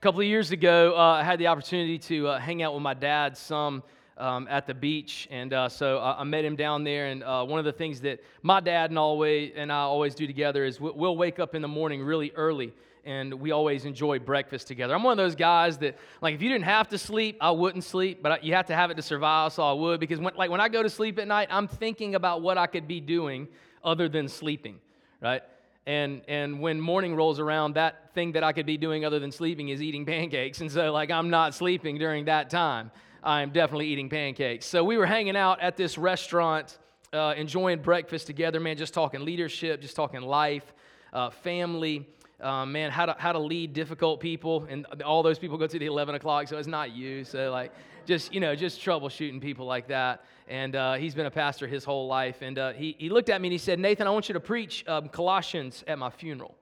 A 0.00 0.02
couple 0.02 0.22
of 0.22 0.26
years 0.26 0.50
ago, 0.50 0.94
uh, 0.96 1.20
I 1.20 1.22
had 1.22 1.38
the 1.38 1.48
opportunity 1.48 1.98
to 1.98 2.28
uh, 2.28 2.38
hang 2.38 2.62
out 2.62 2.72
with 2.72 2.82
my 2.82 2.94
dad 2.94 3.36
some 3.36 3.82
um, 4.16 4.48
at 4.48 4.66
the 4.66 4.72
beach, 4.72 5.28
and 5.30 5.52
uh, 5.52 5.68
so 5.68 5.98
I 5.98 6.24
met 6.24 6.42
him 6.42 6.56
down 6.56 6.84
there. 6.84 7.08
And 7.08 7.22
uh, 7.22 7.44
one 7.44 7.58
of 7.58 7.66
the 7.66 7.72
things 7.72 8.00
that 8.00 8.24
my 8.42 8.60
dad 8.60 8.88
and 8.88 8.98
always 8.98 9.52
and 9.54 9.70
I 9.70 9.80
always 9.80 10.14
do 10.14 10.26
together 10.26 10.64
is 10.64 10.80
we'll 10.80 11.18
wake 11.18 11.38
up 11.38 11.54
in 11.54 11.60
the 11.60 11.68
morning 11.68 12.02
really 12.02 12.32
early, 12.34 12.72
and 13.04 13.34
we 13.34 13.50
always 13.50 13.84
enjoy 13.84 14.18
breakfast 14.18 14.66
together. 14.66 14.94
I'm 14.94 15.02
one 15.02 15.12
of 15.12 15.18
those 15.18 15.34
guys 15.34 15.76
that, 15.80 15.98
like, 16.22 16.34
if 16.34 16.40
you 16.40 16.48
didn't 16.48 16.64
have 16.64 16.88
to 16.88 16.96
sleep, 16.96 17.36
I 17.38 17.50
wouldn't 17.50 17.84
sleep, 17.84 18.22
but 18.22 18.42
you 18.42 18.54
have 18.54 18.68
to 18.68 18.74
have 18.74 18.90
it 18.90 18.94
to 18.94 19.02
survive, 19.02 19.52
so 19.52 19.64
I 19.64 19.74
would. 19.74 20.00
Because 20.00 20.18
when, 20.18 20.34
like 20.34 20.48
when 20.48 20.62
I 20.62 20.70
go 20.70 20.82
to 20.82 20.88
sleep 20.88 21.18
at 21.18 21.28
night, 21.28 21.48
I'm 21.50 21.68
thinking 21.68 22.14
about 22.14 22.40
what 22.40 22.56
I 22.56 22.68
could 22.68 22.88
be 22.88 23.00
doing 23.00 23.48
other 23.84 24.08
than 24.08 24.28
sleeping, 24.28 24.80
right? 25.20 25.42
And, 25.90 26.22
and 26.28 26.60
when 26.60 26.80
morning 26.80 27.16
rolls 27.16 27.40
around, 27.40 27.74
that 27.74 28.14
thing 28.14 28.30
that 28.32 28.44
I 28.44 28.52
could 28.52 28.64
be 28.64 28.76
doing 28.76 29.04
other 29.04 29.18
than 29.18 29.32
sleeping 29.32 29.70
is 29.70 29.82
eating 29.82 30.06
pancakes. 30.06 30.60
And 30.60 30.70
so, 30.70 30.92
like, 30.92 31.10
I'm 31.10 31.30
not 31.30 31.52
sleeping 31.52 31.98
during 31.98 32.26
that 32.26 32.48
time. 32.48 32.92
I'm 33.24 33.50
definitely 33.50 33.88
eating 33.88 34.08
pancakes. 34.08 34.66
So, 34.66 34.84
we 34.84 34.96
were 34.96 35.04
hanging 35.04 35.34
out 35.34 35.60
at 35.60 35.76
this 35.76 35.98
restaurant, 35.98 36.78
uh, 37.12 37.34
enjoying 37.36 37.82
breakfast 37.82 38.28
together, 38.28 38.60
man, 38.60 38.76
just 38.76 38.94
talking 38.94 39.24
leadership, 39.24 39.80
just 39.80 39.96
talking 39.96 40.20
life, 40.20 40.72
uh, 41.12 41.30
family. 41.30 42.06
Uh, 42.40 42.64
man, 42.64 42.90
how 42.90 43.06
to, 43.06 43.14
how 43.18 43.32
to 43.32 43.38
lead 43.38 43.72
difficult 43.72 44.20
people. 44.20 44.66
And 44.68 44.86
all 45.02 45.22
those 45.22 45.38
people 45.38 45.58
go 45.58 45.66
to 45.66 45.78
the 45.78 45.86
11 45.86 46.14
o'clock, 46.14 46.48
so 46.48 46.56
it's 46.56 46.68
not 46.68 46.92
you. 46.92 47.24
So, 47.24 47.50
like, 47.50 47.72
just, 48.06 48.32
you 48.32 48.40
know, 48.40 48.54
just 48.56 48.80
troubleshooting 48.80 49.40
people 49.40 49.66
like 49.66 49.88
that. 49.88 50.24
And 50.48 50.74
uh, 50.74 50.94
he's 50.94 51.14
been 51.14 51.26
a 51.26 51.30
pastor 51.30 51.66
his 51.66 51.84
whole 51.84 52.06
life. 52.06 52.42
And 52.42 52.58
uh, 52.58 52.72
he, 52.72 52.96
he 52.98 53.10
looked 53.10 53.28
at 53.28 53.40
me 53.40 53.48
and 53.48 53.52
he 53.52 53.58
said, 53.58 53.78
Nathan, 53.78 54.06
I 54.06 54.10
want 54.10 54.28
you 54.28 54.32
to 54.32 54.40
preach 54.40 54.84
um, 54.88 55.08
Colossians 55.08 55.84
at 55.86 55.98
my 55.98 56.10
funeral. 56.10 56.54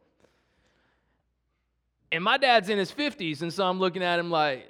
And 2.11 2.25
my 2.25 2.39
dad's 2.39 2.71
in 2.71 2.79
his 2.79 2.91
50s, 2.91 3.43
and 3.43 3.53
so 3.53 3.67
I'm 3.67 3.79
looking 3.79 4.03
at 4.03 4.19
him 4.19 4.31
like, 4.31 4.67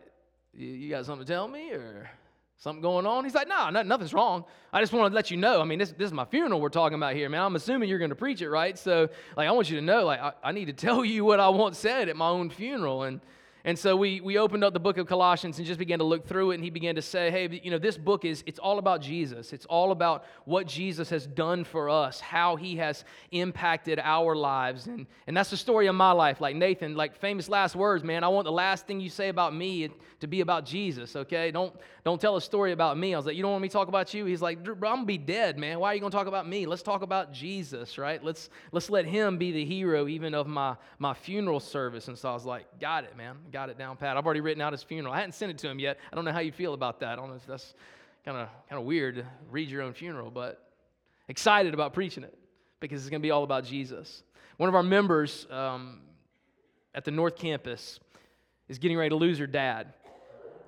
you 0.55 0.91
got 0.91 1.07
something 1.07 1.25
to 1.25 1.33
tell 1.33 1.47
me 1.47 1.71
or 1.71 2.11
something 2.59 2.83
going 2.83 3.07
on? 3.07 3.25
He's 3.25 3.35
like, 3.35 3.49
no, 3.49 3.71
nah, 3.71 3.83
nothing's 3.83 4.13
wrong. 4.13 4.45
I 4.73 4.81
just 4.81 4.93
want 4.93 5.11
to 5.11 5.15
let 5.15 5.31
you 5.31 5.37
know. 5.37 5.61
I 5.61 5.65
mean, 5.65 5.79
this, 5.79 5.93
this 5.93 6.07
is 6.07 6.13
my 6.13 6.25
funeral 6.25 6.61
we're 6.61 6.69
talking 6.69 6.97
about 6.97 7.15
here, 7.15 7.29
man. 7.29 7.43
I'm 7.43 7.57
assuming 7.57 7.89
you're 7.89 7.99
going 7.99 8.11
to 8.11 8.17
preach 8.17 8.43
it, 8.43 8.51
right? 8.51 8.77
So, 8.77 9.09
like, 9.37 9.49
I 9.49 9.53
want 9.53 9.71
you 9.71 9.77
to 9.77 9.83
know, 9.83 10.05
like, 10.05 10.21
I, 10.21 10.33
I 10.43 10.53
need 10.53 10.67
to 10.67 10.73
tell 10.73 11.05
you 11.05 11.25
what 11.25 11.41
I 11.41 11.49
want 11.49 11.77
said 11.77 12.09
at 12.09 12.17
my 12.17 12.29
own 12.29 12.51
funeral. 12.51 13.05
And 13.05 13.21
and 13.65 13.79
so 13.79 13.97
we, 13.97 14.21
we 14.21 14.39
opened 14.39 14.63
up 14.63 14.73
the 14.73 14.81
book 14.81 14.99
of 14.99 15.07
Colossians 15.07 15.59
and 15.59 15.67
just 15.67 15.79
began 15.79 15.99
to 15.99 16.05
look 16.05 16.27
through 16.27 16.53
it, 16.53 16.55
and 16.55 16.65
he 16.65 16.71
began 16.71 16.95
to 16.95 17.03
say, 17.03 17.31
hey, 17.31 17.61
you 17.63 17.71
know, 17.71 17.79
this 17.79 17.99
book 17.99 18.25
is, 18.25 18.45
it's 18.47 18.61
all 18.61 18.79
about 18.79 19.01
Jesus. 19.01 19.53
It's 19.53 19.67
all 19.67 19.91
about 19.91 20.25
what 20.45 20.67
Jesus 20.67 21.11
has 21.11 21.27
done 21.27 21.65
for 21.65 21.91
us, 21.91 22.21
how 22.21 22.55
he 22.55 22.77
has 22.77 23.05
impacted 23.33 23.99
our 23.99 24.37
lives. 24.37 24.87
And, 24.87 25.07
and 25.27 25.37
that's 25.37 25.51
the 25.51 25.57
story 25.57 25.89
of 25.89 25.97
my 25.97 26.13
life. 26.13 26.41
Like 26.41 26.55
Nathan, 26.55 26.95
like 26.95 27.17
famous 27.17 27.49
last 27.49 27.75
words, 27.75 28.05
man, 28.05 28.23
I 28.23 28.29
want 28.29 28.45
the 28.45 28.53
last 28.53 28.87
thing 28.87 29.01
you 29.01 29.11
say 29.11 29.29
about 29.29 29.55
me 29.55 29.91
to 30.21 30.27
be 30.29 30.41
about 30.41 30.65
Jesus, 30.65 31.17
okay? 31.17 31.51
Don't, 31.51 31.75
don't 32.05 32.21
tell 32.21 32.37
a 32.37 32.41
story 32.41 32.73
about 32.73 32.97
me. 32.97 33.13
I 33.13 33.17
was 33.17 33.27
like, 33.27 33.37
you 33.37 33.43
don't 33.43 33.53
want 33.53 33.63
me 33.63 33.69
to 33.69 33.73
talk 33.73 33.89
about 33.89 34.15
you? 34.15 34.25
He's 34.25 34.43
like, 34.43 34.59
I'm 34.67 34.79
gonna 34.79 35.05
be 35.05 35.19
dead, 35.19 35.59
man. 35.59 35.81
Why 35.81 35.91
are 35.91 35.95
you 35.95 36.01
gonna 36.01 36.13
talk 36.13 36.29
about 36.29 36.49
me? 36.49 36.67
Let's 36.67 36.83
talk 36.83 37.03
about 37.03 37.33
Jesus, 37.33 37.99
right? 37.99 38.23
Let's, 38.23 38.51
let's 38.71 38.89
let 38.89 39.05
him 39.05 39.37
be 39.37 39.51
the 39.51 39.65
hero 39.65 40.07
even 40.07 40.33
of 40.33 40.47
my, 40.47 40.77
my 40.99 41.15
funeral 41.15 41.61
service. 41.61 42.07
And 42.07 42.17
so 42.17 42.31
I 42.31 42.35
was 42.35 42.45
like, 42.45 42.81
got 42.81 43.03
it, 43.03 43.17
man 43.17 43.37
got 43.53 43.71
it 43.71 43.79
down 43.79 43.97
pat. 43.97 44.17
I've 44.17 44.25
already 44.25 44.41
written 44.41 44.61
out 44.61 44.73
his 44.73 44.83
funeral. 44.83 45.13
I 45.13 45.19
hadn't 45.19 45.33
sent 45.33 45.51
it 45.51 45.59
to 45.59 45.69
him 45.69 45.79
yet. 45.79 45.99
I 46.13 46.17
don't 46.17 46.25
know 46.25 46.33
how 46.33 46.41
you 46.41 46.53
feel 46.53 46.75
about 46.75 47.01
that. 47.01 47.11
I 47.13 47.17
don't 47.17 47.29
know 47.29 47.37
if 47.37 47.47
that's 47.47 47.75
kind 48.25 48.37
of 48.37 48.49
kind 48.69 48.81
of 48.81 48.87
weird 48.87 49.17
to 49.17 49.27
read 49.51 49.71
your 49.71 49.83
own 49.83 49.95
funeral, 49.95 50.31
but 50.31 50.71
excited 51.29 51.75
about 51.75 51.93
preaching 51.93 52.25
it 52.25 52.37
because 52.81 53.01
it's 53.01 53.11
going 53.11 53.21
to 53.21 53.27
be 53.27 53.31
all 53.31 53.45
about 53.45 53.65
Jesus. 53.65 54.23
One 54.57 54.69
of 54.69 54.75
our 54.75 54.83
members 54.83 55.47
um, 55.51 56.01
at 56.95 57.05
the 57.05 57.11
North 57.11 57.37
Campus 57.37 58.01
is 58.69 58.79
getting 58.79 58.97
ready 58.97 59.11
to 59.11 59.17
lose 59.17 59.39
her 59.39 59.47
dad. 59.47 59.95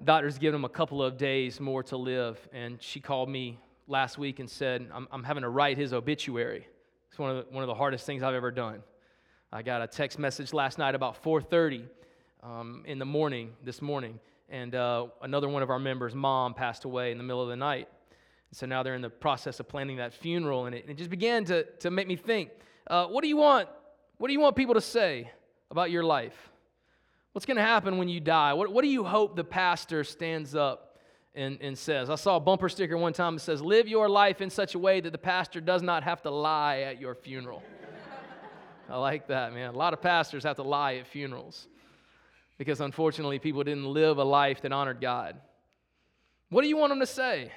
Doctor's 0.02 0.38
given 0.38 0.60
him 0.60 0.64
a 0.64 0.70
couple 0.70 1.02
of 1.02 1.18
days 1.18 1.60
more 1.60 1.82
to 1.84 1.96
live, 1.96 2.38
and 2.52 2.80
she 2.80 3.00
called 3.00 3.28
me 3.28 3.58
last 3.86 4.16
week 4.16 4.38
and 4.38 4.48
said, 4.48 4.88
"I'm, 4.92 5.06
I'm 5.10 5.24
having 5.24 5.42
to 5.42 5.50
write 5.50 5.76
his 5.76 5.92
obituary." 5.92 6.66
It's 7.10 7.18
one 7.18 7.30
of 7.30 7.44
the, 7.44 7.52
one 7.52 7.62
of 7.62 7.68
the 7.68 7.74
hardest 7.74 8.06
things 8.06 8.22
I've 8.22 8.34
ever 8.34 8.50
done. 8.50 8.82
I 9.52 9.62
got 9.62 9.82
a 9.82 9.86
text 9.86 10.18
message 10.18 10.52
last 10.52 10.78
night 10.78 10.94
about 10.94 11.22
4:30 11.22 11.84
um, 12.42 12.84
in 12.86 12.98
the 12.98 13.04
morning, 13.04 13.52
this 13.64 13.82
morning, 13.82 14.18
and 14.48 14.74
uh, 14.74 15.06
another 15.22 15.48
one 15.48 15.62
of 15.62 15.70
our 15.70 15.78
members' 15.78 16.14
mom 16.14 16.54
passed 16.54 16.84
away 16.84 17.12
in 17.12 17.18
the 17.18 17.24
middle 17.24 17.42
of 17.42 17.48
the 17.48 17.56
night. 17.56 17.88
So 18.52 18.66
now 18.66 18.82
they're 18.82 18.94
in 18.94 19.02
the 19.02 19.10
process 19.10 19.60
of 19.60 19.68
planning 19.68 19.98
that 19.98 20.12
funeral, 20.12 20.66
and 20.66 20.74
it, 20.74 20.86
it 20.88 20.96
just 20.96 21.10
began 21.10 21.44
to, 21.46 21.64
to 21.80 21.90
make 21.90 22.08
me 22.08 22.16
think 22.16 22.50
uh, 22.88 23.06
what 23.06 23.22
do 23.22 23.28
you 23.28 23.36
want? 23.36 23.68
What 24.18 24.26
do 24.26 24.32
you 24.32 24.40
want 24.40 24.56
people 24.56 24.74
to 24.74 24.80
say 24.80 25.30
about 25.70 25.90
your 25.90 26.02
life? 26.02 26.50
What's 27.32 27.46
going 27.46 27.56
to 27.56 27.62
happen 27.62 27.96
when 27.98 28.08
you 28.08 28.18
die? 28.18 28.52
What, 28.54 28.72
what 28.72 28.82
do 28.82 28.88
you 28.88 29.04
hope 29.04 29.36
the 29.36 29.44
pastor 29.44 30.02
stands 30.02 30.56
up 30.56 30.98
and, 31.34 31.58
and 31.60 31.78
says? 31.78 32.10
I 32.10 32.16
saw 32.16 32.36
a 32.36 32.40
bumper 32.40 32.68
sticker 32.68 32.96
one 32.96 33.12
time 33.12 33.36
that 33.36 33.40
says, 33.40 33.62
Live 33.62 33.86
your 33.86 34.08
life 34.08 34.40
in 34.40 34.50
such 34.50 34.74
a 34.74 34.78
way 34.78 35.00
that 35.00 35.12
the 35.12 35.18
pastor 35.18 35.60
does 35.60 35.82
not 35.82 36.02
have 36.02 36.22
to 36.22 36.30
lie 36.30 36.80
at 36.80 37.00
your 37.00 37.14
funeral. 37.14 37.62
I 38.90 38.98
like 38.98 39.28
that, 39.28 39.54
man. 39.54 39.72
A 39.72 39.76
lot 39.76 39.92
of 39.92 40.02
pastors 40.02 40.42
have 40.42 40.56
to 40.56 40.64
lie 40.64 40.96
at 40.96 41.06
funerals 41.06 41.68
because 42.60 42.82
unfortunately 42.82 43.38
people 43.38 43.64
didn't 43.64 43.86
live 43.86 44.18
a 44.18 44.22
life 44.22 44.60
that 44.60 44.70
honored 44.70 45.00
God. 45.00 45.34
What 46.50 46.60
do 46.60 46.68
you 46.68 46.76
want 46.76 46.90
them 46.90 47.00
to 47.00 47.06
say? 47.06 47.50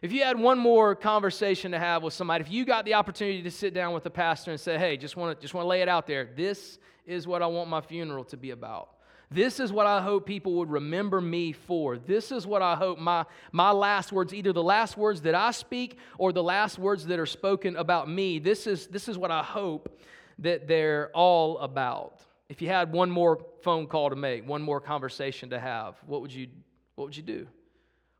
If 0.00 0.12
you 0.12 0.22
had 0.22 0.38
one 0.38 0.58
more 0.58 0.94
conversation 0.94 1.72
to 1.72 1.78
have 1.78 2.02
with 2.02 2.14
somebody, 2.14 2.42
if 2.42 2.50
you 2.50 2.64
got 2.64 2.86
the 2.86 2.94
opportunity 2.94 3.42
to 3.42 3.50
sit 3.50 3.74
down 3.74 3.92
with 3.92 4.04
the 4.04 4.10
pastor 4.10 4.50
and 4.50 4.58
say, 4.58 4.78
hey, 4.78 4.96
just 4.96 5.18
want 5.18 5.36
to 5.36 5.42
just 5.42 5.52
want 5.52 5.66
to 5.66 5.68
lay 5.68 5.82
it 5.82 5.90
out 5.90 6.06
there. 6.06 6.26
This 6.34 6.78
is 7.04 7.26
what 7.26 7.42
I 7.42 7.48
want 7.48 7.68
my 7.68 7.82
funeral 7.82 8.24
to 8.24 8.38
be 8.38 8.52
about. 8.52 8.94
This 9.30 9.60
is 9.60 9.74
what 9.74 9.86
I 9.86 10.00
hope 10.00 10.24
people 10.24 10.54
would 10.54 10.70
remember 10.70 11.20
me 11.20 11.52
for. 11.52 11.98
This 11.98 12.32
is 12.32 12.46
what 12.46 12.62
I 12.62 12.76
hope 12.76 12.98
my, 12.98 13.26
my 13.52 13.72
last 13.72 14.10
words, 14.10 14.32
either 14.32 14.54
the 14.54 14.62
last 14.62 14.96
words 14.96 15.20
that 15.20 15.34
I 15.34 15.50
speak 15.50 15.98
or 16.16 16.32
the 16.32 16.42
last 16.42 16.78
words 16.78 17.04
that 17.08 17.18
are 17.18 17.26
spoken 17.26 17.76
about 17.76 18.08
me, 18.08 18.38
this 18.38 18.66
is, 18.66 18.86
this 18.86 19.06
is 19.06 19.18
what 19.18 19.30
I 19.30 19.42
hope 19.42 20.00
that 20.38 20.66
they're 20.66 21.10
all 21.12 21.58
about. 21.58 22.22
If 22.48 22.62
you 22.62 22.68
had 22.68 22.92
one 22.92 23.10
more 23.10 23.44
phone 23.62 23.86
call 23.86 24.10
to 24.10 24.16
make, 24.16 24.46
one 24.48 24.62
more 24.62 24.80
conversation 24.80 25.50
to 25.50 25.60
have, 25.60 25.96
what 26.06 26.22
would 26.22 26.32
you, 26.32 26.48
what 26.94 27.04
would 27.04 27.16
you 27.16 27.22
do? 27.22 27.46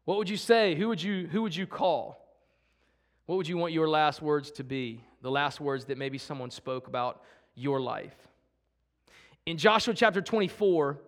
What 0.05 0.19
would 0.19 0.28
you 0.28 0.37
say? 0.37 0.75
Who 0.75 0.89
would 0.89 1.03
you, 1.03 1.27
who 1.28 1.43
would 1.43 1.56
you 1.56 1.66
call? 1.66 2.25
What 3.27 3.37
would 3.37 3.49
you 3.49 3.56
want 3.56 3.72
your 3.72 3.89
last 3.89 4.22
words 4.22 4.50
to 4.53 4.65
be? 4.65 5.03
The 5.22 5.31
last 5.31 5.61
words 5.61 5.87
that 5.87 5.99
maybe 5.99 6.19
someone 6.19 6.50
spoke 6.50 6.89
about 6.89 7.22
your 7.55 7.81
life. 7.81 8.15
In 9.47 9.56
Joshua 9.56 9.94
chapter 9.94 10.21
24, 10.21 10.99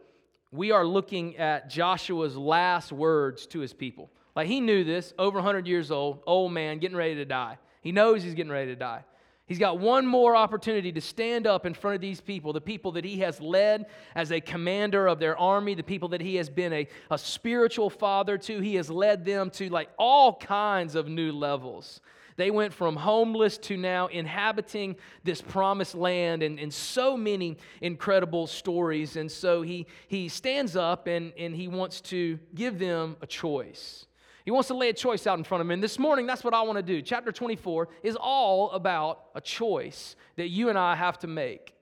we 0.51 0.71
are 0.71 0.85
looking 0.85 1.37
at 1.37 1.71
Joshua's 1.71 2.37
last 2.37 2.91
words 2.91 3.47
to 3.49 3.61
his 3.61 3.73
people. 3.73 4.11
Like 4.35 4.49
he 4.49 4.61
knew 4.61 4.85
this, 4.85 5.13
over 5.19 5.39
100 5.39 5.67
years 5.67 5.91
old, 5.91 6.23
old 6.27 6.53
man, 6.53 6.79
getting 6.79 6.97
ready 6.97 7.17
to 7.17 7.25
die. 7.25 7.59
He 7.83 7.93
knows 7.93 8.23
he's 8.23 8.35
getting 8.35 8.53
ready 8.53 8.71
to 8.73 8.77
die. 8.77 9.05
He's 9.51 9.59
got 9.59 9.81
one 9.81 10.07
more 10.07 10.37
opportunity 10.37 10.93
to 10.93 11.01
stand 11.01 11.45
up 11.45 11.67
in 11.67 11.75
front 11.75 11.97
of 11.97 12.01
these 12.01 12.21
people, 12.21 12.53
the 12.53 12.61
people 12.61 12.93
that 12.93 13.05
he 13.05 13.19
has 13.19 13.41
led 13.41 13.87
as 14.15 14.31
a 14.31 14.41
commander 14.41 15.09
of 15.09 15.19
their 15.19 15.37
army, 15.37 15.75
the 15.75 15.83
people 15.83 16.11
that 16.11 16.21
he 16.21 16.37
has 16.37 16.49
been 16.49 16.73
a, 16.73 16.87
a 17.11 17.19
spiritual 17.19 17.91
father 17.91 18.39
to. 18.39 18.61
He 18.61 18.77
has 18.77 18.89
led 18.89 19.25
them 19.25 19.51
to 19.51 19.69
like 19.69 19.89
all 19.99 20.37
kinds 20.37 20.95
of 20.95 21.09
new 21.09 21.33
levels. 21.33 22.01
They 22.37 22.53
went 22.53 22.73
from 22.73 22.95
homeless 22.95 23.59
to 23.59 23.77
now 23.77 24.07
inhabiting 24.07 24.95
this 25.25 25.43
promised 25.43 25.97
land 25.97 26.45
and, 26.45 26.61
and 26.61 26.73
so 26.73 27.17
many 27.17 27.57
incredible 27.81 28.47
stories. 28.47 29.17
And 29.17 29.29
so 29.29 29.63
he, 29.63 29.89
he 30.07 30.29
stands 30.29 30.77
up 30.77 31.09
and, 31.09 31.33
and 31.37 31.57
he 31.57 31.67
wants 31.67 32.01
to 32.03 32.39
give 32.55 32.79
them 32.79 33.17
a 33.21 33.27
choice. 33.27 34.07
He 34.51 34.53
wants 34.53 34.67
to 34.67 34.75
lay 34.75 34.89
a 34.89 34.93
choice 34.93 35.29
out 35.29 35.39
in 35.39 35.45
front 35.45 35.61
of 35.61 35.69
him. 35.69 35.71
And 35.71 35.81
this 35.81 35.97
morning, 35.97 36.27
that's 36.27 36.43
what 36.43 36.55
I 36.55 36.63
want 36.63 36.77
to 36.77 36.83
do. 36.83 37.03
Chapter 37.03 37.31
24 37.31 37.87
is 38.03 38.17
all 38.17 38.73
about 38.73 39.27
a 39.37 39.41
choice 39.41 40.17
that 40.35 40.49
you 40.49 40.71
and 40.71 40.77
I 40.77 40.97
have 40.97 41.21
to 41.21 41.29
make. 41.29 41.73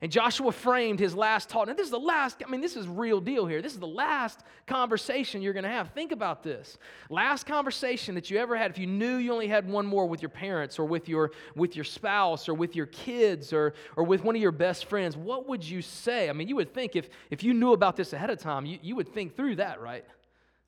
And 0.00 0.10
Joshua 0.10 0.50
framed 0.50 0.98
his 0.98 1.14
last 1.14 1.48
talk. 1.48 1.68
And 1.68 1.78
this 1.78 1.84
is 1.84 1.92
the 1.92 2.00
last, 2.00 2.42
I 2.44 2.50
mean, 2.50 2.60
this 2.60 2.74
is 2.74 2.88
real 2.88 3.20
deal 3.20 3.46
here. 3.46 3.62
This 3.62 3.72
is 3.72 3.78
the 3.78 3.86
last 3.86 4.40
conversation 4.66 5.42
you're 5.42 5.52
going 5.52 5.62
to 5.62 5.70
have. 5.70 5.90
Think 5.90 6.10
about 6.10 6.42
this. 6.42 6.76
Last 7.08 7.46
conversation 7.46 8.16
that 8.16 8.32
you 8.32 8.38
ever 8.38 8.56
had, 8.56 8.72
if 8.72 8.78
you 8.78 8.88
knew 8.88 9.18
you 9.18 9.32
only 9.32 9.46
had 9.46 9.70
one 9.70 9.86
more 9.86 10.06
with 10.06 10.22
your 10.22 10.28
parents 10.28 10.80
or 10.80 10.86
with 10.86 11.08
your, 11.08 11.30
with 11.54 11.76
your 11.76 11.84
spouse 11.84 12.48
or 12.48 12.54
with 12.54 12.74
your 12.74 12.86
kids 12.86 13.52
or, 13.52 13.74
or 13.94 14.02
with 14.02 14.24
one 14.24 14.34
of 14.34 14.42
your 14.42 14.50
best 14.50 14.86
friends, 14.86 15.16
what 15.16 15.48
would 15.48 15.62
you 15.62 15.80
say? 15.80 16.28
I 16.28 16.32
mean, 16.32 16.48
you 16.48 16.56
would 16.56 16.74
think 16.74 16.96
if, 16.96 17.08
if 17.30 17.44
you 17.44 17.54
knew 17.54 17.74
about 17.74 17.94
this 17.94 18.12
ahead 18.12 18.30
of 18.30 18.40
time, 18.40 18.66
you, 18.66 18.80
you 18.82 18.96
would 18.96 19.08
think 19.14 19.36
through 19.36 19.54
that, 19.54 19.80
right? 19.80 20.04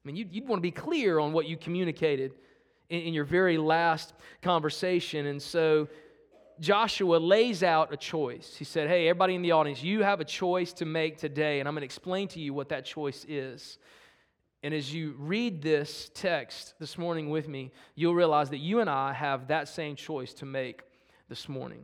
I 0.04 0.06
mean, 0.06 0.16
you'd, 0.16 0.32
you'd 0.32 0.48
want 0.48 0.58
to 0.58 0.62
be 0.62 0.70
clear 0.70 1.18
on 1.18 1.32
what 1.32 1.46
you 1.46 1.56
communicated 1.56 2.32
in, 2.90 3.00
in 3.00 3.14
your 3.14 3.24
very 3.24 3.56
last 3.56 4.12
conversation. 4.42 5.26
And 5.26 5.40
so 5.40 5.88
Joshua 6.60 7.16
lays 7.16 7.62
out 7.62 7.92
a 7.92 7.96
choice. 7.96 8.54
He 8.56 8.64
said, 8.64 8.88
Hey, 8.88 9.08
everybody 9.08 9.34
in 9.34 9.42
the 9.42 9.52
audience, 9.52 9.82
you 9.82 10.02
have 10.02 10.20
a 10.20 10.24
choice 10.24 10.72
to 10.74 10.84
make 10.84 11.16
today, 11.16 11.60
and 11.60 11.68
I'm 11.68 11.74
going 11.74 11.82
to 11.82 11.86
explain 11.86 12.28
to 12.28 12.40
you 12.40 12.52
what 12.52 12.68
that 12.68 12.84
choice 12.84 13.24
is. 13.28 13.78
And 14.62 14.72
as 14.72 14.94
you 14.94 15.14
read 15.18 15.62
this 15.62 16.10
text 16.14 16.74
this 16.78 16.96
morning 16.96 17.28
with 17.30 17.48
me, 17.48 17.72
you'll 17.94 18.14
realize 18.14 18.50
that 18.50 18.58
you 18.58 18.80
and 18.80 18.88
I 18.88 19.12
have 19.12 19.48
that 19.48 19.68
same 19.68 19.96
choice 19.96 20.32
to 20.34 20.46
make 20.46 20.82
this 21.28 21.48
morning. 21.48 21.82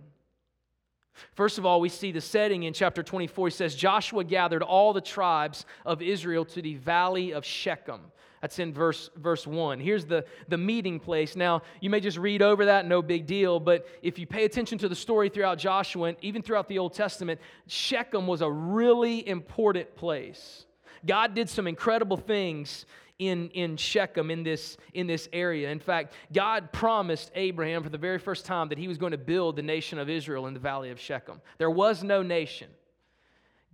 First 1.35 1.59
of 1.59 1.67
all, 1.67 1.81
we 1.81 1.89
see 1.89 2.13
the 2.13 2.21
setting 2.21 2.63
in 2.63 2.73
chapter 2.73 3.03
24. 3.03 3.49
He 3.49 3.51
says, 3.53 3.75
Joshua 3.75 4.25
gathered 4.25 4.63
all 4.63 4.93
the 4.93 5.01
tribes 5.01 5.67
of 5.85 6.03
Israel 6.03 6.45
to 6.47 6.63
the 6.63 6.75
valley 6.77 7.33
of 7.33 7.45
Shechem. 7.45 8.01
That's 8.41 8.59
in 8.59 8.73
verse, 8.73 9.11
verse 9.17 9.47
1. 9.47 9.81
Here's 9.81 10.07
the, 10.07 10.25
the 10.49 10.57
meeting 10.57 10.99
place. 10.99 11.37
Now, 11.37 11.63
you 11.81 11.91
may 11.91 12.01
just 12.01 12.17
read 12.17 12.41
over 12.41 12.65
that, 12.67 12.87
no 12.87 13.03
big 13.03 13.27
deal, 13.27 13.61
but 13.61 13.87
if 14.03 14.19
you 14.19 14.27
pay 14.27 14.47
attention 14.47 14.79
to 14.79 14.89
the 14.89 14.95
story 14.95 15.29
throughout 15.29 15.59
Joshua 15.59 16.09
and 16.09 16.17
even 16.23 16.41
throughout 16.41 16.67
the 16.69 16.79
Old 16.79 16.95
Testament, 16.95 17.39
Shechem 17.67 18.27
was 18.27 18.41
a 18.41 18.51
really 18.51 19.27
important 19.29 19.95
place. 19.95 20.65
God 21.05 21.35
did 21.35 21.51
some 21.51 21.67
incredible 21.67 22.17
things 22.17 22.87
in, 23.21 23.51
in 23.51 23.77
Shechem, 23.77 24.31
in 24.31 24.43
this, 24.43 24.79
in 24.95 25.07
this 25.07 25.29
area. 25.33 25.71
In 25.71 25.79
fact, 25.79 26.15
God 26.33 26.73
promised 26.73 27.31
Abraham 27.35 27.83
for 27.83 27.91
the 27.91 27.99
very 27.99 28.19
first 28.19 28.47
time 28.47 28.71
that 28.71 28.79
he 28.79 28.89
was 28.89 28.97
going 28.97 29.13
to 29.13 29.19
build 29.19 29.57
the 29.57 29.63
nation 29.63 29.99
of 29.99 30.09
Israel 30.09 30.47
in 30.47 30.55
the 30.55 30.61
valley 30.61 30.91
of 30.91 30.99
Shechem. 30.99 31.41
There 31.59 31.71
was 31.71 32.03
no 32.03 32.23
nation. 32.23 32.69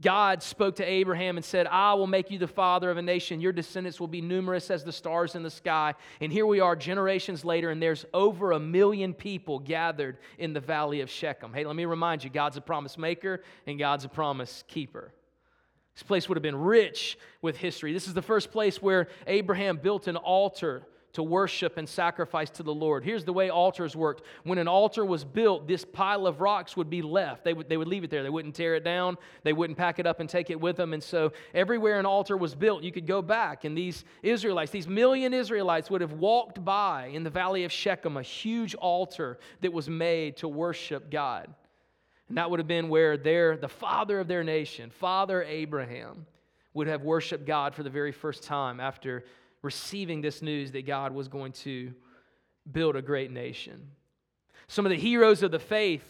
God 0.02 0.42
spoke 0.42 0.76
to 0.76 0.84
Abraham 0.84 1.36
and 1.36 1.44
said, 1.44 1.68
I 1.68 1.94
will 1.94 2.08
make 2.08 2.30
you 2.30 2.38
the 2.38 2.48
father 2.48 2.90
of 2.90 2.96
a 2.96 3.02
nation. 3.02 3.40
Your 3.40 3.52
descendants 3.52 3.98
will 4.00 4.08
be 4.08 4.20
numerous 4.20 4.68
as 4.68 4.84
the 4.84 4.92
stars 4.92 5.36
in 5.36 5.44
the 5.44 5.50
sky. 5.50 5.94
And 6.20 6.30
here 6.30 6.44
we 6.44 6.58
are, 6.60 6.74
generations 6.76 7.44
later, 7.44 7.70
and 7.70 7.80
there's 7.80 8.04
over 8.12 8.50
a 8.50 8.58
million 8.58 9.14
people 9.14 9.60
gathered 9.60 10.18
in 10.38 10.52
the 10.52 10.60
valley 10.60 11.00
of 11.00 11.08
Shechem. 11.08 11.54
Hey, 11.54 11.64
let 11.64 11.76
me 11.76 11.86
remind 11.86 12.24
you 12.24 12.30
God's 12.30 12.56
a 12.56 12.60
promise 12.60 12.98
maker 12.98 13.42
and 13.66 13.78
God's 13.78 14.04
a 14.04 14.08
promise 14.08 14.64
keeper. 14.66 15.12
This 15.96 16.02
place 16.02 16.28
would 16.28 16.36
have 16.36 16.42
been 16.42 16.60
rich 16.60 17.18
with 17.40 17.56
history. 17.56 17.94
This 17.94 18.06
is 18.06 18.12
the 18.12 18.20
first 18.20 18.52
place 18.52 18.82
where 18.82 19.08
Abraham 19.26 19.78
built 19.78 20.08
an 20.08 20.16
altar 20.16 20.86
to 21.14 21.22
worship 21.22 21.78
and 21.78 21.88
sacrifice 21.88 22.50
to 22.50 22.62
the 22.62 22.74
Lord. 22.74 23.02
Here's 23.02 23.24
the 23.24 23.32
way 23.32 23.48
altars 23.48 23.96
worked. 23.96 24.22
When 24.44 24.58
an 24.58 24.68
altar 24.68 25.02
was 25.06 25.24
built, 25.24 25.66
this 25.66 25.82
pile 25.82 26.26
of 26.26 26.42
rocks 26.42 26.76
would 26.76 26.90
be 26.90 27.00
left. 27.00 27.44
They 27.44 27.54
would, 27.54 27.70
they 27.70 27.78
would 27.78 27.88
leave 27.88 28.04
it 28.04 28.10
there. 28.10 28.22
They 28.22 28.28
wouldn't 28.28 28.54
tear 28.54 28.74
it 28.74 28.84
down. 28.84 29.16
They 29.42 29.54
wouldn't 29.54 29.78
pack 29.78 29.98
it 29.98 30.06
up 30.06 30.20
and 30.20 30.28
take 30.28 30.50
it 30.50 30.60
with 30.60 30.76
them. 30.76 30.92
And 30.92 31.02
so 31.02 31.32
everywhere 31.54 31.98
an 31.98 32.04
altar 32.04 32.36
was 32.36 32.54
built, 32.54 32.82
you 32.82 32.92
could 32.92 33.06
go 33.06 33.22
back. 33.22 33.64
And 33.64 33.74
these 33.74 34.04
Israelites, 34.22 34.70
these 34.70 34.86
million 34.86 35.32
Israelites, 35.32 35.88
would 35.88 36.02
have 36.02 36.12
walked 36.12 36.62
by 36.62 37.06
in 37.06 37.24
the 37.24 37.30
valley 37.30 37.64
of 37.64 37.72
Shechem, 37.72 38.18
a 38.18 38.22
huge 38.22 38.74
altar 38.74 39.38
that 39.62 39.72
was 39.72 39.88
made 39.88 40.36
to 40.36 40.48
worship 40.48 41.10
God. 41.10 41.54
And 42.28 42.38
that 42.38 42.50
would 42.50 42.58
have 42.60 42.66
been 42.66 42.88
where 42.88 43.16
their, 43.16 43.56
the 43.56 43.68
father 43.68 44.18
of 44.18 44.28
their 44.28 44.42
nation, 44.42 44.90
Father 44.90 45.42
Abraham, 45.44 46.26
would 46.74 46.88
have 46.88 47.02
worshiped 47.02 47.46
God 47.46 47.74
for 47.74 47.82
the 47.82 47.90
very 47.90 48.12
first 48.12 48.42
time 48.42 48.80
after 48.80 49.24
receiving 49.62 50.20
this 50.20 50.42
news 50.42 50.72
that 50.72 50.86
God 50.86 51.12
was 51.12 51.28
going 51.28 51.52
to 51.52 51.92
build 52.70 52.96
a 52.96 53.02
great 53.02 53.30
nation. 53.30 53.90
Some 54.68 54.84
of 54.84 54.90
the 54.90 54.96
heroes 54.96 55.42
of 55.42 55.52
the 55.52 55.58
faith 55.58 56.04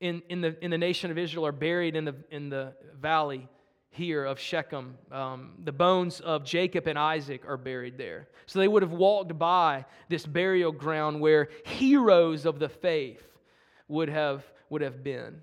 in, 0.00 0.22
in, 0.28 0.40
the, 0.40 0.62
in 0.64 0.70
the 0.70 0.78
nation 0.78 1.10
of 1.10 1.18
Israel 1.18 1.46
are 1.46 1.52
buried 1.52 1.96
in 1.96 2.04
the, 2.04 2.14
in 2.30 2.48
the 2.48 2.72
valley 3.00 3.48
here 3.90 4.24
of 4.24 4.40
Shechem. 4.40 4.96
Um, 5.12 5.52
the 5.62 5.72
bones 5.72 6.20
of 6.20 6.44
Jacob 6.44 6.88
and 6.88 6.98
Isaac 6.98 7.42
are 7.46 7.56
buried 7.56 7.96
there. 7.96 8.28
So 8.46 8.58
they 8.58 8.68
would 8.68 8.82
have 8.82 8.92
walked 8.92 9.38
by 9.38 9.84
this 10.08 10.26
burial 10.26 10.72
ground 10.72 11.20
where 11.20 11.48
heroes 11.64 12.44
of 12.44 12.58
the 12.58 12.68
faith 12.68 13.22
would 13.86 14.08
have, 14.08 14.44
would 14.74 14.82
have 14.82 15.02
been. 15.02 15.42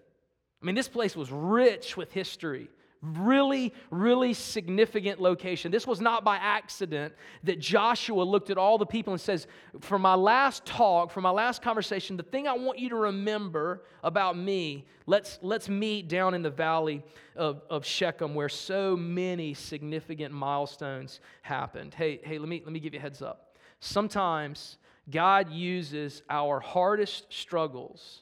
I 0.61 0.65
mean, 0.65 0.75
this 0.75 0.87
place 0.87 1.15
was 1.15 1.31
rich 1.31 1.97
with 1.97 2.11
history 2.11 2.69
really, 3.01 3.73
really 3.89 4.33
significant 4.33 5.19
location. 5.19 5.71
This 5.71 5.87
was 5.87 5.99
not 5.99 6.23
by 6.23 6.35
accident 6.37 7.13
that 7.43 7.59
Joshua 7.59 8.21
looked 8.21 8.49
at 8.49 8.57
all 8.57 8.77
the 8.77 8.85
people 8.85 9.11
and 9.11 9.19
says, 9.19 9.47
For 9.79 9.97
my 9.97 10.13
last 10.13 10.65
talk, 10.65 11.11
for 11.11 11.21
my 11.21 11.31
last 11.31 11.61
conversation, 11.61 12.15
the 12.15 12.23
thing 12.23 12.47
I 12.47 12.53
want 12.53 12.77
you 12.77 12.89
to 12.89 12.95
remember 12.95 13.83
about 14.03 14.37
me, 14.37 14.85
let's, 15.07 15.39
let's 15.41 15.67
meet 15.67 16.09
down 16.09 16.33
in 16.33 16.43
the 16.43 16.51
valley 16.51 17.03
of, 17.35 17.63
of 17.69 17.85
Shechem 17.85 18.35
where 18.35 18.49
so 18.49 18.95
many 18.95 19.55
significant 19.55 20.33
milestones 20.33 21.21
happened. 21.41 21.95
Hey, 21.95 22.19
hey, 22.23 22.37
let 22.37 22.49
me, 22.49 22.61
let 22.63 22.71
me 22.71 22.79
give 22.79 22.93
you 22.93 22.99
a 22.99 23.01
heads 23.01 23.23
up. 23.23 23.57
Sometimes 23.79 24.77
God 25.09 25.49
uses 25.49 26.21
our 26.29 26.59
hardest 26.59 27.33
struggles 27.33 28.21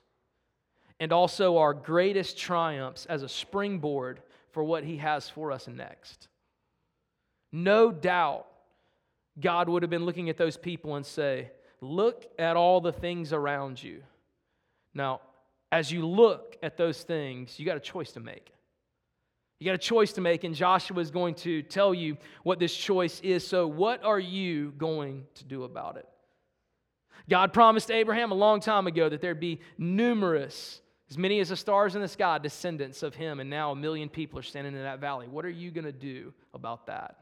and 1.00 1.14
also 1.14 1.58
our 1.58 1.74
greatest 1.74 2.38
triumphs 2.38 3.06
as 3.06 3.24
a 3.24 3.30
springboard 3.30 4.22
for 4.52 4.64
what 4.64 4.84
He 4.84 4.98
has 4.98 5.30
for 5.30 5.52
us 5.52 5.68
next. 5.68 6.28
No 7.52 7.92
doubt, 7.92 8.46
God 9.40 9.70
would 9.70 9.84
have 9.84 9.90
been 9.90 10.06
looking 10.06 10.30
at 10.30 10.38
those 10.38 10.58
people 10.58 10.96
and 10.96 11.06
say, 11.06 11.52
Look 11.82 12.26
at 12.38 12.58
all 12.58 12.82
the 12.82 12.92
things 12.92 13.32
around 13.32 13.82
you. 13.82 14.04
Now, 14.94 15.22
as 15.72 15.92
you 15.92 16.06
look 16.06 16.58
at 16.62 16.76
those 16.76 17.04
things, 17.04 17.58
you 17.58 17.66
got 17.66 17.78
a 17.78 17.82
choice 17.82 18.12
to 18.14 18.20
make. 18.20 18.52
You 19.60 19.66
got 19.66 19.76
a 19.76 19.78
choice 19.78 20.14
to 20.14 20.22
make, 20.22 20.44
and 20.44 20.56
Joshua 20.56 21.00
is 21.00 21.12
going 21.12 21.36
to 21.36 21.62
tell 21.62 21.94
you 21.94 22.18
what 22.44 22.60
this 22.60 22.76
choice 22.76 23.20
is. 23.22 23.48
So, 23.48 23.68
what 23.68 24.04
are 24.04 24.20
you 24.20 24.74
going 24.78 25.26
to 25.36 25.44
do 25.46 25.64
about 25.64 25.98
it? 25.98 26.08
God 27.30 27.54
promised 27.54 27.92
Abraham 27.92 28.32
a 28.32 28.36
long 28.36 28.60
time 28.60 28.88
ago 28.88 29.08
that 29.08 29.22
there'd 29.22 29.40
be 29.40 29.62
numerous 29.78 30.82
as 31.10 31.18
many 31.18 31.40
as 31.40 31.50
the 31.50 31.56
stars 31.56 31.96
in 31.96 32.02
the 32.02 32.08
sky, 32.08 32.38
descendants 32.38 33.02
of 33.02 33.16
him, 33.16 33.40
and 33.40 33.50
now 33.50 33.72
a 33.72 33.76
million 33.76 34.10
people 34.10 34.38
are 34.38 34.44
standing 34.44 34.76
in 34.76 34.84
that 34.84 35.00
valley. 35.00 35.28
What 35.28 35.44
are 35.46 35.50
you 35.50 35.72
going 35.72 35.86
to 35.86 35.92
do 35.92 36.34
about 36.54 36.86
that? 36.88 37.18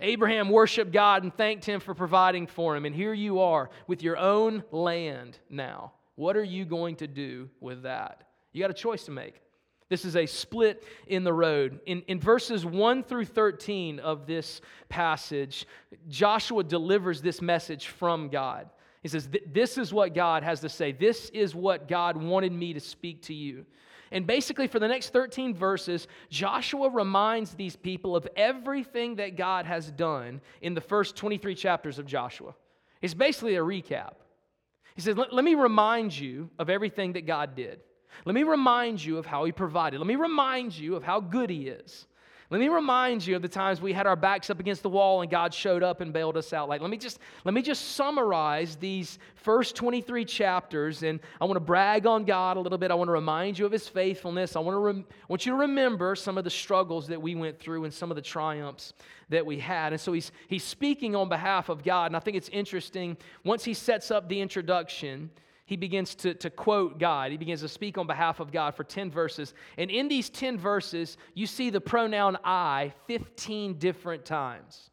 Abraham 0.00 0.50
worshiped 0.50 0.92
God 0.92 1.22
and 1.22 1.34
thanked 1.34 1.64
him 1.64 1.80
for 1.80 1.94
providing 1.94 2.46
for 2.46 2.76
him, 2.76 2.84
and 2.84 2.94
here 2.94 3.14
you 3.14 3.40
are 3.40 3.70
with 3.86 4.02
your 4.02 4.16
own 4.16 4.64
land 4.72 5.38
now. 5.48 5.92
What 6.16 6.36
are 6.36 6.44
you 6.44 6.64
going 6.64 6.96
to 6.96 7.06
do 7.06 7.48
with 7.60 7.82
that? 7.82 8.24
You 8.52 8.62
got 8.62 8.70
a 8.70 8.74
choice 8.74 9.04
to 9.04 9.10
make. 9.10 9.40
This 9.88 10.04
is 10.04 10.16
a 10.16 10.26
split 10.26 10.82
in 11.06 11.22
the 11.22 11.32
road. 11.32 11.78
In, 11.86 12.02
in 12.08 12.18
verses 12.18 12.66
1 12.66 13.04
through 13.04 13.26
13 13.26 14.00
of 14.00 14.26
this 14.26 14.60
passage, 14.88 15.66
Joshua 16.08 16.64
delivers 16.64 17.22
this 17.22 17.40
message 17.40 17.86
from 17.86 18.28
God. 18.28 18.68
He 19.06 19.10
says, 19.10 19.28
This 19.46 19.78
is 19.78 19.94
what 19.94 20.16
God 20.16 20.42
has 20.42 20.58
to 20.62 20.68
say. 20.68 20.90
This 20.90 21.30
is 21.30 21.54
what 21.54 21.86
God 21.86 22.16
wanted 22.16 22.50
me 22.50 22.72
to 22.72 22.80
speak 22.80 23.22
to 23.22 23.34
you. 23.34 23.64
And 24.10 24.26
basically, 24.26 24.66
for 24.66 24.80
the 24.80 24.88
next 24.88 25.12
13 25.12 25.54
verses, 25.54 26.08
Joshua 26.28 26.90
reminds 26.90 27.54
these 27.54 27.76
people 27.76 28.16
of 28.16 28.26
everything 28.34 29.14
that 29.16 29.36
God 29.36 29.64
has 29.64 29.92
done 29.92 30.40
in 30.60 30.74
the 30.74 30.80
first 30.80 31.14
23 31.14 31.54
chapters 31.54 32.00
of 32.00 32.06
Joshua. 32.06 32.52
It's 33.00 33.14
basically 33.14 33.54
a 33.54 33.60
recap. 33.60 34.14
He 34.96 35.02
says, 35.02 35.16
Let, 35.16 35.44
me 35.44 35.54
remind 35.54 36.18
you 36.18 36.50
of 36.58 36.68
everything 36.68 37.12
that 37.12 37.26
God 37.26 37.54
did. 37.54 37.78
Let 38.24 38.34
me 38.34 38.42
remind 38.42 39.04
you 39.04 39.18
of 39.18 39.26
how 39.26 39.44
He 39.44 39.52
provided. 39.52 40.00
Let 40.00 40.08
me 40.08 40.16
remind 40.16 40.76
you 40.76 40.96
of 40.96 41.04
how 41.04 41.20
good 41.20 41.48
He 41.48 41.68
is. 41.68 42.08
Let 42.48 42.60
me 42.60 42.68
remind 42.68 43.26
you 43.26 43.34
of 43.34 43.42
the 43.42 43.48
times 43.48 43.80
we 43.80 43.92
had 43.92 44.06
our 44.06 44.14
backs 44.14 44.50
up 44.50 44.60
against 44.60 44.84
the 44.84 44.88
wall 44.88 45.20
and 45.20 45.28
God 45.28 45.52
showed 45.52 45.82
up 45.82 46.00
and 46.00 46.12
bailed 46.12 46.36
us 46.36 46.52
out. 46.52 46.68
Like, 46.68 46.80
let 46.80 46.90
me 46.90 46.96
just 46.96 47.18
let 47.44 47.54
me 47.54 47.60
just 47.60 47.96
summarize 47.96 48.76
these 48.76 49.18
first 49.34 49.74
23 49.74 50.24
chapters, 50.24 51.02
and 51.02 51.18
I 51.40 51.44
want 51.44 51.56
to 51.56 51.60
brag 51.60 52.06
on 52.06 52.24
God 52.24 52.56
a 52.56 52.60
little 52.60 52.78
bit. 52.78 52.92
I 52.92 52.94
want 52.94 53.08
to 53.08 53.12
remind 53.12 53.58
you 53.58 53.66
of 53.66 53.72
His 53.72 53.88
faithfulness. 53.88 54.54
I 54.54 54.60
want 54.60 54.76
to 54.76 54.78
rem- 54.78 55.04
I 55.10 55.26
want 55.28 55.44
you 55.44 55.52
to 55.52 55.58
remember 55.58 56.14
some 56.14 56.38
of 56.38 56.44
the 56.44 56.50
struggles 56.50 57.08
that 57.08 57.20
we 57.20 57.34
went 57.34 57.58
through 57.58 57.82
and 57.82 57.92
some 57.92 58.12
of 58.12 58.14
the 58.14 58.22
triumphs 58.22 58.92
that 59.28 59.44
we 59.44 59.58
had. 59.58 59.92
And 59.92 60.00
so 60.00 60.12
he's 60.12 60.30
he's 60.46 60.62
speaking 60.62 61.16
on 61.16 61.28
behalf 61.28 61.68
of 61.68 61.82
God, 61.82 62.06
and 62.06 62.16
I 62.16 62.20
think 62.20 62.36
it's 62.36 62.50
interesting 62.50 63.16
once 63.44 63.64
he 63.64 63.74
sets 63.74 64.12
up 64.12 64.28
the 64.28 64.40
introduction 64.40 65.30
he 65.66 65.76
begins 65.76 66.14
to, 66.16 66.32
to 66.34 66.48
quote 66.48 66.98
God. 66.98 67.32
He 67.32 67.36
begins 67.36 67.60
to 67.60 67.68
speak 67.68 67.98
on 67.98 68.06
behalf 68.06 68.38
of 68.38 68.52
God 68.52 68.76
for 68.76 68.84
10 68.84 69.10
verses. 69.10 69.52
And 69.76 69.90
in 69.90 70.06
these 70.06 70.30
10 70.30 70.58
verses, 70.58 71.18
you 71.34 71.46
see 71.46 71.70
the 71.70 71.80
pronoun 71.80 72.38
I 72.44 72.94
15 73.08 73.74
different 73.78 74.24
times. 74.24 74.90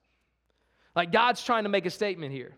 Like 0.96 1.12
God's 1.12 1.44
trying 1.44 1.63
to 1.63 1.70
make 1.70 1.86
a 1.86 1.92
statement 1.92 2.34
here. 2.34 2.53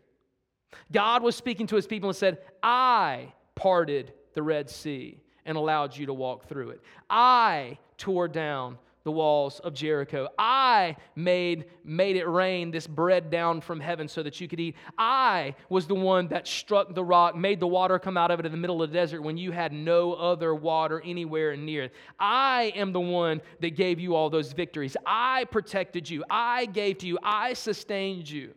God 0.91 1.24
was 1.24 1.36
speaking 1.36 1.67
to 1.67 1.75
his 1.75 1.88
people 1.88 2.10
and 2.10 2.15
said, 2.15 2.39
I 2.63 3.34
parted 3.53 4.13
the 4.34 4.43
Red 4.43 4.69
Sea 4.69 5.22
and 5.45 5.57
allowed 5.57 5.95
you 5.95 6.05
to 6.05 6.13
walk 6.13 6.48
through 6.48 6.69
it. 6.72 6.81
I 7.10 7.77
tore 7.98 8.29
down 8.29 8.77
the 9.05 9.12
walls 9.12 9.59
of 9.59 9.75
Jericho. 9.75 10.27
I 10.38 10.97
made, 11.15 11.65
made 11.83 12.15
it 12.15 12.25
rain 12.25 12.71
this 12.71 12.88
bread 12.88 13.29
down 13.29 13.62
from 13.62 13.79
heaven 13.79 14.07
so 14.07 14.24
that 14.24 14.41
you 14.41 14.47
could 14.47 14.59
eat. 14.59 14.75
I 14.97 15.55
was 15.69 15.85
the 15.85 15.93
one 15.95 16.27
that 16.29 16.47
struck 16.47 16.93
the 16.95 17.03
rock, 17.03 17.35
made 17.35 17.59
the 17.59 17.67
water 17.67 18.00
come 18.00 18.17
out 18.17 18.31
of 18.31 18.39
it 18.39 18.47
in 18.47 18.51
the 18.51 18.57
middle 18.57 18.81
of 18.81 18.89
the 18.89 18.97
desert 18.97 19.21
when 19.21 19.38
you 19.38 19.51
had 19.51 19.71
no 19.71 20.13
other 20.13 20.55
water 20.55 21.01
anywhere 21.05 21.55
near. 21.55 21.91
I 22.19 22.74
am 22.75 22.93
the 22.93 23.00
one 23.00 23.41
that 23.62 23.75
gave 23.75 24.00
you 24.00 24.15
all 24.15 24.31
those 24.31 24.53
victories. 24.53 24.97
I 25.05 25.45
protected 25.45 26.09
you. 26.09 26.24
I 26.27 26.65
gave 26.65 26.97
to 26.97 27.07
you. 27.07 27.19
I 27.24 27.53
sustained 27.53 28.27
you. 28.27 28.55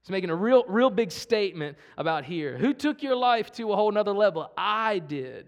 He's 0.00 0.10
making 0.10 0.30
a 0.30 0.34
real, 0.34 0.64
real 0.66 0.88
big 0.88 1.12
statement 1.12 1.76
about 1.98 2.24
here. 2.24 2.56
Who 2.56 2.72
took 2.72 3.02
your 3.02 3.16
life 3.16 3.52
to 3.52 3.70
a 3.70 3.76
whole 3.76 3.92
nother 3.92 4.14
level? 4.14 4.50
I 4.56 5.00
did. 5.00 5.46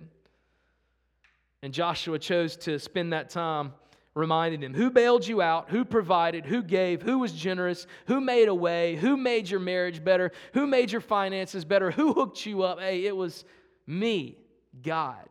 And 1.62 1.72
Joshua 1.72 2.18
chose 2.18 2.56
to 2.58 2.78
spend 2.78 3.14
that 3.14 3.30
time 3.30 3.72
reminding 4.14 4.60
them 4.60 4.74
who 4.74 4.90
bailed 4.90 5.26
you 5.26 5.40
out, 5.40 5.70
who 5.70 5.84
provided, 5.84 6.44
who 6.44 6.62
gave, 6.62 7.02
who 7.02 7.18
was 7.18 7.32
generous, 7.32 7.86
who 8.06 8.20
made 8.20 8.48
a 8.48 8.54
way, 8.54 8.96
who 8.96 9.16
made 9.16 9.48
your 9.48 9.60
marriage 9.60 10.02
better, 10.02 10.32
who 10.52 10.66
made 10.66 10.90
your 10.90 11.00
finances 11.00 11.64
better, 11.64 11.90
who 11.90 12.12
hooked 12.12 12.44
you 12.44 12.62
up. 12.62 12.80
Hey, 12.80 13.06
it 13.06 13.16
was 13.16 13.44
me. 13.86 14.36
God 14.82 15.28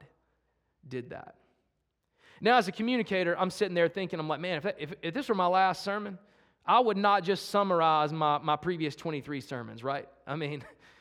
did 0.88 1.10
that. 1.10 1.36
Now, 2.42 2.58
as 2.58 2.68
a 2.68 2.72
communicator, 2.72 3.38
I'm 3.38 3.50
sitting 3.50 3.76
there 3.76 3.90
thinking, 3.90 4.20
I'm 4.20 4.30
like, 4.30 4.40
man, 4.40 4.58
if, 4.58 4.64
that, 4.64 4.76
if, 4.80 4.94
if 5.02 5.14
this 5.14 5.28
were 5.28 5.36
my 5.36 5.48
last 5.48 5.84
sermon, 5.84 6.18
I 6.66 6.80
would 6.80 6.98
not 6.98 7.24
just 7.24 7.50
summarize 7.50 8.14
my, 8.14 8.38
my 8.38 8.56
previous 8.56 8.96
23 8.96 9.42
sermons, 9.42 9.84
right? 9.84 10.08
I 10.26 10.36
mean, 10.36 10.64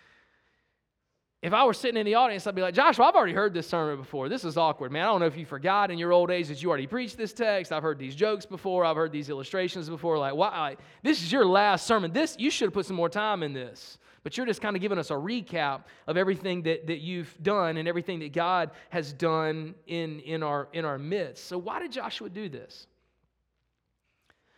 if 1.41 1.53
I 1.53 1.65
were 1.65 1.75
sitting 1.75 1.97
in 1.97 2.05
the 2.05 2.17
audience, 2.17 2.49
I'd 2.49 2.57
be 2.57 2.63
like, 2.63 2.75
Joshua, 2.75 3.05
I've 3.07 3.15
already 3.15 3.33
heard 3.33 3.55
this 3.55 3.69
sermon 3.69 3.97
before. 3.97 4.29
This 4.29 4.45
is 4.45 4.57
awkward, 4.57 4.91
man. 4.91 5.05
I 5.05 5.07
don't 5.07 5.21
know 5.21 5.27
if 5.27 5.37
you 5.37 5.47
forgot 5.47 5.93
in 5.93 5.99
your 5.99 6.13
old 6.13 6.33
age 6.33 6.49
that 6.49 6.61
you 6.61 6.69
already 6.69 6.89
preached 6.89 7.17
this 7.17 7.33
text. 7.33 7.71
I've 7.71 7.85
heard 7.85 7.99
these 7.99 8.17
jokes 8.17 8.45
before. 8.45 8.85
I've 8.85 8.97
heard 8.97 9.13
these 9.13 9.31
illustrations 9.31 9.89
before. 9.89 10.19
Like, 10.19 10.35
why? 10.35 10.59
Like, 10.59 10.81
this 11.05 11.23
is 11.23 11.31
your 11.31 11.47
last 11.47 11.87
sermon. 11.87 12.13
This 12.13 12.35
you 12.41 12.51
should 12.51 12.67
have 12.67 12.75
put 12.75 12.87
some 12.87 12.97
more 12.97 13.09
time 13.09 13.45
in 13.45 13.53
this. 13.53 13.99
But 14.25 14.37
you're 14.37 14.47
just 14.47 14.61
kind 14.61 14.75
of 14.75 14.83
giving 14.83 14.99
us 14.99 15.13
a 15.13 15.15
recap 15.15 15.83
of 16.09 16.17
everything 16.17 16.63
that, 16.65 16.89
that 16.89 16.99
you've 16.99 17.33
done 17.41 17.77
and 17.77 17.87
everything 17.87 18.19
that 18.19 18.33
God 18.33 18.73
has 18.91 19.13
done 19.13 19.77
in, 19.87 20.19
in, 20.21 20.43
our, 20.43 20.69
in 20.73 20.85
our 20.85 20.99
midst. 20.99 21.47
So 21.47 21.57
why 21.57 21.79
did 21.79 21.93
Joshua 21.93 22.29
do 22.29 22.49
this? 22.49 22.89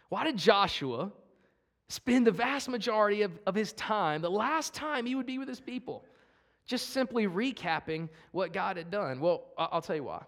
Why 0.09 0.25
did 0.25 0.39
Joshua 0.39 1.13
spend 1.89 2.27
the 2.27 2.33
vast 2.33 2.71
majority 2.71 3.21
of, 3.21 3.33
of 3.47 3.55
his 3.55 3.75
time, 3.75 4.23
the 4.23 4.31
last 4.31 4.73
time 4.73 5.05
he 5.05 5.15
would 5.15 5.27
be 5.27 5.37
with 5.37 5.47
his 5.47 5.61
people? 5.61 6.05
Just 6.71 6.91
simply 6.91 7.27
recapping 7.27 8.09
what 8.31 8.53
God 8.53 8.77
had 8.77 8.93
done. 8.93 9.19
Well, 9.19 9.43
I'll 9.59 9.83
tell 9.83 9.97
you 9.97 10.05
why. 10.05 10.23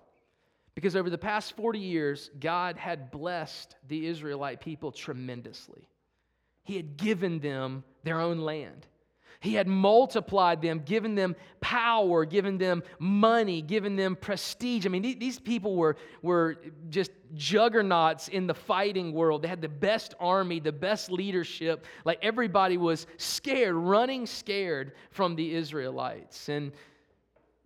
Because 0.75 0.97
over 0.97 1.09
the 1.09 1.17
past 1.17 1.55
40 1.55 1.79
years, 1.79 2.33
God 2.41 2.77
had 2.77 3.13
blessed 3.13 3.77
the 3.87 4.09
Israelite 4.09 4.61
people 4.61 4.91
tremendously. 4.91 5.89
He 6.65 6.77
had 6.77 6.97
given 6.97 7.39
them 7.39 7.85
their 8.03 8.21
own 8.21 8.39
land. 8.39 8.89
He 9.43 9.55
had 9.55 9.67
multiplied 9.67 10.63
them, 10.63 10.83
given 10.85 11.17
them 11.17 11.35
power, 11.61 12.25
given 12.25 12.59
them 12.59 12.85
money, 13.01 13.61
given 13.61 13.97
them 13.97 14.15
prestige. 14.15 14.87
I 14.87 14.89
mean, 14.89 15.03
these 15.03 15.41
people 15.41 15.75
were, 15.75 15.97
were 16.23 16.59
just 16.91 17.11
juggernauts 17.35 18.29
in 18.29 18.47
the 18.47 18.55
fighting 18.55 19.13
world. 19.13 19.43
They 19.43 19.49
had 19.49 19.61
the 19.61 19.69
best 19.69 20.15
army, 20.21 20.61
the 20.61 20.71
best 20.71 21.11
leadership. 21.11 21.87
Like 22.05 22.21
everybody 22.23 22.77
was 22.77 23.09
scared, 23.17 23.75
running 23.75 24.27
scared 24.27 24.93
from 25.11 25.35
the 25.35 25.57
Israelites. 25.57 26.49
And 26.49 26.71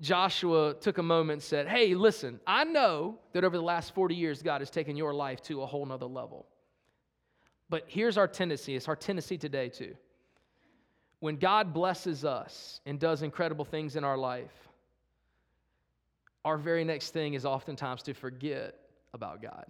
Joshua 0.01 0.73
took 0.81 0.97
a 0.97 1.03
moment 1.03 1.35
and 1.35 1.43
said, 1.43 1.69
Hey, 1.69 1.95
listen, 1.95 2.41
I 2.47 2.65
know 2.65 3.19
that 3.35 3.45
over 3.45 3.55
the 3.59 3.63
last 3.63 3.95
40 3.95 4.15
years, 4.15 4.41
God 4.41 4.63
has 4.63 4.71
taken 4.71 4.97
your 4.97 5.13
life 5.13 5.43
to 5.43 5.61
a 5.61 5.67
whole 5.67 5.85
nother 5.85 6.07
level. 6.07 6.47
But 7.69 7.85
here's 7.87 8.17
our 8.17 8.29
tendency, 8.29 8.77
it's 8.77 8.89
our 8.89 8.97
tendency 8.97 9.37
today 9.37 9.69
too 9.69 9.95
when 11.21 11.37
God 11.37 11.73
blesses 11.73 12.25
us 12.25 12.81
and 12.87 12.99
does 12.99 13.23
incredible 13.23 13.65
things 13.65 13.97
in 13.97 14.05
our 14.05 14.19
life, 14.19 14.53
our 16.45 16.59
very 16.59 16.85
next 16.85 17.11
thing 17.11 17.35
is 17.35 17.45
oftentimes 17.45 18.03
to 18.05 18.15
forget 18.15 18.79
about 19.13 19.43
God. 19.43 19.67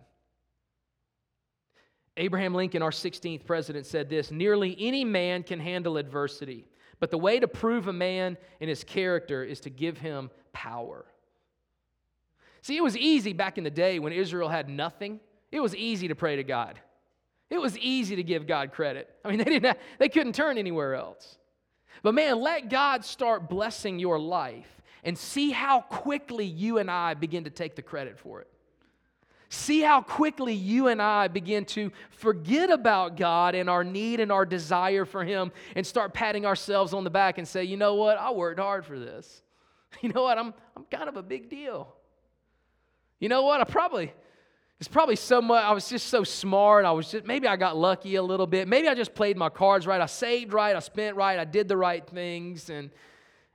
Abraham 2.16 2.54
Lincoln, 2.54 2.82
our 2.82 2.90
16th 2.90 3.44
president, 3.44 3.86
said 3.86 4.08
this 4.08 4.30
Nearly 4.30 4.76
any 4.78 5.04
man 5.04 5.42
can 5.42 5.60
handle 5.60 5.96
adversity, 5.96 6.66
but 6.98 7.10
the 7.10 7.18
way 7.18 7.38
to 7.38 7.48
prove 7.48 7.88
a 7.88 7.92
man 7.92 8.36
in 8.60 8.68
his 8.68 8.84
character 8.84 9.44
is 9.44 9.60
to 9.60 9.70
give 9.70 9.98
him 9.98 10.30
power. 10.52 11.04
See, 12.62 12.76
it 12.76 12.82
was 12.82 12.96
easy 12.96 13.32
back 13.32 13.58
in 13.58 13.64
the 13.64 13.70
day 13.70 13.98
when 13.98 14.12
Israel 14.12 14.48
had 14.48 14.68
nothing, 14.68 15.20
it 15.52 15.60
was 15.60 15.76
easy 15.76 16.08
to 16.08 16.14
pray 16.14 16.36
to 16.36 16.44
God. 16.44 16.80
It 17.50 17.58
was 17.60 17.78
easy 17.78 18.16
to 18.16 18.22
give 18.22 18.46
God 18.46 18.72
credit. 18.72 19.08
I 19.24 19.28
mean, 19.28 19.38
they, 19.38 19.44
didn't 19.44 19.64
have, 19.64 19.78
they 19.98 20.08
couldn't 20.08 20.34
turn 20.34 20.58
anywhere 20.58 20.94
else. 20.94 21.38
But 22.02 22.14
man, 22.14 22.40
let 22.40 22.68
God 22.68 23.04
start 23.04 23.48
blessing 23.48 23.98
your 23.98 24.18
life 24.18 24.68
and 25.04 25.16
see 25.16 25.50
how 25.50 25.80
quickly 25.80 26.44
you 26.44 26.78
and 26.78 26.90
I 26.90 27.14
begin 27.14 27.44
to 27.44 27.50
take 27.50 27.76
the 27.76 27.82
credit 27.82 28.18
for 28.18 28.40
it. 28.40 28.48
See 29.48 29.80
how 29.80 30.02
quickly 30.02 30.52
you 30.52 30.88
and 30.88 31.00
I 31.00 31.28
begin 31.28 31.64
to 31.66 31.92
forget 32.10 32.68
about 32.68 33.16
God 33.16 33.54
and 33.54 33.70
our 33.70 33.84
need 33.84 34.18
and 34.18 34.32
our 34.32 34.44
desire 34.44 35.04
for 35.04 35.24
Him 35.24 35.52
and 35.76 35.86
start 35.86 36.12
patting 36.12 36.44
ourselves 36.44 36.92
on 36.92 37.04
the 37.04 37.10
back 37.10 37.38
and 37.38 37.46
say, 37.46 37.62
you 37.62 37.76
know 37.76 37.94
what, 37.94 38.18
I 38.18 38.32
worked 38.32 38.58
hard 38.58 38.84
for 38.84 38.98
this. 38.98 39.42
You 40.02 40.10
know 40.10 40.24
what, 40.24 40.36
I'm, 40.36 40.52
I'm 40.76 40.84
kind 40.90 41.08
of 41.08 41.16
a 41.16 41.22
big 41.22 41.48
deal. 41.48 41.94
You 43.18 43.30
know 43.30 43.44
what, 43.44 43.62
I 43.62 43.64
probably, 43.64 44.12
it's 44.78 44.88
probably 44.88 45.16
so 45.16 45.40
much, 45.40 45.64
I 45.64 45.72
was 45.72 45.88
just 45.88 46.08
so 46.08 46.22
smart. 46.22 46.84
I 46.84 46.92
was 46.92 47.10
just, 47.10 47.24
maybe 47.24 47.48
I 47.48 47.56
got 47.56 47.76
lucky 47.76 48.16
a 48.16 48.22
little 48.22 48.46
bit. 48.46 48.68
Maybe 48.68 48.88
I 48.88 48.94
just 48.94 49.14
played 49.14 49.36
my 49.36 49.48
cards 49.48 49.86
right. 49.86 50.00
I 50.00 50.06
saved 50.06 50.52
right. 50.52 50.76
I 50.76 50.80
spent 50.80 51.16
right. 51.16 51.38
I 51.38 51.44
did 51.44 51.66
the 51.66 51.76
right 51.76 52.06
things. 52.06 52.68
And 52.68 52.90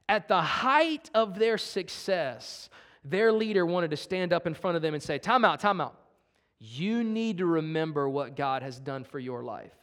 at 0.10 0.28
the 0.28 0.42
height 0.42 1.12
of 1.14 1.38
their 1.38 1.60
success, 1.60 2.70
their 3.04 3.32
leader 3.32 3.66
wanted 3.66 3.92
to 3.92 3.98
stand 3.98 4.34
up 4.34 4.48
in 4.48 4.56
front 4.56 4.78
of 4.78 4.82
them 4.82 4.96
and 4.96 5.04
say, 5.04 5.20
Time 5.20 5.46
out, 5.46 5.60
time 5.60 5.80
out. 5.80 5.96
You 6.60 7.04
need 7.04 7.38
to 7.40 7.46
remember 7.46 8.10
what 8.10 8.36
God 8.36 8.64
has 8.64 8.80
done 8.80 9.04
for 9.04 9.20
your 9.20 9.44
life. 9.44 9.74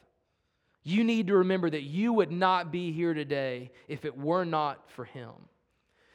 You 0.82 1.04
need 1.04 1.26
to 1.28 1.36
remember 1.38 1.68
that 1.70 1.82
you 1.82 2.12
would 2.12 2.32
not 2.32 2.72
be 2.72 2.92
here 2.92 3.14
today 3.14 3.70
if 3.88 4.04
it 4.04 4.16
were 4.16 4.44
not 4.44 4.90
for 4.90 5.04
Him. 5.04 5.32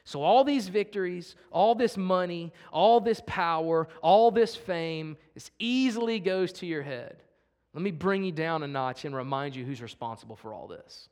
So, 0.05 0.21
all 0.21 0.43
these 0.43 0.67
victories, 0.67 1.35
all 1.49 1.75
this 1.75 1.95
money, 1.95 2.51
all 2.71 2.99
this 2.99 3.21
power, 3.25 3.87
all 4.01 4.31
this 4.31 4.55
fame, 4.55 5.15
this 5.33 5.49
easily 5.59 6.19
goes 6.19 6.51
to 6.53 6.65
your 6.65 6.83
head. 6.83 7.23
Let 7.73 7.81
me 7.81 7.91
bring 7.91 8.23
you 8.23 8.33
down 8.33 8.63
a 8.63 8.67
notch 8.67 9.05
and 9.05 9.15
remind 9.15 9.55
you 9.55 9.65
who's 9.65 9.81
responsible 9.81 10.35
for 10.35 10.53
all 10.53 10.67
this. 10.67 11.09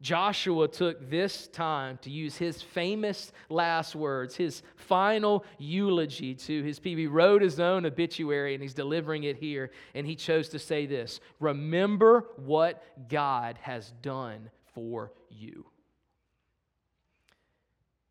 Joshua 0.00 0.66
took 0.66 1.10
this 1.10 1.46
time 1.48 1.98
to 2.02 2.10
use 2.10 2.36
his 2.36 2.60
famous 2.60 3.32
last 3.48 3.94
words, 3.94 4.34
his 4.34 4.62
final 4.74 5.44
eulogy 5.58 6.34
to 6.34 6.62
his 6.62 6.80
people. 6.80 7.00
He 7.00 7.06
wrote 7.06 7.40
his 7.40 7.60
own 7.60 7.86
obituary 7.86 8.54
and 8.54 8.62
he's 8.62 8.74
delivering 8.74 9.24
it 9.24 9.36
here. 9.36 9.70
And 9.94 10.04
he 10.04 10.16
chose 10.16 10.48
to 10.50 10.58
say 10.58 10.86
this 10.86 11.20
Remember 11.38 12.26
what 12.36 12.82
God 13.08 13.58
has 13.62 13.92
done 14.02 14.50
for 14.74 15.12
you 15.28 15.71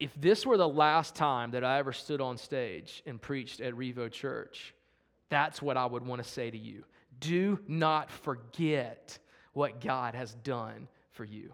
if 0.02 0.20
this 0.20 0.48
were 0.48 0.58
the 0.58 0.68
last 0.68 1.14
time 1.14 1.52
that 1.52 1.64
I 1.64 1.78
ever 1.78 1.94
stood 1.94 2.22
on 2.22 2.36
stage 2.36 3.04
and 3.06 3.22
preached 3.22 3.62
at 3.62 3.76
Revo 3.76 4.12
Church, 4.12 4.74
that's 5.30 5.62
what 5.62 5.78
I 5.78 5.86
would 5.86 6.04
want 6.04 6.24
to 6.24 6.28
say 6.28 6.50
to 6.50 6.58
you. 6.58 6.84
Do 7.20 7.60
not 7.68 8.10
forget 8.10 9.20
what 9.54 9.80
God 9.80 10.16
has 10.16 10.34
done 10.34 10.88
for 11.12 11.24
you. 11.24 11.54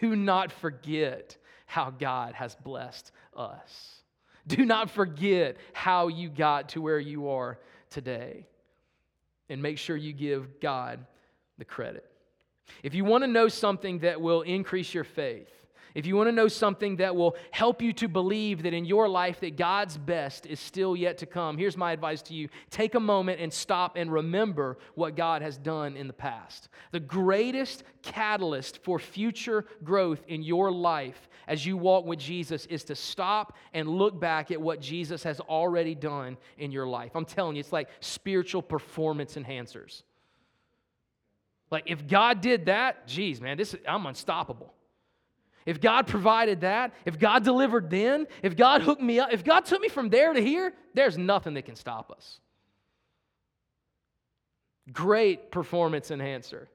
Do 0.00 0.16
not 0.16 0.52
forget 0.52 1.36
how 1.66 1.90
God 1.90 2.32
has 2.32 2.54
blessed 2.54 3.12
us. 3.36 4.00
Do 4.46 4.64
not 4.64 4.88
forget 4.88 5.58
how 5.74 6.08
you 6.08 6.30
got 6.30 6.70
to 6.70 6.80
where 6.80 6.98
you 6.98 7.28
are 7.28 7.58
today. 7.90 8.46
And 9.50 9.60
make 9.60 9.76
sure 9.76 9.98
you 9.98 10.14
give 10.14 10.60
God 10.60 11.04
the 11.58 11.66
credit. 11.66 12.10
If 12.82 12.94
you 12.94 13.04
want 13.04 13.22
to 13.22 13.28
know 13.28 13.48
something 13.48 13.98
that 13.98 14.22
will 14.22 14.40
increase 14.40 14.94
your 14.94 15.04
faith, 15.04 15.63
if 15.94 16.06
you 16.06 16.16
want 16.16 16.26
to 16.26 16.32
know 16.32 16.48
something 16.48 16.96
that 16.96 17.14
will 17.14 17.36
help 17.52 17.80
you 17.80 17.92
to 17.94 18.08
believe 18.08 18.64
that 18.64 18.74
in 18.74 18.84
your 18.84 19.08
life 19.08 19.38
that 19.40 19.56
God's 19.56 19.96
best 19.96 20.44
is 20.44 20.58
still 20.58 20.96
yet 20.96 21.18
to 21.18 21.26
come, 21.26 21.56
here's 21.56 21.76
my 21.76 21.92
advice 21.92 22.20
to 22.22 22.34
you. 22.34 22.48
Take 22.70 22.96
a 22.96 23.00
moment 23.00 23.40
and 23.40 23.52
stop 23.52 23.96
and 23.96 24.12
remember 24.12 24.76
what 24.96 25.14
God 25.14 25.40
has 25.42 25.56
done 25.56 25.96
in 25.96 26.08
the 26.08 26.12
past. 26.12 26.68
The 26.90 26.98
greatest 26.98 27.84
catalyst 28.02 28.82
for 28.82 28.98
future 28.98 29.64
growth 29.84 30.24
in 30.26 30.42
your 30.42 30.72
life 30.72 31.28
as 31.46 31.64
you 31.64 31.76
walk 31.76 32.04
with 32.06 32.18
Jesus 32.18 32.66
is 32.66 32.82
to 32.84 32.96
stop 32.96 33.56
and 33.72 33.88
look 33.88 34.18
back 34.18 34.50
at 34.50 34.60
what 34.60 34.80
Jesus 34.80 35.22
has 35.22 35.38
already 35.38 35.94
done 35.94 36.36
in 36.58 36.72
your 36.72 36.88
life. 36.88 37.12
I'm 37.14 37.24
telling 37.24 37.54
you, 37.54 37.60
it's 37.60 37.72
like 37.72 37.88
spiritual 38.00 38.62
performance 38.62 39.36
enhancers. 39.36 40.02
Like 41.70 41.84
if 41.86 42.06
God 42.08 42.40
did 42.40 42.66
that, 42.66 43.06
geez, 43.06 43.40
man, 43.40 43.56
this 43.56 43.76
I'm 43.86 44.06
unstoppable. 44.06 44.73
If 45.66 45.80
God 45.80 46.06
provided 46.06 46.60
that, 46.60 46.92
if 47.06 47.18
God 47.18 47.42
delivered 47.42 47.88
then, 47.88 48.26
if 48.42 48.56
God 48.56 48.82
hooked 48.82 49.00
me 49.00 49.18
up, 49.18 49.32
if 49.32 49.44
God 49.44 49.64
took 49.64 49.80
me 49.80 49.88
from 49.88 50.10
there 50.10 50.32
to 50.32 50.40
here, 50.40 50.74
there's 50.92 51.16
nothing 51.16 51.54
that 51.54 51.64
can 51.64 51.76
stop 51.76 52.10
us. 52.10 52.40
Great 54.92 55.50
performance 55.50 56.10
enhancer 56.10 56.68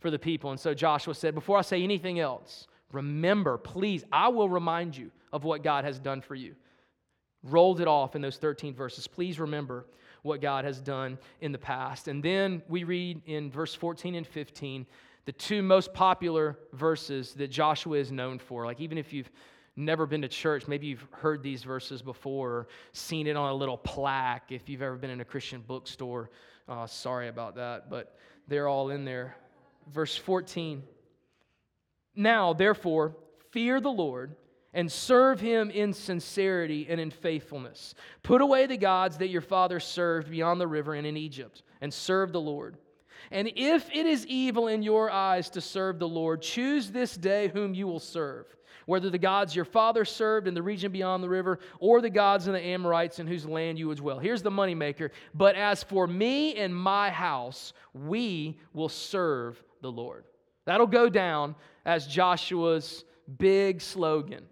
for 0.00 0.10
the 0.10 0.18
people. 0.18 0.50
And 0.50 0.58
so 0.58 0.72
Joshua 0.72 1.14
said, 1.14 1.34
Before 1.34 1.58
I 1.58 1.62
say 1.62 1.82
anything 1.82 2.18
else, 2.18 2.66
remember, 2.92 3.58
please, 3.58 4.04
I 4.10 4.28
will 4.28 4.48
remind 4.48 4.96
you 4.96 5.10
of 5.32 5.44
what 5.44 5.62
God 5.62 5.84
has 5.84 5.98
done 5.98 6.22
for 6.22 6.34
you. 6.34 6.54
Rolled 7.42 7.80
it 7.80 7.88
off 7.88 8.16
in 8.16 8.22
those 8.22 8.38
13 8.38 8.74
verses. 8.74 9.06
Please 9.06 9.38
remember 9.38 9.86
what 10.22 10.40
God 10.40 10.64
has 10.64 10.80
done 10.80 11.18
in 11.40 11.52
the 11.52 11.58
past. 11.58 12.08
And 12.08 12.22
then 12.22 12.62
we 12.68 12.84
read 12.84 13.20
in 13.26 13.50
verse 13.50 13.74
14 13.74 14.14
and 14.14 14.26
15 14.26 14.86
the 15.26 15.32
two 15.32 15.60
most 15.60 15.92
popular 15.92 16.56
verses 16.72 17.34
that 17.34 17.48
Joshua 17.48 17.98
is 17.98 18.10
known 18.10 18.38
for. 18.38 18.64
Like, 18.64 18.80
even 18.80 18.96
if 18.96 19.12
you've 19.12 19.30
never 19.74 20.06
been 20.06 20.22
to 20.22 20.28
church, 20.28 20.66
maybe 20.68 20.86
you've 20.86 21.06
heard 21.10 21.42
these 21.42 21.64
verses 21.64 22.00
before 22.00 22.50
or 22.50 22.68
seen 22.92 23.26
it 23.26 23.36
on 23.36 23.50
a 23.50 23.54
little 23.54 23.76
plaque. 23.76 24.50
If 24.50 24.68
you've 24.68 24.82
ever 24.82 24.96
been 24.96 25.10
in 25.10 25.20
a 25.20 25.24
Christian 25.24 25.62
bookstore, 25.66 26.30
uh, 26.68 26.86
sorry 26.86 27.28
about 27.28 27.56
that, 27.56 27.90
but 27.90 28.16
they're 28.46 28.68
all 28.68 28.90
in 28.90 29.04
there. 29.04 29.36
Verse 29.92 30.16
14 30.16 30.84
Now, 32.14 32.52
therefore, 32.52 33.16
fear 33.50 33.80
the 33.80 33.90
Lord 33.90 34.36
and 34.72 34.90
serve 34.92 35.40
him 35.40 35.70
in 35.70 35.92
sincerity 35.92 36.86
and 36.88 37.00
in 37.00 37.10
faithfulness. 37.10 37.94
Put 38.22 38.42
away 38.42 38.66
the 38.66 38.76
gods 38.76 39.18
that 39.18 39.28
your 39.28 39.40
father 39.40 39.80
served 39.80 40.30
beyond 40.30 40.60
the 40.60 40.66
river 40.68 40.94
and 40.94 41.06
in 41.06 41.16
Egypt, 41.16 41.62
and 41.80 41.92
serve 41.92 42.30
the 42.30 42.40
Lord. 42.40 42.76
And 43.30 43.50
if 43.56 43.88
it 43.92 44.06
is 44.06 44.26
evil 44.26 44.68
in 44.68 44.82
your 44.82 45.10
eyes 45.10 45.50
to 45.50 45.60
serve 45.60 45.98
the 45.98 46.08
Lord, 46.08 46.42
choose 46.42 46.90
this 46.90 47.16
day 47.16 47.48
whom 47.48 47.74
you 47.74 47.86
will 47.86 48.00
serve, 48.00 48.46
whether 48.86 49.10
the 49.10 49.18
gods 49.18 49.54
your 49.54 49.64
father 49.64 50.04
served 50.04 50.46
in 50.46 50.54
the 50.54 50.62
region 50.62 50.92
beyond 50.92 51.22
the 51.22 51.28
river, 51.28 51.58
or 51.80 52.00
the 52.00 52.10
gods 52.10 52.46
of 52.46 52.52
the 52.54 52.60
Amorites 52.60 53.18
in 53.18 53.26
whose 53.26 53.44
land 53.44 53.78
you 53.78 53.88
would 53.88 53.98
dwell. 53.98 54.18
Here's 54.18 54.42
the 54.42 54.50
moneymaker. 54.50 55.10
But 55.34 55.56
as 55.56 55.82
for 55.82 56.06
me 56.06 56.54
and 56.56 56.74
my 56.74 57.10
house, 57.10 57.72
we 57.92 58.58
will 58.72 58.88
serve 58.88 59.62
the 59.82 59.90
Lord. 59.90 60.24
That'll 60.64 60.86
go 60.86 61.08
down 61.08 61.54
as 61.84 62.06
Joshua's 62.06 63.04
big 63.38 63.80
slogan. 63.80 64.44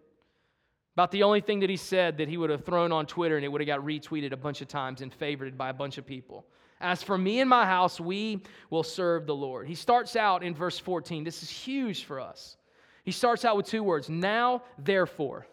About 0.94 1.10
the 1.10 1.24
only 1.24 1.40
thing 1.40 1.60
that 1.60 1.70
he 1.70 1.76
said 1.76 2.18
that 2.18 2.28
he 2.28 2.36
would 2.36 2.50
have 2.50 2.64
thrown 2.64 2.92
on 2.92 3.06
Twitter 3.06 3.34
and 3.36 3.44
it 3.44 3.48
would 3.48 3.60
have 3.60 3.66
got 3.66 3.80
retweeted 3.80 4.32
a 4.32 4.36
bunch 4.36 4.60
of 4.60 4.68
times 4.68 5.00
and 5.00 5.12
favored 5.12 5.58
by 5.58 5.70
a 5.70 5.74
bunch 5.74 5.98
of 5.98 6.06
people. 6.06 6.46
As 6.80 7.02
for 7.02 7.16
me 7.16 7.40
and 7.40 7.48
my 7.48 7.64
house, 7.64 8.00
we 8.00 8.42
will 8.70 8.82
serve 8.82 9.26
the 9.26 9.34
Lord. 9.34 9.66
He 9.66 9.74
starts 9.74 10.16
out 10.16 10.42
in 10.42 10.54
verse 10.54 10.78
14. 10.78 11.24
This 11.24 11.42
is 11.42 11.50
huge 11.50 12.04
for 12.04 12.20
us. 12.20 12.56
He 13.04 13.12
starts 13.12 13.44
out 13.44 13.56
with 13.56 13.66
two 13.66 13.82
words 13.82 14.08
now, 14.08 14.62
therefore. 14.78 15.46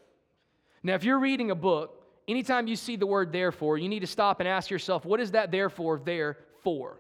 Now, 0.84 0.96
if 0.96 1.04
you're 1.04 1.20
reading 1.20 1.51
a 1.51 1.56
book, 1.56 2.04
anytime 2.28 2.68
you 2.68 2.75
see 2.75 2.96
the 2.96 3.06
word 3.06 3.32
therefore, 3.32 3.78
you 3.78 3.90
need 3.90 4.00
to 4.00 4.08
stop 4.08 4.40
and 4.40 4.50
ask 4.50 4.70
yourself, 4.70 5.06
what 5.06 5.20
is 5.20 5.32
that 5.32 5.51
therefore 5.51 6.01
there 6.04 6.38
for? 6.63 7.00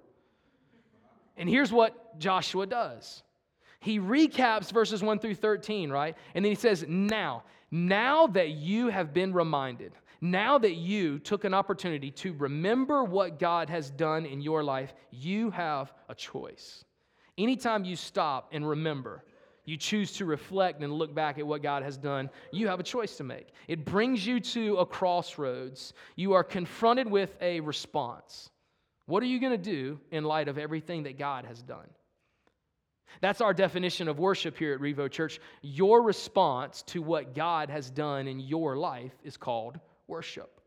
And 1.37 1.49
here's 1.49 1.71
what 1.71 2.19
Joshua 2.19 2.67
does 2.67 3.23
he 3.81 3.99
recaps 3.99 4.71
verses 4.71 5.01
1 5.01 5.17
through 5.17 5.35
13, 5.35 5.89
right? 5.89 6.15
And 6.35 6.45
then 6.45 6.51
he 6.51 6.55
says, 6.55 6.85
Now, 6.87 7.43
now 7.71 8.27
that 8.27 8.51
you 8.51 8.89
have 8.89 9.11
been 9.11 9.33
reminded, 9.33 9.93
now 10.21 10.59
that 10.59 10.75
you 10.75 11.17
took 11.17 11.43
an 11.43 11.53
opportunity 11.53 12.11
to 12.11 12.33
remember 12.33 13.03
what 13.03 13.39
God 13.39 13.69
has 13.71 13.89
done 13.89 14.25
in 14.25 14.39
your 14.39 14.63
life, 14.63 14.93
you 15.09 15.49
have 15.49 15.91
a 16.09 16.15
choice. 16.15 16.85
Anytime 17.39 17.83
you 17.83 17.95
stop 17.95 18.49
and 18.51 18.67
remember, 18.67 19.23
you 19.65 19.77
choose 19.77 20.11
to 20.13 20.25
reflect 20.25 20.81
and 20.83 20.93
look 20.93 21.15
back 21.15 21.39
at 21.39 21.47
what 21.47 21.63
God 21.63 21.81
has 21.81 21.97
done, 21.97 22.29
you 22.51 22.67
have 22.67 22.79
a 22.79 22.83
choice 22.83 23.17
to 23.17 23.23
make. 23.23 23.47
It 23.67 23.83
brings 23.83 24.25
you 24.25 24.39
to 24.39 24.77
a 24.77 24.85
crossroads. 24.85 25.93
You 26.15 26.33
are 26.33 26.43
confronted 26.43 27.09
with 27.09 27.35
a 27.41 27.59
response. 27.61 28.51
What 29.07 29.23
are 29.23 29.27
you 29.27 29.39
going 29.39 29.51
to 29.51 29.57
do 29.57 29.99
in 30.11 30.23
light 30.23 30.47
of 30.47 30.57
everything 30.57 31.03
that 31.03 31.17
God 31.17 31.45
has 31.45 31.63
done? 31.63 31.87
That's 33.21 33.41
our 33.41 33.53
definition 33.53 34.07
of 34.07 34.19
worship 34.19 34.57
here 34.57 34.73
at 34.73 34.79
Revo 34.79 35.09
Church. 35.09 35.39
Your 35.61 36.01
response 36.01 36.83
to 36.83 37.01
what 37.01 37.35
God 37.35 37.69
has 37.69 37.89
done 37.89 38.27
in 38.27 38.39
your 38.39 38.77
life 38.77 39.13
is 39.23 39.35
called 39.35 39.79
worship. 40.11 40.59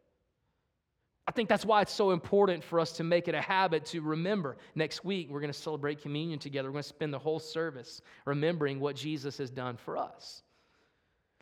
I 1.26 1.32
think 1.32 1.48
that's 1.48 1.64
why 1.64 1.80
it's 1.82 1.92
so 1.92 2.10
important 2.10 2.64
for 2.64 2.80
us 2.80 2.92
to 2.92 3.04
make 3.04 3.28
it 3.28 3.34
a 3.34 3.40
habit 3.40 3.84
to 3.86 4.00
remember. 4.00 4.56
Next 4.74 5.04
week, 5.04 5.28
we're 5.30 5.40
going 5.40 5.52
to 5.52 5.58
celebrate 5.58 6.02
communion 6.02 6.38
together. 6.38 6.68
We're 6.68 6.74
going 6.74 6.82
to 6.82 6.88
spend 6.88 7.14
the 7.14 7.18
whole 7.18 7.38
service 7.38 8.02
remembering 8.26 8.80
what 8.80 8.96
Jesus 8.96 9.38
has 9.38 9.50
done 9.50 9.76
for 9.76 9.96
us. 9.96 10.42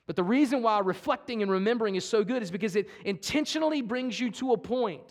But 0.06 0.16
the 0.16 0.22
reason 0.24 0.62
why 0.62 0.78
reflecting 0.80 1.42
and 1.42 1.50
remembering 1.50 1.96
is 1.96 2.04
so 2.04 2.22
good 2.22 2.42
is 2.42 2.50
because 2.50 2.76
it 2.76 2.88
intentionally 3.04 3.82
brings 3.82 4.20
you 4.20 4.30
to 4.32 4.52
a 4.52 4.58
point 4.58 5.02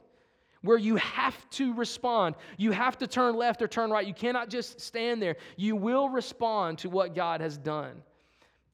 where 0.62 0.78
you 0.78 0.96
have 0.98 1.50
to 1.52 1.74
respond. 1.74 2.36
You 2.58 2.72
have 2.72 2.98
to 3.00 3.08
turn 3.08 3.36
left 3.36 3.62
or 3.62 3.68
turn 3.68 3.90
right. 3.90 4.06
You 4.06 4.14
cannot 4.14 4.50
just 4.50 4.80
stand 4.80 5.22
there. 5.22 5.38
You 5.58 5.76
will 5.76 6.08
respond 6.10 6.78
to 6.80 6.90
what 6.90 7.16
God 7.16 7.42
has 7.42 7.58
done 7.58 8.04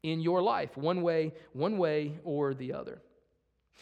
in 0.04 0.20
your 0.20 0.42
life, 0.42 0.76
one 0.78 1.02
way, 1.02 1.34
one 1.54 1.78
way 1.78 2.20
or 2.24 2.54
the 2.54 2.74
other. 2.74 3.02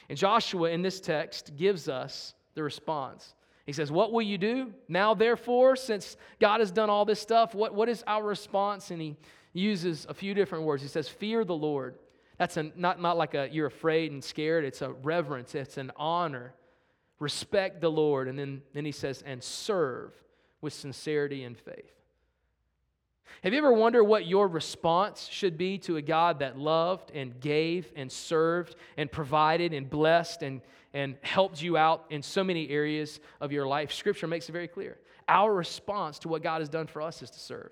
And 0.10 0.18
Joshua 0.18 0.70
in 0.70 0.82
this 0.82 1.00
text 1.00 1.56
gives 1.56 1.88
us 1.90 2.34
the 2.54 2.64
response. 2.64 3.36
He 3.66 3.74
says, 3.74 3.92
What 3.92 4.12
will 4.12 4.22
you 4.22 4.38
do? 4.38 4.74
Now, 4.88 5.14
therefore, 5.14 5.76
since 5.76 6.18
God 6.40 6.60
has 6.60 6.72
done 6.72 6.90
all 6.90 7.06
this 7.06 7.20
stuff, 7.20 7.56
what, 7.56 7.74
what 7.74 7.90
is 7.90 8.04
our 8.06 8.24
response? 8.24 8.92
And 8.92 9.02
he 9.02 9.16
uses 9.54 10.06
a 10.10 10.14
few 10.14 10.34
different 10.34 10.66
words. 10.66 10.82
He 10.84 10.90
says, 10.90 11.08
Fear 11.08 11.46
the 11.46 11.56
Lord. 11.56 11.96
That's 12.38 12.58
a, 12.58 12.72
not, 12.76 13.02
not 13.02 13.18
like 13.18 13.34
a 13.34 13.50
you're 13.52 13.68
afraid 13.68 14.12
and 14.12 14.24
scared, 14.24 14.66
it's 14.66 14.82
a 14.82 14.92
reverence, 14.92 15.56
it's 15.56 15.78
an 15.78 15.92
honor 15.96 16.54
respect 17.20 17.82
the 17.82 17.92
Lord. 17.92 18.28
And 18.28 18.38
then, 18.38 18.62
then 18.74 18.86
he 18.86 18.92
says, 18.92 19.24
and 19.26 19.44
serve 19.44 20.14
with 20.62 20.74
sincerity 20.74 21.44
and 21.44 21.58
faith. 21.58 21.92
Have 23.44 23.54
you 23.54 23.60
ever 23.60 23.74
wondered 23.74 24.04
what 24.04 24.26
your 24.26 24.48
response 24.48 25.28
should 25.32 25.58
be 25.58 25.78
to 25.80 25.98
a 25.98 26.02
God 26.02 26.40
that 26.40 26.58
loved 26.58 27.12
and 27.12 27.40
gave 27.40 27.92
and 27.96 28.12
served 28.12 28.76
and 28.98 29.12
provided 29.12 29.74
and 29.74 29.90
blessed 29.90 30.42
and, 30.42 30.62
and 30.94 31.16
helped 31.22 31.62
you 31.62 31.78
out 31.78 32.06
in 32.10 32.22
so 32.22 32.44
many 32.44 32.70
areas 32.70 33.20
of 33.42 33.52
your 33.52 33.68
life? 33.68 33.94
Scripture 33.94 34.28
makes 34.28 34.50
it 34.50 34.52
very 34.52 34.68
clear. 34.68 34.98
Our 35.28 35.54
response 35.54 36.20
to 36.20 36.28
what 36.28 36.44
God 36.44 36.62
has 36.62 36.70
done 36.70 36.88
for 36.88 37.02
us 37.02 37.22
is 37.22 37.30
to 37.32 37.40
serve. 37.40 37.72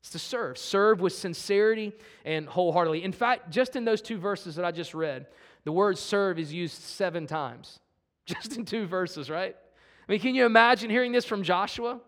It's 0.00 0.10
to 0.10 0.18
serve. 0.18 0.58
Serve 0.58 1.00
with 1.00 1.12
sincerity 1.12 1.92
and 2.24 2.46
wholeheartedly. 2.48 3.04
In 3.04 3.12
fact, 3.12 3.50
just 3.50 3.76
in 3.76 3.84
those 3.84 4.00
two 4.00 4.18
verses 4.18 4.56
that 4.56 4.64
I 4.64 4.70
just 4.70 4.94
read, 4.94 5.26
the 5.64 5.72
word 5.72 5.98
serve 5.98 6.38
is 6.38 6.52
used 6.52 6.80
seven 6.80 7.26
times, 7.26 7.80
just 8.26 8.56
in 8.56 8.64
two 8.64 8.86
verses, 8.86 9.28
right? 9.28 9.56
I 10.08 10.12
mean, 10.12 10.20
can 10.20 10.34
you 10.34 10.46
imagine 10.46 10.88
hearing 10.88 11.12
this 11.12 11.24
from 11.24 11.42
Joshua? 11.42 12.00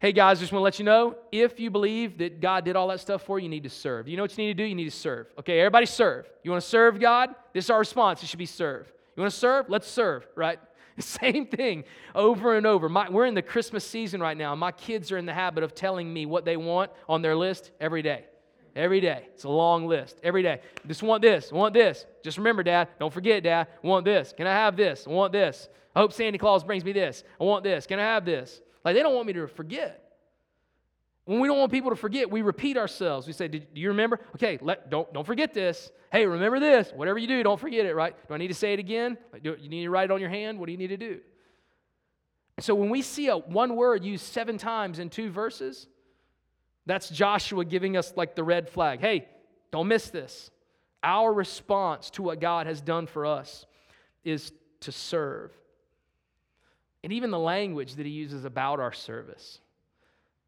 Hey 0.00 0.12
guys, 0.12 0.40
just 0.40 0.50
want 0.50 0.60
to 0.60 0.64
let 0.64 0.78
you 0.78 0.86
know 0.86 1.14
if 1.30 1.60
you 1.60 1.70
believe 1.70 2.16
that 2.18 2.40
God 2.40 2.64
did 2.64 2.74
all 2.74 2.88
that 2.88 3.00
stuff 3.00 3.22
for 3.22 3.38
you, 3.38 3.42
you 3.42 3.48
need 3.50 3.64
to 3.64 3.68
serve. 3.68 4.08
You 4.08 4.16
know 4.16 4.22
what 4.22 4.30
you 4.30 4.46
need 4.46 4.56
to 4.56 4.62
do? 4.62 4.66
You 4.66 4.74
need 4.74 4.86
to 4.86 4.90
serve. 4.90 5.26
Okay, 5.38 5.60
everybody 5.60 5.84
serve. 5.84 6.26
You 6.42 6.50
want 6.50 6.62
to 6.62 6.68
serve 6.70 6.98
God? 6.98 7.34
This 7.52 7.66
is 7.66 7.70
our 7.70 7.80
response. 7.80 8.22
It 8.22 8.26
should 8.30 8.38
be 8.38 8.46
serve. 8.46 8.90
You 9.14 9.20
want 9.20 9.34
to 9.34 9.38
serve? 9.38 9.68
Let's 9.68 9.86
serve, 9.86 10.26
right? 10.34 10.58
Same 10.98 11.44
thing 11.44 11.84
over 12.14 12.56
and 12.56 12.66
over. 12.66 12.88
My, 12.88 13.10
we're 13.10 13.26
in 13.26 13.34
the 13.34 13.42
Christmas 13.42 13.84
season 13.84 14.22
right 14.22 14.38
now. 14.38 14.54
My 14.54 14.72
kids 14.72 15.12
are 15.12 15.18
in 15.18 15.26
the 15.26 15.34
habit 15.34 15.62
of 15.64 15.74
telling 15.74 16.10
me 16.10 16.24
what 16.24 16.46
they 16.46 16.56
want 16.56 16.90
on 17.06 17.20
their 17.20 17.36
list 17.36 17.70
every 17.78 18.00
day. 18.00 18.24
Every 18.74 19.02
day. 19.02 19.26
It's 19.34 19.44
a 19.44 19.50
long 19.50 19.86
list. 19.86 20.18
Every 20.22 20.42
day. 20.42 20.62
Just 20.86 21.02
want 21.02 21.20
this. 21.20 21.52
want 21.52 21.74
this. 21.74 22.06
Just 22.22 22.38
remember, 22.38 22.62
Dad. 22.62 22.88
Don't 22.98 23.12
forget, 23.12 23.42
Dad. 23.42 23.66
Want 23.82 24.06
this. 24.06 24.32
Can 24.34 24.46
I 24.46 24.52
have 24.54 24.76
this? 24.76 25.06
I 25.06 25.10
want 25.10 25.34
this. 25.34 25.68
I 25.94 26.00
hope 26.00 26.14
Santa 26.14 26.38
Claus 26.38 26.64
brings 26.64 26.86
me 26.86 26.92
this. 26.92 27.22
I 27.38 27.44
want 27.44 27.64
this. 27.64 27.86
Can 27.86 27.98
I 27.98 28.04
have 28.04 28.24
this? 28.24 28.62
Like 28.84 28.94
they 28.94 29.02
don't 29.02 29.14
want 29.14 29.26
me 29.26 29.32
to 29.34 29.46
forget. 29.46 30.06
When 31.24 31.38
we 31.38 31.48
don't 31.48 31.58
want 31.58 31.70
people 31.70 31.90
to 31.90 31.96
forget, 31.96 32.30
we 32.30 32.42
repeat 32.42 32.76
ourselves. 32.76 33.26
We 33.26 33.32
say, 33.32 33.46
Do 33.48 33.60
you 33.74 33.88
remember? 33.88 34.20
Okay, 34.34 34.58
let, 34.60 34.90
don't, 34.90 35.12
don't 35.12 35.26
forget 35.26 35.54
this. 35.54 35.90
Hey, 36.10 36.26
remember 36.26 36.58
this. 36.58 36.90
Whatever 36.94 37.18
you 37.18 37.28
do, 37.28 37.42
don't 37.42 37.60
forget 37.60 37.86
it, 37.86 37.94
right? 37.94 38.16
Do 38.26 38.34
I 38.34 38.38
need 38.38 38.48
to 38.48 38.54
say 38.54 38.72
it 38.72 38.78
again? 38.78 39.16
Do 39.42 39.56
you 39.60 39.68
need 39.68 39.84
to 39.84 39.90
write 39.90 40.04
it 40.06 40.10
on 40.10 40.20
your 40.20 40.30
hand? 40.30 40.58
What 40.58 40.66
do 40.66 40.72
you 40.72 40.78
need 40.78 40.88
to 40.88 40.96
do? 40.96 41.20
So 42.58 42.74
when 42.74 42.90
we 42.90 43.02
see 43.02 43.28
a 43.28 43.36
one 43.36 43.76
word 43.76 44.04
used 44.04 44.24
seven 44.24 44.58
times 44.58 44.98
in 44.98 45.08
two 45.08 45.30
verses, 45.30 45.86
that's 46.86 47.08
Joshua 47.08 47.64
giving 47.64 47.96
us 47.96 48.12
like 48.16 48.34
the 48.34 48.42
red 48.42 48.68
flag. 48.68 49.00
Hey, 49.00 49.28
don't 49.70 49.88
miss 49.88 50.10
this. 50.10 50.50
Our 51.02 51.32
response 51.32 52.10
to 52.10 52.22
what 52.22 52.40
God 52.40 52.66
has 52.66 52.80
done 52.80 53.06
for 53.06 53.24
us 53.24 53.66
is 54.24 54.52
to 54.80 54.92
serve. 54.92 55.52
And 57.02 57.12
even 57.12 57.30
the 57.30 57.38
language 57.38 57.94
that 57.96 58.06
he 58.06 58.12
uses 58.12 58.44
about 58.44 58.80
our 58.80 58.92
service 58.92 59.60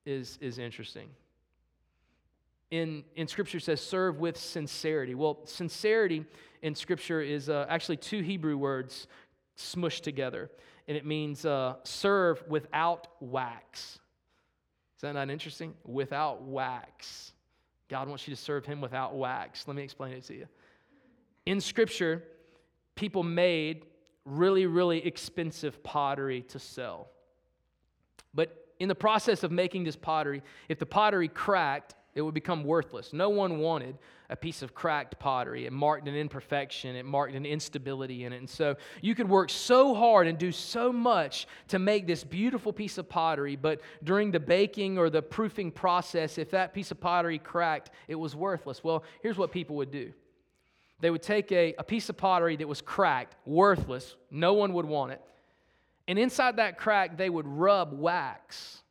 is, 0.04 0.38
is 0.40 0.58
interesting. 0.58 1.08
In, 2.70 3.04
in 3.16 3.26
Scripture 3.26 3.60
says, 3.60 3.80
serve 3.80 4.18
with 4.18 4.36
sincerity. 4.36 5.14
Well, 5.14 5.40
sincerity 5.44 6.24
in 6.62 6.74
Scripture 6.74 7.20
is 7.20 7.48
uh, 7.48 7.66
actually 7.68 7.98
two 7.98 8.22
Hebrew 8.22 8.56
words 8.56 9.06
smushed 9.56 10.02
together, 10.02 10.50
and 10.88 10.96
it 10.96 11.04
means 11.04 11.44
uh, 11.44 11.76
serve 11.84 12.42
without 12.48 13.08
wax. 13.20 13.98
Is 14.96 15.02
that 15.02 15.12
not 15.12 15.30
interesting? 15.30 15.74
Without 15.84 16.42
wax. 16.42 17.32
God 17.88 18.08
wants 18.08 18.26
you 18.26 18.34
to 18.34 18.40
serve 18.40 18.64
Him 18.64 18.80
without 18.80 19.14
wax. 19.14 19.66
Let 19.68 19.76
me 19.76 19.82
explain 19.82 20.12
it 20.14 20.24
to 20.24 20.34
you. 20.34 20.46
In 21.44 21.60
Scripture, 21.60 22.22
people 22.94 23.22
made 23.22 23.84
really, 24.24 24.66
really 24.66 25.04
expensive 25.04 25.82
pottery 25.82 26.42
to 26.42 26.58
sell. 26.58 27.08
But 28.34 28.66
in 28.78 28.88
the 28.88 28.94
process 28.94 29.42
of 29.42 29.52
making 29.52 29.84
this 29.84 29.96
pottery, 29.96 30.42
if 30.68 30.78
the 30.78 30.86
pottery 30.86 31.28
cracked, 31.28 31.94
it 32.14 32.22
would 32.22 32.34
become 32.34 32.64
worthless. 32.64 33.12
No 33.12 33.30
one 33.30 33.58
wanted 33.58 33.96
a 34.28 34.36
piece 34.36 34.62
of 34.62 34.74
cracked 34.74 35.18
pottery. 35.18 35.66
It 35.66 35.72
marked 35.72 36.08
an 36.08 36.14
imperfection, 36.14 36.96
it 36.96 37.04
marked 37.04 37.34
an 37.34 37.46
instability 37.46 38.24
in 38.24 38.32
it. 38.32 38.38
And 38.38 38.48
so 38.48 38.76
you 39.00 39.14
could 39.14 39.28
work 39.28 39.50
so 39.50 39.94
hard 39.94 40.26
and 40.26 40.38
do 40.38 40.52
so 40.52 40.92
much 40.92 41.46
to 41.68 41.78
make 41.78 42.06
this 42.06 42.24
beautiful 42.24 42.72
piece 42.72 42.98
of 42.98 43.08
pottery, 43.08 43.56
but 43.56 43.80
during 44.04 44.30
the 44.30 44.40
baking 44.40 44.98
or 44.98 45.10
the 45.10 45.22
proofing 45.22 45.70
process, 45.70 46.38
if 46.38 46.50
that 46.50 46.74
piece 46.74 46.90
of 46.90 47.00
pottery 47.00 47.38
cracked, 47.38 47.90
it 48.08 48.14
was 48.14 48.34
worthless. 48.34 48.82
Well, 48.82 49.04
here's 49.22 49.38
what 49.38 49.52
people 49.52 49.76
would 49.76 49.90
do 49.90 50.12
they 51.02 51.10
would 51.10 51.22
take 51.22 51.50
a, 51.50 51.74
a 51.78 51.82
piece 51.82 52.08
of 52.08 52.16
pottery 52.16 52.56
that 52.56 52.68
was 52.68 52.80
cracked, 52.80 53.34
worthless, 53.44 54.14
no 54.30 54.54
one 54.54 54.72
would 54.74 54.86
want 54.86 55.10
it. 55.10 55.20
And 56.06 56.16
inside 56.16 56.56
that 56.56 56.78
crack, 56.78 57.16
they 57.16 57.28
would 57.28 57.46
rub 57.46 57.92
wax 57.92 58.82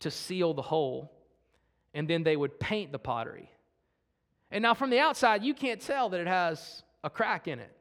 to 0.00 0.10
seal 0.10 0.52
the 0.52 0.62
hole 0.62 1.10
and 1.94 2.06
then 2.06 2.24
they 2.24 2.36
would 2.36 2.60
paint 2.60 2.92
the 2.92 2.98
pottery. 2.98 3.50
And 4.50 4.60
now 4.62 4.74
from 4.74 4.90
the 4.90 4.98
outside, 4.98 5.42
you 5.42 5.54
can't 5.54 5.80
tell 5.80 6.10
that 6.10 6.20
it 6.20 6.26
has 6.26 6.82
a 7.02 7.08
crack 7.08 7.48
in 7.48 7.58
it. 7.58 7.74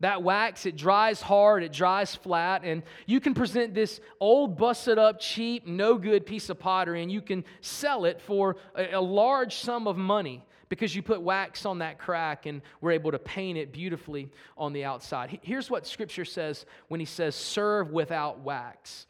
That 0.00 0.22
wax, 0.22 0.66
it 0.66 0.76
dries 0.76 1.22
hard, 1.22 1.62
it 1.62 1.72
dries 1.72 2.14
flat, 2.14 2.64
and 2.64 2.82
you 3.06 3.18
can 3.18 3.32
present 3.32 3.72
this 3.72 4.00
old, 4.20 4.58
busted 4.58 4.98
up, 4.98 5.20
cheap, 5.20 5.66
no 5.66 5.96
good 5.96 6.26
piece 6.26 6.50
of 6.50 6.58
pottery, 6.58 7.02
and 7.02 7.10
you 7.10 7.22
can 7.22 7.44
sell 7.62 8.04
it 8.04 8.20
for 8.20 8.56
a, 8.76 8.92
a 8.92 9.00
large 9.00 9.56
sum 9.56 9.88
of 9.88 9.96
money 9.96 10.44
because 10.78 10.94
you 10.94 11.02
put 11.02 11.22
wax 11.22 11.64
on 11.64 11.78
that 11.78 11.98
crack 11.98 12.46
and 12.46 12.62
we're 12.80 12.92
able 12.92 13.10
to 13.10 13.18
paint 13.18 13.58
it 13.58 13.72
beautifully 13.72 14.30
on 14.56 14.72
the 14.72 14.84
outside. 14.84 15.38
Here's 15.42 15.70
what 15.70 15.86
Scripture 15.86 16.24
says 16.24 16.66
when 16.88 17.00
He 17.00 17.06
says, 17.06 17.34
serve 17.34 17.90
without 17.92 18.40
wax 18.40 19.06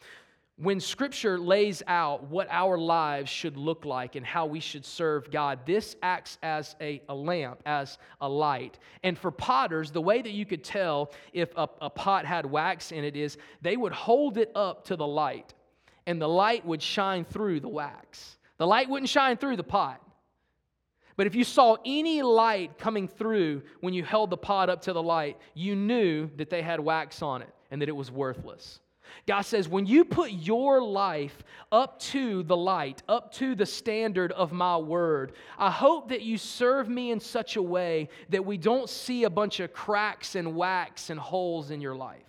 when 0.57 0.79
scripture 0.79 1.37
lays 1.37 1.83
out 1.89 2.31
what 2.31 2.47
our 2.49 2.79
lives 2.79 3.29
should 3.29 3.57
look 3.57 3.85
like 3.85 4.15
and 4.15 4.25
how 4.25 4.47
we 4.47 4.61
should 4.61 4.85
serve 4.85 5.31
God, 5.31 5.59
this 5.67 5.97
acts 6.01 6.39
as 6.45 6.77
a, 6.81 7.03
a 7.09 7.15
lamp, 7.15 7.61
as 7.67 7.99
a 8.21 8.29
light. 8.29 8.79
And 9.03 9.19
for 9.19 9.33
potters, 9.33 9.91
the 9.91 10.01
way 10.01 10.23
that 10.23 10.31
you 10.31 10.47
could 10.47 10.63
tell 10.63 11.13
if 11.33 11.51
a, 11.57 11.69
a 11.81 11.91
pot 11.91 12.25
had 12.25 12.47
wax 12.47 12.93
in 12.93 13.03
it 13.03 13.17
is 13.17 13.37
they 13.63 13.77
would 13.77 13.93
hold 13.93 14.39
it 14.39 14.53
up 14.55 14.85
to 14.87 14.97
the 14.97 15.07
light, 15.07 15.55
and 16.07 16.23
the 16.23 16.29
light 16.29 16.65
would 16.65 16.83
shine 16.83 17.25
through 17.25 17.59
the 17.59 17.69
wax. 17.69 18.37
The 18.59 18.67
light 18.67 18.89
wouldn't 18.89 19.09
shine 19.09 19.37
through 19.37 19.57
the 19.57 19.65
pot. 19.65 20.01
But 21.17 21.27
if 21.27 21.35
you 21.35 21.45
saw 21.45 21.77
any 21.85 22.23
light 22.23 22.79
coming 22.79 23.07
through 23.07 23.63
when 23.81 23.95
you 23.95 24.03
held 24.03 24.31
the 24.31 24.37
pot 24.37 24.69
up 24.69 24.83
to 24.83 24.93
the 24.93 25.03
light, 25.03 25.39
you 25.55 25.77
knew 25.77 26.29
that 26.37 26.51
they 26.51 26.63
had 26.63 26.81
wax 26.81 27.23
on 27.23 27.43
it 27.43 27.55
and 27.71 27.81
that 27.81 27.89
it 27.89 27.97
was 27.97 28.11
worthless. 28.11 28.81
God 29.27 29.43
says, 29.43 29.69
when 29.69 29.87
you 29.87 30.05
put 30.05 30.33
your 30.33 30.83
life 30.83 31.45
up 31.71 31.99
to 32.01 32.43
the 32.43 32.57
light, 32.57 33.03
up 33.09 33.33
to 33.35 33.55
the 33.55 33.67
standard 33.67 34.33
of 34.33 34.53
my 34.53 34.77
word, 34.77 35.33
I 35.57 35.71
hope 35.71 36.09
that 36.09 36.23
you 36.23 36.37
serve 36.37 36.89
me 36.89 37.11
in 37.11 37.21
such 37.21 37.57
a 37.57 37.63
way 37.63 38.09
that 38.31 38.45
we 38.45 38.59
don't 38.59 38.89
see 38.89 39.25
a 39.25 39.31
bunch 39.31 39.61
of 39.61 39.73
cracks 39.73 40.35
and 40.35 40.57
wax 40.57 41.11
and 41.11 41.21
holes 41.21 41.71
in 41.71 41.81
your 41.81 41.95
life. 41.95 42.23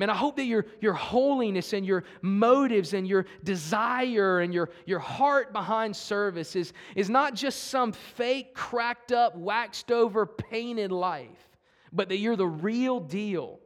Man, 0.00 0.08
I 0.08 0.16
hope 0.16 0.36
that 0.36 0.46
your, 0.46 0.64
your 0.80 0.94
holiness 0.94 1.74
and 1.74 1.84
your 1.84 2.04
motives 2.22 2.94
and 2.94 3.06
your 3.06 3.26
desire 3.44 4.40
and 4.40 4.54
your, 4.54 4.70
your 4.86 4.98
heart 4.98 5.52
behind 5.52 5.94
service 5.94 6.56
is, 6.56 6.72
is 6.96 7.10
not 7.10 7.34
just 7.34 7.64
some 7.64 7.92
fake, 7.92 8.54
cracked 8.54 9.12
up, 9.12 9.36
waxed 9.36 9.92
over, 9.92 10.24
painted 10.24 10.90
life, 10.90 11.50
but 11.92 12.08
that 12.08 12.16
you're 12.16 12.34
the 12.34 12.46
real 12.46 12.98
deal 12.98 13.60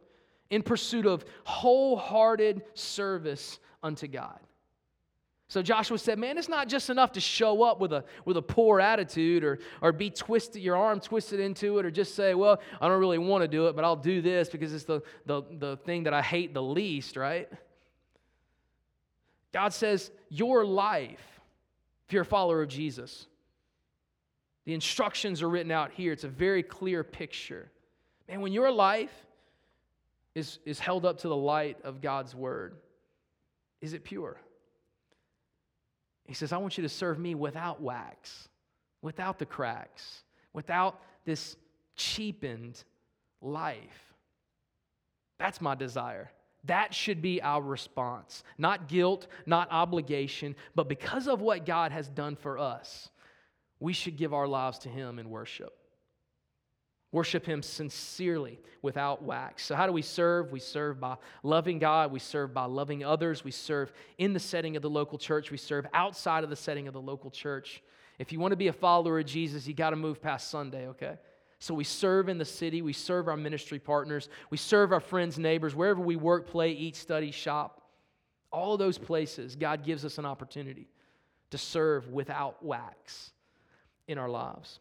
in 0.51 0.61
pursuit 0.61 1.07
of 1.07 1.25
wholehearted 1.45 2.63
service 2.75 3.61
unto 3.81 4.09
God. 4.09 4.41
So 5.49 5.63
Joshua 5.63 5.99
said, 5.99 6.19
Man, 6.19 6.39
it's 6.39 6.49
not 6.49 6.69
just 6.69 6.91
enough 6.91 7.13
to 7.13 7.21
show 7.21 7.63
up 7.63 7.81
with 7.81 7.93
a, 7.93 8.05
with 8.25 8.37
a 8.37 8.43
poor 8.43 8.81
attitude 8.81 9.45
or, 9.45 9.59
or 9.83 9.93
be 9.93 10.11
twisted, 10.11 10.63
your 10.63 10.77
arm 10.77 11.01
twisted 11.01 11.39
into 11.39 11.79
it, 11.79 11.85
or 11.85 11.91
just 11.91 12.15
say, 12.15 12.35
Well, 12.35 12.61
I 12.81 12.89
don't 12.89 13.01
really 13.01 13.19
want 13.19 13.43
to 13.43 13.49
do 13.49 13.69
it, 13.69 13.77
but 13.77 13.85
I'll 13.85 13.97
do 13.97 14.23
this 14.23 14.49
because 14.49 14.73
it's 14.73 14.85
the, 14.85 15.03
the, 15.27 15.43
the 15.59 15.77
thing 15.79 16.05
that 16.05 16.15
I 16.15 16.23
hate 16.23 16.55
the 16.55 16.63
least, 16.63 17.17
right? 17.17 17.49
God 19.53 19.73
says, 19.73 20.11
Your 20.31 20.65
life, 20.65 21.41
if 22.07 22.13
you're 22.13 22.23
a 22.23 22.27
follower 22.27 22.63
of 22.63 22.69
Jesus, 22.69 23.27
the 24.65 24.73
instructions 24.73 25.43
are 25.43 25.49
written 25.49 25.71
out 25.71 25.93
here. 25.93 26.13
It's 26.13 26.25
a 26.25 26.29
very 26.29 26.63
clear 26.63 27.05
picture. 27.05 27.71
Man, 28.29 28.41
when 28.41 28.53
your 28.53 28.71
life 28.71 29.13
is, 30.35 30.59
is 30.65 30.79
held 30.79 31.05
up 31.05 31.19
to 31.19 31.29
the 31.29 31.37
light 31.37 31.77
of 31.85 32.01
God's 32.01 32.35
word, 32.35 32.77
is 33.83 33.93
it 33.93 34.05
pure? 34.05 34.39
He 36.27 36.35
says, 36.35 36.53
I 36.53 36.57
want 36.57 36.79
you 36.79 36.83
to 36.83 36.89
serve 36.89 37.19
me 37.19 37.35
without 37.35 37.81
wax, 37.81 38.49
without 39.03 39.39
the 39.39 39.47
cracks, 39.47 40.23
without 40.53 41.01
this 41.25 41.57
cheapened 41.97 42.83
life. 43.41 44.15
That's 45.39 45.61
my 45.61 45.75
desire. 45.75 46.31
That 46.65 46.95
should 46.95 47.21
be 47.21 47.43
our 47.43 47.61
response. 47.61 48.43
Not 48.57 48.89
guilt, 48.89 49.27
not 49.45 49.69
obligation, 49.71 50.57
but 50.75 50.89
because 50.89 51.29
of 51.29 51.43
what 51.43 51.67
God 51.67 51.93
has 51.93 52.09
done 52.09 52.37
for 52.37 52.59
us, 52.59 53.11
we 53.81 53.93
should 53.93 54.17
give 54.17 54.33
our 54.33 54.49
lives 54.49 54.79
to 54.81 54.89
Him 54.89 55.19
in 55.19 55.29
worship. 55.29 55.77
Worship 57.15 57.47
Him 57.47 57.63
sincerely 57.63 58.59
without 58.83 59.23
wax. 59.23 59.65
So, 59.65 59.77
how 59.77 59.87
do 59.87 59.93
we 59.93 60.03
serve? 60.03 60.51
We 60.51 60.59
serve 60.59 60.99
by 60.99 61.15
loving 61.45 61.79
God. 61.79 62.11
We 62.11 62.19
serve 62.19 62.53
by 62.53 62.65
loving 62.65 63.05
others. 63.05 63.45
We 63.45 63.53
serve 63.53 63.93
in 64.19 64.33
the 64.33 64.41
setting 64.41 64.75
of 64.75 64.83
the 64.83 64.91
local 64.91 65.17
church. 65.17 65.53
We 65.53 65.57
serve 65.57 65.87
outside 65.95 66.43
of 66.43 66.51
the 66.51 66.57
setting 66.57 66.89
of 66.89 66.93
the 66.93 67.01
local 67.01 67.31
church. 67.31 67.85
If 68.19 68.33
you 68.33 68.41
want 68.41 68.51
to 68.51 68.57
be 68.57 68.67
a 68.67 68.73
follower 68.73 69.21
of 69.21 69.27
Jesus, 69.27 69.65
you 69.69 69.75
got 69.75 69.91
to 69.91 69.97
move 69.97 70.21
past 70.21 70.51
Sunday, 70.51 70.89
okay? 70.89 71.17
So, 71.61 71.73
we 71.73 71.85
serve 71.85 72.29
in 72.29 72.37
the 72.37 72.45
city. 72.45 72.83
We 72.83 72.93
serve 72.93 73.29
our 73.29 73.37
ministry 73.37 73.79
partners. 73.79 74.29
We 74.51 74.57
serve 74.57 74.91
our 74.91 74.99
friends, 74.99 75.39
neighbors, 75.39 75.73
wherever 75.77 76.01
we 76.01 76.17
work, 76.17 76.49
play, 76.49 76.73
eat, 76.73 76.97
study, 76.97 77.31
shop. 77.31 77.81
All 78.51 78.73
of 78.73 78.81
those 78.81 78.99
places, 78.99 79.55
God 79.55 79.85
gives 79.85 80.05
us 80.05 80.19
an 80.19 80.27
opportunity 80.27 80.89
to 81.51 81.59
serve 81.59 82.09
without 82.09 82.61
wax 82.65 83.31
in 84.09 84.19
our 84.19 84.29
lives. 84.29 84.81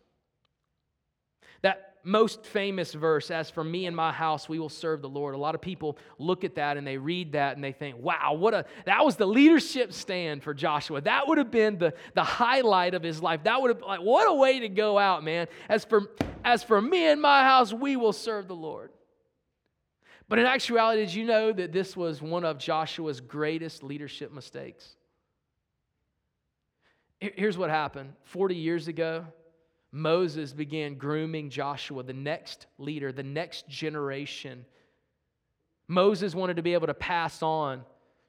That 1.63 1.93
most 2.03 2.45
famous 2.45 2.93
verse, 2.93 3.31
as 3.31 3.49
for 3.49 3.63
me 3.63 3.85
and 3.85 3.95
my 3.95 4.11
house, 4.11 4.49
we 4.49 4.59
will 4.59 4.69
serve 4.69 5.01
the 5.01 5.09
Lord. 5.09 5.35
A 5.35 5.37
lot 5.37 5.55
of 5.55 5.61
people 5.61 5.97
look 6.19 6.43
at 6.43 6.55
that 6.55 6.75
and 6.77 6.85
they 6.85 6.97
read 6.97 7.31
that 7.31 7.55
and 7.55 7.63
they 7.63 7.71
think, 7.71 7.97
wow, 7.97 8.33
what 8.33 8.53
a 8.53 8.65
that 8.85 9.03
was 9.03 9.15
the 9.15 9.25
leadership 9.25 9.93
stand 9.93 10.43
for 10.43 10.53
Joshua. 10.53 11.01
That 11.01 11.27
would 11.27 11.37
have 11.37 11.49
been 11.51 11.77
the, 11.77 11.93
the 12.13 12.23
highlight 12.23 12.93
of 12.93 13.03
his 13.03 13.21
life. 13.21 13.43
That 13.45 13.61
would 13.61 13.69
have 13.69 13.81
like 13.81 14.01
what 14.01 14.29
a 14.29 14.33
way 14.33 14.59
to 14.59 14.69
go 14.69 14.99
out, 14.99 15.23
man. 15.23 15.47
As 15.69 15.85
for 15.85 16.11
as 16.43 16.61
for 16.61 16.81
me 16.81 17.07
and 17.07 17.21
my 17.21 17.43
house, 17.43 17.71
we 17.71 17.95
will 17.95 18.13
serve 18.13 18.47
the 18.47 18.55
Lord. 18.55 18.91
But 20.27 20.39
in 20.39 20.45
actuality, 20.45 21.05
did 21.05 21.13
you 21.13 21.25
know 21.25 21.53
that 21.53 21.71
this 21.71 21.95
was 21.95 22.21
one 22.21 22.43
of 22.43 22.57
Joshua's 22.57 23.21
greatest 23.21 23.83
leadership 23.83 24.31
mistakes? 24.33 24.95
Here's 27.19 27.57
what 27.57 27.69
happened 27.69 28.13
40 28.25 28.55
years 28.55 28.89
ago 28.89 29.25
Moses 29.95 30.53
began 30.53 30.95
grooming 30.95 31.51
Joshua, 31.51 32.01
the 32.01 32.13
next 32.13 32.65
leader, 32.79 33.11
the 33.11 33.21
next 33.21 33.69
generation. 33.69 34.65
Moses 35.87 36.33
wanted 36.33 36.55
to 36.55 36.63
be 36.63 36.73
able 36.73 36.87
to 36.87 36.95
pass 36.95 37.43
on 37.43 37.83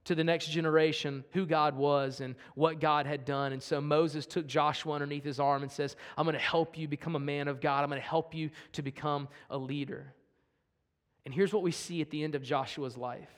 to 0.05 0.15
the 0.15 0.23
next 0.23 0.49
generation 0.49 1.25
who 1.33 1.47
God 1.47 1.75
was 1.75 2.21
and 2.21 2.35
what 2.55 2.81
God 2.81 3.07
had 3.07 3.25
done. 3.25 3.55
And 3.55 3.63
so 3.63 3.81
Moses 3.81 4.27
took 4.27 4.47
Joshua 4.47 4.93
underneath 4.93 5.25
his 5.25 5.41
arm 5.41 5.63
and 5.63 5.73
says, 5.73 5.97
I'm 6.19 6.27
going 6.27 6.35
to 6.35 6.39
help 6.39 6.77
you 6.77 6.87
become 6.87 7.17
a 7.17 7.21
man 7.21 7.49
of 7.49 7.63
God. 7.63 7.83
I'm 7.83 7.89
going 7.89 7.99
to 8.03 8.07
help 8.07 8.35
you 8.35 8.51
to 8.73 8.83
become 8.83 9.27
a 9.49 9.57
leader. 9.57 10.13
And 11.25 11.33
here's 11.33 11.55
what 11.55 11.63
we 11.63 11.73
see 11.73 12.03
at 12.03 12.11
the 12.11 12.23
end 12.23 12.35
of 12.35 12.43
Joshua's 12.43 12.99
life 12.99 13.31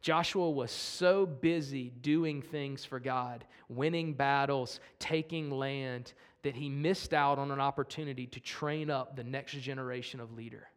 Joshua 0.00 0.50
was 0.50 0.70
so 0.70 1.26
busy 1.26 1.90
doing 1.90 2.40
things 2.40 2.86
for 2.86 2.98
God, 2.98 3.44
winning 3.68 4.14
battles, 4.14 4.80
taking 4.98 5.50
land, 5.50 6.14
that 6.42 6.54
he 6.54 6.68
missed 6.68 7.12
out 7.12 7.38
on 7.38 7.50
an 7.50 7.60
opportunity 7.60 8.26
to 8.26 8.40
train 8.40 8.90
up 8.90 9.16
the 9.16 9.24
next 9.24 9.52
generation 9.52 10.20
of 10.20 10.32
leader. 10.32 10.68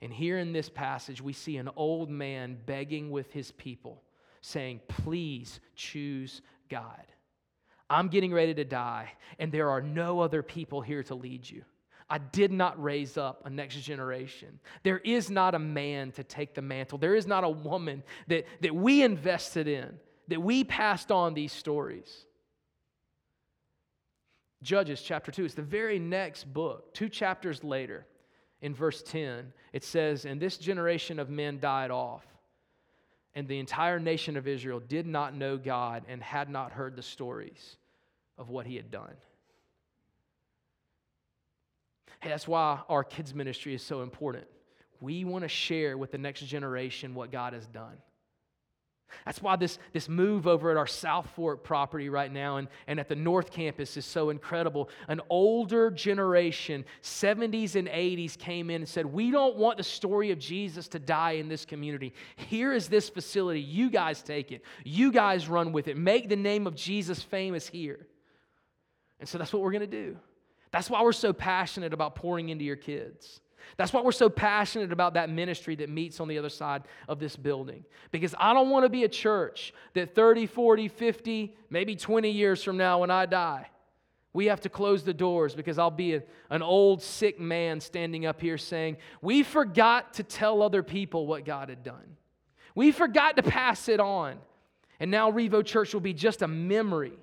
And 0.00 0.12
here 0.12 0.38
in 0.38 0.52
this 0.52 0.68
passage, 0.68 1.20
we 1.20 1.32
see 1.32 1.56
an 1.56 1.68
old 1.76 2.08
man 2.08 2.58
begging 2.66 3.10
with 3.10 3.32
his 3.32 3.50
people, 3.52 4.02
saying, 4.40 4.80
Please 4.88 5.60
choose 5.74 6.40
God. 6.68 7.04
I'm 7.90 8.08
getting 8.08 8.32
ready 8.32 8.54
to 8.54 8.64
die, 8.64 9.12
and 9.38 9.50
there 9.50 9.70
are 9.70 9.80
no 9.80 10.20
other 10.20 10.42
people 10.42 10.80
here 10.80 11.02
to 11.04 11.14
lead 11.14 11.48
you. 11.48 11.64
I 12.10 12.18
did 12.18 12.52
not 12.52 12.82
raise 12.82 13.18
up 13.18 13.42
a 13.44 13.50
next 13.50 13.76
generation. 13.80 14.60
There 14.82 14.98
is 14.98 15.30
not 15.30 15.54
a 15.54 15.58
man 15.58 16.12
to 16.12 16.24
take 16.24 16.54
the 16.54 16.62
mantle. 16.62 16.98
There 16.98 17.14
is 17.14 17.26
not 17.26 17.44
a 17.44 17.48
woman 17.48 18.02
that, 18.28 18.46
that 18.62 18.74
we 18.74 19.02
invested 19.02 19.68
in, 19.68 19.98
that 20.28 20.40
we 20.40 20.64
passed 20.64 21.10
on 21.10 21.34
these 21.34 21.52
stories. 21.52 22.24
Judges 24.62 25.02
chapter 25.02 25.30
2. 25.30 25.44
It's 25.44 25.54
the 25.54 25.62
very 25.62 25.98
next 25.98 26.52
book, 26.52 26.92
two 26.92 27.08
chapters 27.08 27.62
later, 27.62 28.06
in 28.60 28.74
verse 28.74 29.02
10. 29.02 29.52
It 29.72 29.84
says, 29.84 30.24
And 30.24 30.40
this 30.40 30.56
generation 30.56 31.18
of 31.18 31.30
men 31.30 31.60
died 31.60 31.90
off. 31.90 32.24
and 33.34 33.46
the 33.46 33.58
entire 33.58 34.00
nation 34.00 34.36
of 34.36 34.48
Israel 34.48 34.80
did 34.80 35.06
not 35.06 35.32
know 35.32 35.56
God 35.56 36.04
and 36.08 36.20
had 36.20 36.48
not 36.48 36.72
heard 36.72 36.96
the 36.96 37.02
stories 37.02 37.76
of 38.36 38.48
what 38.48 38.66
he 38.66 38.74
had 38.74 38.90
done. 38.90 39.14
Hey, 42.20 42.30
that's 42.30 42.48
why 42.48 42.80
our 42.88 43.04
kids' 43.04 43.32
ministry 43.34 43.74
is 43.74 43.82
so 43.82 44.02
important. 44.02 44.46
We 45.00 45.24
want 45.24 45.44
to 45.44 45.48
share 45.48 45.96
with 45.96 46.10
the 46.10 46.18
next 46.18 46.40
generation 46.46 47.14
what 47.14 47.30
God 47.30 47.52
has 47.52 47.66
done. 47.68 47.96
That's 49.24 49.42
why 49.42 49.56
this, 49.56 49.78
this 49.92 50.08
move 50.08 50.46
over 50.46 50.70
at 50.70 50.76
our 50.76 50.86
South 50.86 51.28
Fork 51.34 51.64
property 51.64 52.08
right 52.08 52.32
now 52.32 52.56
and, 52.56 52.68
and 52.86 53.00
at 53.00 53.08
the 53.08 53.16
North 53.16 53.50
Campus 53.50 53.96
is 53.96 54.04
so 54.04 54.30
incredible. 54.30 54.88
An 55.08 55.20
older 55.30 55.90
generation, 55.90 56.84
70s 57.02 57.74
and 57.74 57.88
80s, 57.88 58.38
came 58.38 58.70
in 58.70 58.82
and 58.82 58.88
said, 58.88 59.06
We 59.06 59.30
don't 59.30 59.56
want 59.56 59.78
the 59.78 59.84
story 59.84 60.30
of 60.30 60.38
Jesus 60.38 60.88
to 60.88 60.98
die 60.98 61.32
in 61.32 61.48
this 61.48 61.64
community. 61.64 62.12
Here 62.36 62.72
is 62.72 62.88
this 62.88 63.08
facility. 63.08 63.60
You 63.60 63.90
guys 63.90 64.22
take 64.22 64.52
it, 64.52 64.62
you 64.84 65.12
guys 65.12 65.48
run 65.48 65.72
with 65.72 65.88
it. 65.88 65.96
Make 65.96 66.28
the 66.28 66.36
name 66.36 66.66
of 66.66 66.74
Jesus 66.74 67.22
famous 67.22 67.68
here. 67.68 68.06
And 69.20 69.28
so 69.28 69.38
that's 69.38 69.52
what 69.52 69.62
we're 69.62 69.72
going 69.72 69.80
to 69.80 69.86
do. 69.86 70.16
That's 70.70 70.90
why 70.90 71.02
we're 71.02 71.12
so 71.12 71.32
passionate 71.32 71.92
about 71.92 72.14
pouring 72.14 72.48
into 72.50 72.64
your 72.64 72.76
kids. 72.76 73.40
That's 73.76 73.92
why 73.92 74.00
we're 74.00 74.12
so 74.12 74.28
passionate 74.28 74.92
about 74.92 75.14
that 75.14 75.30
ministry 75.30 75.76
that 75.76 75.88
meets 75.88 76.20
on 76.20 76.28
the 76.28 76.38
other 76.38 76.48
side 76.48 76.82
of 77.06 77.18
this 77.18 77.36
building. 77.36 77.84
Because 78.10 78.34
I 78.38 78.54
don't 78.54 78.70
want 78.70 78.84
to 78.84 78.88
be 78.88 79.04
a 79.04 79.08
church 79.08 79.72
that 79.94 80.14
30, 80.14 80.46
40, 80.46 80.88
50, 80.88 81.56
maybe 81.70 81.94
20 81.94 82.30
years 82.30 82.62
from 82.62 82.76
now 82.76 83.00
when 83.00 83.10
I 83.10 83.26
die, 83.26 83.68
we 84.32 84.46
have 84.46 84.60
to 84.62 84.68
close 84.68 85.04
the 85.04 85.14
doors 85.14 85.54
because 85.54 85.78
I'll 85.78 85.90
be 85.90 86.14
a, 86.14 86.22
an 86.50 86.62
old, 86.62 87.02
sick 87.02 87.40
man 87.40 87.80
standing 87.80 88.26
up 88.26 88.40
here 88.40 88.58
saying, 88.58 88.98
We 89.20 89.42
forgot 89.42 90.14
to 90.14 90.22
tell 90.22 90.62
other 90.62 90.82
people 90.82 91.26
what 91.26 91.44
God 91.44 91.68
had 91.68 91.82
done. 91.82 92.16
We 92.74 92.92
forgot 92.92 93.36
to 93.36 93.42
pass 93.42 93.88
it 93.88 94.00
on. 94.00 94.38
And 95.00 95.10
now 95.10 95.30
Revo 95.32 95.64
Church 95.64 95.94
will 95.94 96.00
be 96.00 96.14
just 96.14 96.42
a 96.42 96.48
memory. 96.48 97.18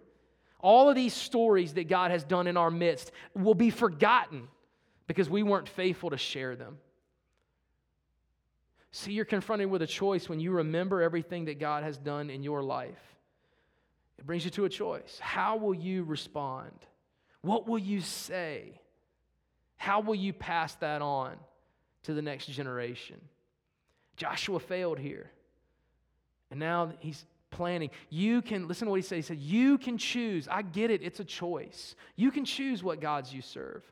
All 0.60 0.90
of 0.90 0.96
these 0.96 1.14
stories 1.14 1.74
that 1.74 1.88
God 1.88 2.12
has 2.12 2.24
done 2.24 2.48
in 2.48 2.58
our 2.58 2.72
midst 2.72 3.12
will 3.36 3.54
be 3.54 3.70
forgotten 3.70 4.48
because 5.08 5.30
we 5.30 5.44
weren't 5.44 5.70
faithful 5.70 6.10
to 6.10 6.18
share 6.18 6.56
them. 6.56 6.78
See, 8.92 9.12
you're 9.12 9.26
confronted 9.26 9.70
with 9.70 9.82
a 9.82 9.88
choice 9.88 10.30
when 10.30 10.40
you 10.40 10.52
remember 10.52 11.02
everything 11.02 11.46
that 11.46 11.60
God 11.60 11.84
has 11.84 11.98
done 11.98 12.30
in 12.30 12.44
your 12.44 12.64
life. 12.64 13.16
It 14.18 14.26
brings 14.26 14.46
you 14.46 14.52
to 14.52 14.66
a 14.66 14.70
choice. 14.70 15.20
How 15.20 15.58
will 15.58 15.74
you 15.74 16.04
respond? 16.04 16.72
What 17.42 17.68
will 17.68 17.78
you 17.78 18.00
say? 18.02 18.80
How 19.78 20.00
will 20.00 20.16
you 20.16 20.34
pass 20.34 20.74
that 20.76 21.02
on 21.02 21.36
to 22.04 22.14
the 22.14 22.22
next 22.22 22.48
generation? 22.48 23.20
Joshua 24.16 24.60
failed 24.60 24.98
here. 24.98 25.30
And 26.50 26.60
now 26.60 26.94
he's 27.00 27.26
planning. 27.56 27.90
You 28.10 28.42
can, 28.42 28.68
listen 28.68 28.86
to 28.86 28.92
what 28.92 28.98
he 28.98 29.02
said. 29.02 29.16
He 29.16 29.22
said, 29.22 29.40
You 29.40 29.78
can 29.78 29.98
choose. 29.98 30.48
I 30.50 30.62
get 30.62 30.92
it, 30.92 31.02
it's 31.02 31.20
a 31.20 31.26
choice. 31.26 31.96
You 32.16 32.32
can 32.32 32.46
choose 32.46 32.84
what 32.84 33.00
gods 33.02 33.34
you 33.34 33.42
serve. 33.42 33.84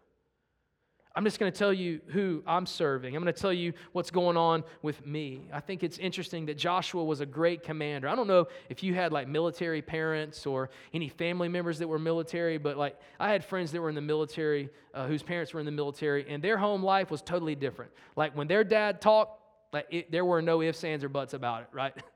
I'm 1.15 1.23
just 1.23 1.39
going 1.39 1.51
to 1.51 1.57
tell 1.57 1.71
you 1.71 2.01
who 2.07 2.41
I'm 2.47 2.65
serving. 2.65 3.15
I'm 3.15 3.21
going 3.21 3.33
to 3.33 3.39
tell 3.39 3.53
you 3.53 3.73
what's 3.91 4.09
going 4.09 4.35
on 4.35 4.63
with 4.81 5.05
me. 5.05 5.47
I 5.53 5.59
think 5.59 5.83
it's 5.83 5.99
interesting 5.99 6.47
that 6.47 6.57
Joshua 6.57 7.03
was 7.03 7.21
a 7.21 7.25
great 7.25 7.61
commander. 7.61 8.07
I 8.07 8.15
don't 8.15 8.25
know 8.25 8.47
if 8.67 8.81
you 8.81 8.95
had 8.95 9.13
like 9.13 9.27
military 9.27 9.83
parents 9.83 10.47
or 10.47 10.71
any 10.91 11.09
family 11.09 11.49
members 11.49 11.77
that 11.79 11.87
were 11.87 11.99
military, 11.99 12.57
but 12.57 12.77
like 12.77 12.99
I 13.19 13.31
had 13.31 13.45
friends 13.45 13.71
that 13.73 13.81
were 13.81 13.89
in 13.89 13.95
the 13.95 14.01
military 14.01 14.71
uh, 14.95 15.05
whose 15.05 15.21
parents 15.21 15.53
were 15.53 15.59
in 15.59 15.67
the 15.67 15.71
military, 15.71 16.25
and 16.27 16.43
their 16.43 16.57
home 16.57 16.81
life 16.81 17.11
was 17.11 17.21
totally 17.21 17.55
different. 17.55 17.91
Like 18.15 18.35
when 18.35 18.47
their 18.47 18.63
dad 18.63 18.99
talked, 18.99 19.39
like 19.71 19.85
it, 19.91 20.11
there 20.11 20.25
were 20.25 20.41
no 20.41 20.63
ifs, 20.63 20.83
ands, 20.83 21.03
or 21.03 21.09
buts 21.09 21.35
about 21.35 21.61
it, 21.61 21.67
right? 21.71 21.93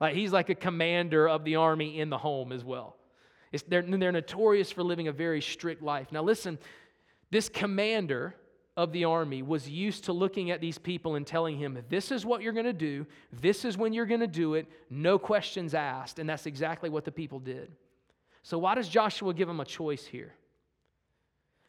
like 0.00 0.14
he's 0.14 0.32
like 0.32 0.48
a 0.48 0.54
commander 0.54 1.28
of 1.28 1.44
the 1.44 1.56
army 1.56 2.00
in 2.00 2.10
the 2.10 2.18
home 2.18 2.52
as 2.52 2.64
well. 2.64 2.96
They're, 3.68 3.82
they're 3.82 4.12
notorious 4.12 4.70
for 4.70 4.82
living 4.82 5.08
a 5.08 5.12
very 5.12 5.40
strict 5.40 5.82
life. 5.82 6.12
Now, 6.12 6.22
listen, 6.22 6.58
this 7.30 7.48
commander 7.48 8.34
of 8.76 8.92
the 8.92 9.04
army 9.04 9.42
was 9.42 9.68
used 9.68 10.04
to 10.04 10.12
looking 10.12 10.50
at 10.50 10.60
these 10.60 10.78
people 10.78 11.16
and 11.16 11.26
telling 11.26 11.58
him, 11.58 11.78
This 11.88 12.10
is 12.10 12.24
what 12.24 12.42
you're 12.42 12.52
going 12.52 12.66
to 12.66 12.72
do, 12.72 13.06
this 13.32 13.64
is 13.64 13.76
when 13.76 13.92
you're 13.92 14.06
going 14.06 14.20
to 14.20 14.26
do 14.26 14.54
it, 14.54 14.66
no 14.88 15.18
questions 15.18 15.74
asked. 15.74 16.18
And 16.18 16.28
that's 16.28 16.46
exactly 16.46 16.88
what 16.88 17.04
the 17.04 17.12
people 17.12 17.40
did. 17.40 17.72
So, 18.42 18.58
why 18.58 18.74
does 18.74 18.88
Joshua 18.88 19.34
give 19.34 19.48
them 19.48 19.60
a 19.60 19.64
choice 19.64 20.06
here? 20.06 20.32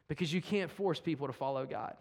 Because 0.07 0.33
you 0.33 0.41
can't 0.41 0.69
force 0.69 0.99
people 0.99 1.27
to 1.27 1.33
follow 1.33 1.65
God. 1.65 1.95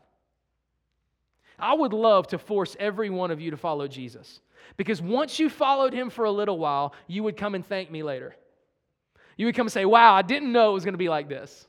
I 1.61 1.75
would 1.75 1.92
love 1.92 2.29
to 2.29 2.38
force 2.38 2.77
every 2.79 3.11
one 3.11 3.31
of 3.31 3.40
you 3.40 3.51
to 3.51 3.57
follow 3.57 3.88
Jesus. 3.88 4.40
Because 4.77 5.01
once 5.01 5.38
you 5.38 5.49
followed 5.49 5.92
him 5.92 6.11
for 6.11 6.25
a 6.25 6.31
little 6.31 6.59
while, 6.59 6.94
you 7.07 7.23
would 7.23 7.37
come 7.37 7.55
and 7.55 7.66
thank 7.66 7.90
me 7.90 8.03
later. 8.03 8.35
You 9.37 9.46
would 9.46 9.55
come 9.55 9.66
and 9.66 9.73
say, 9.73 9.85
Wow, 9.85 10.14
I 10.14 10.23
didn't 10.23 10.53
know 10.53 10.70
it 10.70 10.75
was 10.75 10.85
going 10.85 10.94
to 10.94 10.99
be 10.99 11.09
like 11.09 11.29
this. 11.29 11.66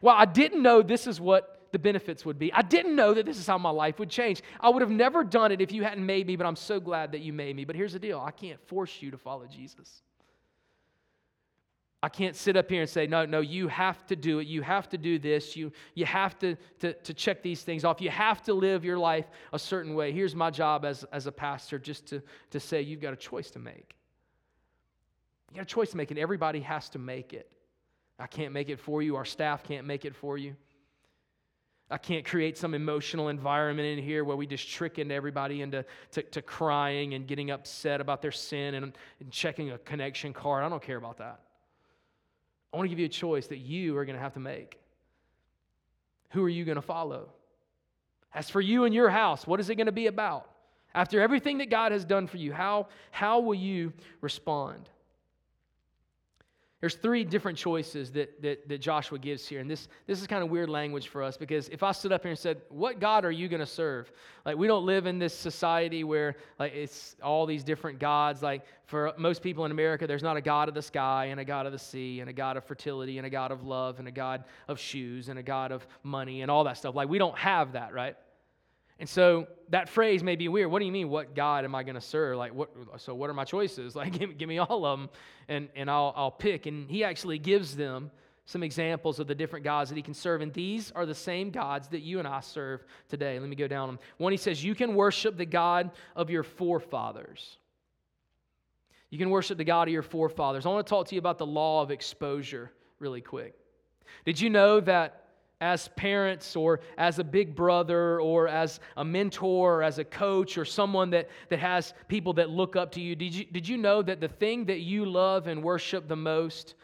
Well, 0.00 0.14
I 0.16 0.24
didn't 0.24 0.62
know 0.62 0.82
this 0.82 1.06
is 1.06 1.20
what 1.20 1.68
the 1.72 1.78
benefits 1.78 2.24
would 2.24 2.38
be. 2.38 2.52
I 2.52 2.62
didn't 2.62 2.94
know 2.94 3.14
that 3.14 3.26
this 3.26 3.38
is 3.38 3.46
how 3.46 3.58
my 3.58 3.70
life 3.70 3.98
would 3.98 4.10
change. 4.10 4.42
I 4.60 4.68
would 4.68 4.82
have 4.82 4.90
never 4.90 5.24
done 5.24 5.52
it 5.52 5.60
if 5.60 5.72
you 5.72 5.82
hadn't 5.82 6.04
made 6.04 6.26
me, 6.26 6.36
but 6.36 6.46
I'm 6.46 6.56
so 6.56 6.78
glad 6.78 7.12
that 7.12 7.20
you 7.20 7.32
made 7.32 7.56
me. 7.56 7.64
But 7.64 7.76
here's 7.76 7.94
the 7.94 7.98
deal 7.98 8.20
I 8.20 8.30
can't 8.30 8.60
force 8.68 9.00
you 9.00 9.10
to 9.10 9.18
follow 9.18 9.46
Jesus. 9.46 10.02
I 12.04 12.08
can't 12.08 12.34
sit 12.34 12.56
up 12.56 12.68
here 12.68 12.80
and 12.80 12.90
say, 12.90 13.06
no, 13.06 13.24
no, 13.24 13.40
you 13.40 13.68
have 13.68 14.04
to 14.06 14.16
do 14.16 14.40
it. 14.40 14.48
You 14.48 14.60
have 14.62 14.88
to 14.88 14.98
do 14.98 15.20
this. 15.20 15.54
You, 15.54 15.70
you 15.94 16.04
have 16.04 16.36
to, 16.40 16.56
to, 16.80 16.94
to 16.94 17.14
check 17.14 17.42
these 17.42 17.62
things 17.62 17.84
off. 17.84 18.00
You 18.00 18.10
have 18.10 18.42
to 18.42 18.54
live 18.54 18.84
your 18.84 18.98
life 18.98 19.26
a 19.52 19.58
certain 19.58 19.94
way. 19.94 20.10
Here's 20.10 20.34
my 20.34 20.50
job 20.50 20.84
as, 20.84 21.04
as 21.12 21.28
a 21.28 21.32
pastor 21.32 21.78
just 21.78 22.06
to, 22.06 22.20
to 22.50 22.58
say 22.58 22.82
you've 22.82 23.00
got 23.00 23.12
a 23.12 23.16
choice 23.16 23.52
to 23.52 23.60
make. 23.60 23.94
You 25.52 25.56
got 25.56 25.62
a 25.62 25.66
choice 25.66 25.90
to 25.90 25.96
make, 25.96 26.10
and 26.10 26.18
everybody 26.18 26.60
has 26.60 26.88
to 26.90 26.98
make 26.98 27.34
it. 27.34 27.48
I 28.18 28.26
can't 28.26 28.52
make 28.52 28.68
it 28.68 28.80
for 28.80 29.00
you. 29.00 29.14
Our 29.14 29.24
staff 29.24 29.62
can't 29.62 29.86
make 29.86 30.04
it 30.04 30.16
for 30.16 30.36
you. 30.36 30.56
I 31.88 31.98
can't 31.98 32.24
create 32.24 32.58
some 32.58 32.74
emotional 32.74 33.28
environment 33.28 33.86
in 33.86 34.02
here 34.02 34.24
where 34.24 34.36
we 34.36 34.46
just 34.46 34.68
trick 34.68 34.98
into 34.98 35.14
everybody 35.14 35.60
into 35.60 35.84
to, 36.12 36.22
to 36.22 36.42
crying 36.42 37.14
and 37.14 37.28
getting 37.28 37.50
upset 37.50 38.00
about 38.00 38.22
their 38.22 38.32
sin 38.32 38.74
and, 38.74 38.96
and 39.20 39.30
checking 39.30 39.70
a 39.70 39.78
connection 39.78 40.32
card. 40.32 40.64
I 40.64 40.68
don't 40.68 40.82
care 40.82 40.96
about 40.96 41.18
that. 41.18 41.40
I 42.72 42.76
want 42.76 42.86
to 42.86 42.88
give 42.88 42.98
you 42.98 43.06
a 43.06 43.08
choice 43.08 43.46
that 43.48 43.58
you 43.58 43.96
are 43.96 44.04
going 44.04 44.16
to 44.16 44.22
have 44.22 44.34
to 44.34 44.40
make. 44.40 44.78
Who 46.30 46.42
are 46.44 46.48
you 46.48 46.64
going 46.64 46.76
to 46.76 46.82
follow? 46.82 47.28
As 48.34 48.48
for 48.48 48.60
you 48.60 48.84
and 48.84 48.94
your 48.94 49.10
house, 49.10 49.46
what 49.46 49.60
is 49.60 49.68
it 49.68 49.74
going 49.74 49.86
to 49.86 49.92
be 49.92 50.06
about? 50.06 50.48
After 50.94 51.20
everything 51.20 51.58
that 51.58 51.70
God 51.70 51.92
has 51.92 52.04
done 52.04 52.26
for 52.26 52.38
you, 52.38 52.52
how, 52.52 52.88
how 53.10 53.40
will 53.40 53.54
you 53.54 53.92
respond? 54.20 54.88
There's 56.82 56.96
three 56.96 57.22
different 57.22 57.56
choices 57.56 58.10
that, 58.10 58.42
that, 58.42 58.68
that 58.68 58.78
Joshua 58.78 59.16
gives 59.16 59.46
here. 59.46 59.60
And 59.60 59.70
this, 59.70 59.86
this 60.08 60.20
is 60.20 60.26
kind 60.26 60.42
of 60.42 60.50
weird 60.50 60.68
language 60.68 61.06
for 61.06 61.22
us 61.22 61.36
because 61.36 61.68
if 61.68 61.84
I 61.84 61.92
stood 61.92 62.10
up 62.10 62.22
here 62.22 62.30
and 62.30 62.38
said, 62.38 62.60
What 62.70 62.98
God 62.98 63.24
are 63.24 63.30
you 63.30 63.48
going 63.48 63.60
to 63.60 63.66
serve? 63.66 64.10
Like, 64.44 64.56
we 64.56 64.66
don't 64.66 64.84
live 64.84 65.06
in 65.06 65.20
this 65.20 65.32
society 65.32 66.02
where, 66.02 66.34
like, 66.58 66.74
it's 66.74 67.14
all 67.22 67.46
these 67.46 67.62
different 67.62 68.00
gods. 68.00 68.42
Like, 68.42 68.66
for 68.86 69.12
most 69.16 69.42
people 69.42 69.64
in 69.64 69.70
America, 69.70 70.08
there's 70.08 70.24
not 70.24 70.36
a 70.36 70.40
God 70.40 70.68
of 70.68 70.74
the 70.74 70.82
sky 70.82 71.26
and 71.26 71.38
a 71.38 71.44
God 71.44 71.66
of 71.66 71.72
the 71.72 71.78
sea 71.78 72.18
and 72.18 72.28
a 72.28 72.32
God 72.32 72.56
of 72.56 72.64
fertility 72.64 73.16
and 73.16 73.28
a 73.28 73.30
God 73.30 73.52
of 73.52 73.62
love 73.62 74.00
and 74.00 74.08
a 74.08 74.12
God 74.12 74.42
of 74.66 74.80
shoes 74.80 75.28
and 75.28 75.38
a 75.38 75.42
God 75.44 75.70
of 75.70 75.86
money 76.02 76.42
and 76.42 76.50
all 76.50 76.64
that 76.64 76.78
stuff. 76.78 76.96
Like, 76.96 77.08
we 77.08 77.18
don't 77.18 77.38
have 77.38 77.74
that, 77.74 77.94
right? 77.94 78.16
And 79.02 79.08
so 79.08 79.48
that 79.70 79.88
phrase 79.88 80.22
may 80.22 80.36
be 80.36 80.46
weird. 80.46 80.70
What 80.70 80.78
do 80.78 80.84
you 80.84 80.92
mean? 80.92 81.08
What 81.08 81.34
God 81.34 81.64
am 81.64 81.74
I 81.74 81.82
going 81.82 81.96
to 81.96 82.00
serve? 82.00 82.36
Like, 82.36 82.54
what? 82.54 82.70
So 82.98 83.16
what 83.16 83.28
are 83.30 83.34
my 83.34 83.42
choices? 83.42 83.96
Like, 84.02 84.16
give, 84.16 84.38
give 84.38 84.48
me 84.48 84.58
all 84.58 84.86
of 84.86 84.96
them, 84.96 85.10
and 85.48 85.68
and 85.74 85.90
I'll 85.90 86.12
I'll 86.14 86.30
pick. 86.30 86.66
And 86.66 86.88
he 86.88 87.02
actually 87.02 87.40
gives 87.40 87.74
them 87.74 88.12
some 88.44 88.62
examples 88.62 89.18
of 89.18 89.26
the 89.26 89.34
different 89.34 89.64
gods 89.64 89.90
that 89.90 89.96
he 89.96 90.02
can 90.02 90.14
serve, 90.14 90.40
and 90.40 90.52
these 90.52 90.92
are 90.92 91.04
the 91.04 91.16
same 91.16 91.50
gods 91.50 91.88
that 91.88 92.02
you 92.02 92.20
and 92.20 92.28
I 92.28 92.38
serve 92.42 92.84
today. 93.08 93.40
Let 93.40 93.48
me 93.48 93.56
go 93.56 93.66
down 93.66 93.88
them. 93.88 93.98
One, 94.18 94.30
he 94.30 94.36
says 94.36 94.62
you 94.62 94.76
can 94.76 94.94
worship 94.94 95.36
the 95.36 95.46
God 95.46 95.90
of 96.14 96.30
your 96.30 96.44
forefathers. 96.44 97.58
You 99.10 99.18
can 99.18 99.30
worship 99.30 99.58
the 99.58 99.64
God 99.64 99.88
of 99.88 99.92
your 99.92 100.02
forefathers. 100.02 100.64
I 100.64 100.68
want 100.68 100.86
to 100.86 100.88
talk 100.88 101.08
to 101.08 101.16
you 101.16 101.18
about 101.18 101.38
the 101.38 101.46
law 101.46 101.82
of 101.82 101.90
exposure 101.90 102.70
really 103.00 103.20
quick. 103.20 103.56
Did 104.24 104.40
you 104.40 104.48
know 104.48 104.78
that 104.78 105.21
as 105.62 105.86
parents 105.96 106.56
or 106.56 106.80
as 106.98 107.20
a 107.20 107.24
big 107.24 107.54
brother 107.54 108.20
or 108.20 108.48
as 108.48 108.80
a 108.96 109.04
mentor 109.04 109.76
or 109.76 109.82
as 109.84 109.98
a 109.98 110.04
coach 110.04 110.58
or 110.58 110.64
someone 110.64 111.10
that, 111.10 111.28
that 111.50 111.60
has 111.60 111.94
people 112.08 112.32
that 112.32 112.50
look 112.50 112.74
up 112.74 112.90
to 112.90 113.00
you, 113.00 113.14
did 113.14 113.32
you, 113.32 113.44
did 113.44 113.68
you 113.68 113.76
know 113.76 114.02
that 114.02 114.20
the 114.20 114.26
thing 114.26 114.64
that 114.64 114.80
you 114.80 115.06
love 115.06 115.46
and 115.46 115.62
worship 115.62 116.08
the 116.08 116.16
most 116.16 116.74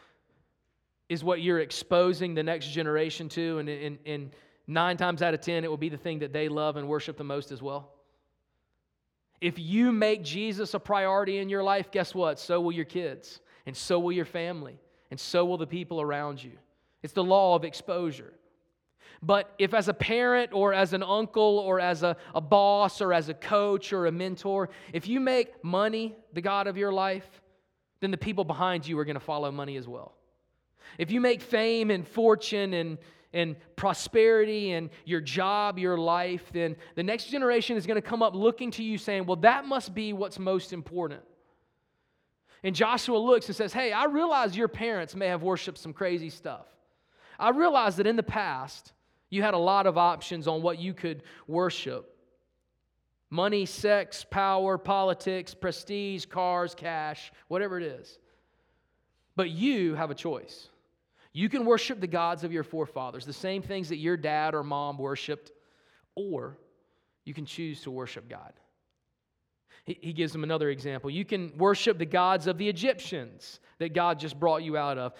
is 1.09 1.25
what 1.25 1.41
you're 1.41 1.59
exposing 1.59 2.33
the 2.33 2.41
next 2.41 2.67
generation 2.67 3.27
to? 3.27 3.57
And, 3.57 3.67
and, 3.67 3.97
and 4.05 4.31
nine 4.65 4.95
times 4.95 5.21
out 5.21 5.33
of 5.33 5.41
ten, 5.41 5.65
it 5.65 5.69
will 5.69 5.75
be 5.75 5.89
the 5.89 5.97
thing 5.97 6.19
that 6.19 6.31
they 6.31 6.47
love 6.47 6.77
and 6.77 6.87
worship 6.87 7.17
the 7.17 7.23
most 7.25 7.51
as 7.51 7.61
well. 7.61 7.91
If 9.41 9.59
you 9.59 9.91
make 9.91 10.23
Jesus 10.23 10.73
a 10.73 10.79
priority 10.79 11.39
in 11.39 11.49
your 11.49 11.63
life, 11.63 11.91
guess 11.91 12.15
what? 12.15 12.39
So 12.39 12.61
will 12.61 12.71
your 12.71 12.85
kids, 12.85 13.41
and 13.65 13.75
so 13.75 13.99
will 13.99 14.13
your 14.13 14.25
family, 14.25 14.79
and 15.11 15.19
so 15.19 15.43
will 15.43 15.57
the 15.57 15.67
people 15.67 15.99
around 15.99 16.41
you. 16.41 16.53
It's 17.03 17.13
the 17.13 17.23
law 17.23 17.55
of 17.55 17.65
exposure. 17.65 18.33
But 19.21 19.53
if, 19.57 19.73
as 19.73 19.89
a 19.89 19.93
parent 19.93 20.51
or 20.53 20.73
as 20.73 20.93
an 20.93 21.03
uncle 21.03 21.59
or 21.59 21.79
as 21.79 22.03
a, 22.03 22.15
a 22.33 22.39
boss 22.39 23.01
or 23.01 23.13
as 23.13 23.27
a 23.27 23.33
coach 23.33 23.91
or 23.91 24.05
a 24.05 24.11
mentor, 24.11 24.69
if 24.93 25.07
you 25.07 25.19
make 25.19 25.63
money 25.63 26.15
the 26.33 26.41
God 26.41 26.67
of 26.67 26.77
your 26.77 26.91
life, 26.91 27.27
then 27.99 28.11
the 28.11 28.17
people 28.17 28.45
behind 28.45 28.87
you 28.87 28.97
are 28.97 29.05
going 29.05 29.15
to 29.15 29.19
follow 29.19 29.51
money 29.51 29.75
as 29.75 29.87
well. 29.87 30.13
If 30.97 31.11
you 31.11 31.19
make 31.19 31.41
fame 31.41 31.91
and 31.91 32.07
fortune 32.07 32.73
and, 32.73 32.97
and 33.33 33.57
prosperity 33.75 34.71
and 34.71 34.89
your 35.05 35.21
job, 35.21 35.77
your 35.77 35.97
life, 35.97 36.49
then 36.53 36.77
the 36.95 37.03
next 37.03 37.25
generation 37.25 37.75
is 37.75 37.85
going 37.85 38.01
to 38.01 38.07
come 38.07 38.23
up 38.23 38.35
looking 38.35 38.71
to 38.71 38.83
you 38.83 38.97
saying, 38.97 39.25
Well, 39.25 39.37
that 39.37 39.65
must 39.65 39.93
be 39.93 40.13
what's 40.13 40.39
most 40.39 40.71
important. 40.71 41.21
And 42.63 42.75
Joshua 42.75 43.17
looks 43.17 43.47
and 43.47 43.55
says, 43.55 43.73
Hey, 43.73 43.91
I 43.91 44.05
realize 44.05 44.55
your 44.55 44.67
parents 44.69 45.15
may 45.15 45.27
have 45.27 45.43
worshiped 45.43 45.77
some 45.77 45.93
crazy 45.93 46.29
stuff. 46.29 46.65
I 47.37 47.49
realize 47.49 47.97
that 47.97 48.07
in 48.07 48.15
the 48.15 48.23
past, 48.23 48.93
you 49.29 49.41
had 49.41 49.53
a 49.53 49.59
lot 49.59 49.87
of 49.87 49.97
options 49.97 50.47
on 50.47 50.61
what 50.61 50.79
you 50.79 50.93
could 50.93 51.23
worship 51.47 52.15
money, 53.31 53.65
sex, 53.65 54.25
power, 54.29 54.77
politics, 54.77 55.53
prestige, 55.53 56.25
cars, 56.25 56.73
cash, 56.73 57.31
whatever 57.47 57.77
it 57.77 57.83
is. 57.83 58.17
But 59.35 59.51
you 59.51 59.93
have 59.93 60.09
a 60.09 60.15
choice. 60.15 60.69
You 61.31 61.47
can 61.47 61.63
worship 61.63 61.99
the 61.99 62.07
gods 62.07 62.43
of 62.43 62.51
your 62.51 62.63
forefathers, 62.63 63.25
the 63.25 63.33
same 63.33 63.61
things 63.61 63.89
that 63.89 63.97
your 63.97 64.17
dad 64.17 64.55
or 64.55 64.63
mom 64.63 64.97
worshiped, 64.97 65.51
or 66.15 66.57
you 67.23 67.33
can 67.33 67.45
choose 67.45 67.81
to 67.81 67.91
worship 67.91 68.27
God. 68.27 68.53
He, 69.85 70.13
gives 70.13 70.31
them 70.31 70.43
another 70.43 70.69
example. 70.69 71.09
You 71.09 71.25
can 71.25 71.51
worship 71.57 71.97
the 71.97 72.05
gods 72.05 72.45
of 72.45 72.57
the 72.57 72.69
Egyptians 72.69 73.59
that 73.79 73.93
God 73.93 74.19
just 74.19 74.39
brought 74.39 74.61
you 74.61 74.77
out 74.77 74.99
of. 74.99 75.13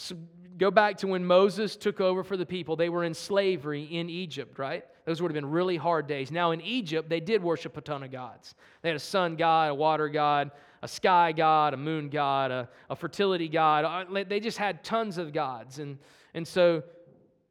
So 0.00 0.16
go 0.56 0.70
back 0.70 0.96
to 0.98 1.06
when 1.06 1.26
Moses 1.26 1.76
took 1.76 2.00
over 2.00 2.24
for 2.24 2.38
the 2.38 2.46
people. 2.46 2.74
They 2.74 2.88
were 2.88 3.04
in 3.04 3.12
slavery 3.12 3.82
in 3.84 4.08
Egypt, 4.08 4.58
right? 4.58 4.82
Those 5.04 5.20
would 5.20 5.30
have 5.30 5.34
been 5.34 5.50
really 5.50 5.76
hard 5.76 6.06
days. 6.06 6.30
Now, 6.30 6.52
in 6.52 6.62
Egypt, 6.62 7.10
they 7.10 7.20
did 7.20 7.42
worship 7.42 7.76
a 7.76 7.82
ton 7.82 8.02
of 8.02 8.10
gods. 8.10 8.54
They 8.80 8.88
had 8.88 8.96
a 8.96 8.98
sun 8.98 9.36
god, 9.36 9.70
a 9.70 9.74
water 9.74 10.08
god, 10.08 10.52
a 10.82 10.88
sky 10.88 11.32
god, 11.32 11.74
a 11.74 11.76
moon 11.76 12.08
god, 12.08 12.50
a, 12.50 12.68
a 12.88 12.96
fertility 12.96 13.46
god. 13.46 13.84
Uh, 13.84 14.24
they 14.26 14.40
just 14.40 14.56
had 14.56 14.82
tons 14.82 15.18
of 15.18 15.34
gods. 15.34 15.80
And, 15.80 15.98
and 16.32 16.48
so 16.48 16.82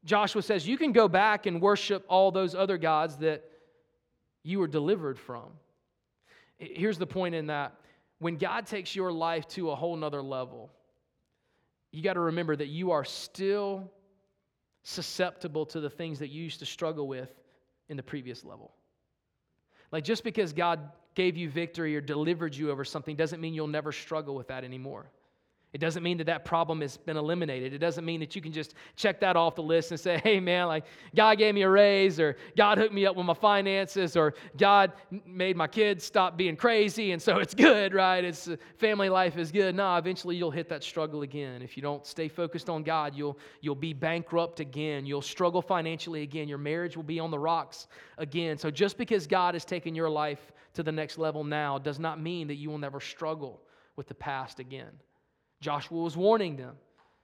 Joshua 0.04 0.42
says, 0.42 0.68
You 0.68 0.78
can 0.78 0.92
go 0.92 1.08
back 1.08 1.46
and 1.46 1.62
worship 1.62 2.04
all 2.10 2.32
those 2.32 2.56
other 2.56 2.80
gods 2.80 3.18
that 3.18 3.44
you 4.42 4.58
were 4.58 4.68
delivered 4.68 5.20
from. 5.20 5.52
Here's 6.58 6.98
the 6.98 7.08
point 7.08 7.36
in 7.36 7.48
that 7.48 7.76
when 8.18 8.38
God 8.38 8.66
takes 8.66 8.96
your 8.96 9.12
life 9.12 9.48
to 9.50 9.70
a 9.70 9.76
whole 9.76 9.96
nother 9.96 10.24
level, 10.24 10.72
you 11.92 12.04
got 12.04 12.14
to 12.14 12.20
remember 12.20 12.56
that 12.56 12.68
you 12.68 12.92
are 12.92 13.04
still 13.04 13.92
susceptible 14.84 15.66
to 15.68 15.80
the 15.80 15.90
things 15.90 16.20
that 16.20 16.30
you 16.30 16.44
used 16.44 16.60
to 16.60 16.66
struggle 16.66 17.08
with 17.08 17.30
in 17.90 17.98
the 17.98 18.04
previous 18.04 18.44
level. 18.44 18.74
Like 19.92 20.04
just 20.04 20.24
because 20.24 20.54
God 20.54 20.92
gave 21.16 21.36
you 21.36 21.50
victory 21.50 21.96
or 21.96 22.02
delivered 22.02 22.56
you 22.56 22.72
over 22.72 22.86
something 22.86 23.16
doesn't 23.16 23.42
mean 23.42 23.54
you'll 23.54 23.68
never 23.68 23.92
struggle 23.92 24.36
with 24.36 24.48
that 24.48 24.64
anymore. 24.64 25.10
It 25.72 25.78
doesn't 25.78 26.02
mean 26.02 26.18
that 26.18 26.26
that 26.26 26.46
problem 26.46 26.82
has 26.82 26.98
been 26.98 27.16
eliminated. 27.16 27.74
It 27.74 27.78
doesn't 27.78 28.04
mean 28.04 28.20
that 28.22 28.36
you 28.36 28.42
can 28.42 28.52
just 28.52 28.74
check 28.96 29.20
that 29.20 29.36
off 29.36 29.54
the 29.54 29.62
list 29.62 29.92
and 29.92 30.00
say, 30.00 30.18
hey, 30.24 30.40
man, 30.40 30.68
like 30.68 30.86
God 31.16 31.38
gave 31.38 31.54
me 31.54 31.62
a 31.62 31.70
raise, 31.70 32.20
or 32.20 32.38
God 32.58 32.80
hooked 32.80 32.94
me 32.94 33.06
up 33.06 33.16
with 33.16 33.28
my 33.28 33.36
finances, 33.36 34.18
or 34.18 34.34
God 34.58 34.94
made 35.28 35.56
my 35.56 35.68
kids 35.68 36.04
stop 36.04 36.38
being 36.38 36.56
crazy, 36.56 37.12
and 37.12 37.22
so 37.22 37.38
it's 37.40 37.54
good, 37.54 37.94
right? 37.94 38.24
It's 38.24 38.48
uh, 38.48 38.56
family 38.78 39.10
life 39.10 39.38
is 39.38 39.52
good. 39.52 39.76
No, 39.76 39.96
eventually 39.96 40.36
you'll 40.36 40.50
hit 40.50 40.70
that 40.70 40.84
struggle 40.84 41.22
again. 41.22 41.62
If 41.62 41.78
you 41.78 41.84
don't 41.84 42.04
stay 42.04 42.28
focused 42.30 42.68
on 42.68 42.82
God, 42.82 43.14
you'll, 43.14 43.38
you'll 43.62 43.76
be 43.76 43.94
bankrupt 43.94 44.60
again. 44.60 45.06
You'll 45.06 45.22
struggle 45.22 45.62
financially 45.62 46.24
again. 46.24 46.48
Your 46.48 46.58
marriage 46.58 46.96
will 46.96 47.04
be 47.04 47.20
on 47.20 47.30
the 47.30 47.40
rocks 47.40 47.88
again. 48.18 48.58
So 48.58 48.72
just 48.72 48.98
because 48.98 49.28
God 49.28 49.54
has 49.54 49.66
taken 49.66 49.94
your 49.94 50.10
life 50.10 50.52
to 50.74 50.82
the 50.82 50.92
next 50.92 51.20
level 51.20 51.44
now 51.44 51.78
does 51.78 52.00
not 52.00 52.20
mean 52.20 52.48
that 52.48 52.56
you 52.56 52.72
will 52.72 52.80
never 52.80 53.00
struggle 53.00 53.62
with 53.96 54.08
the 54.08 54.16
past 54.16 54.60
again. 54.60 54.90
Joshua 55.62 56.02
was 56.02 56.16
warning 56.16 56.56
them 56.56 56.76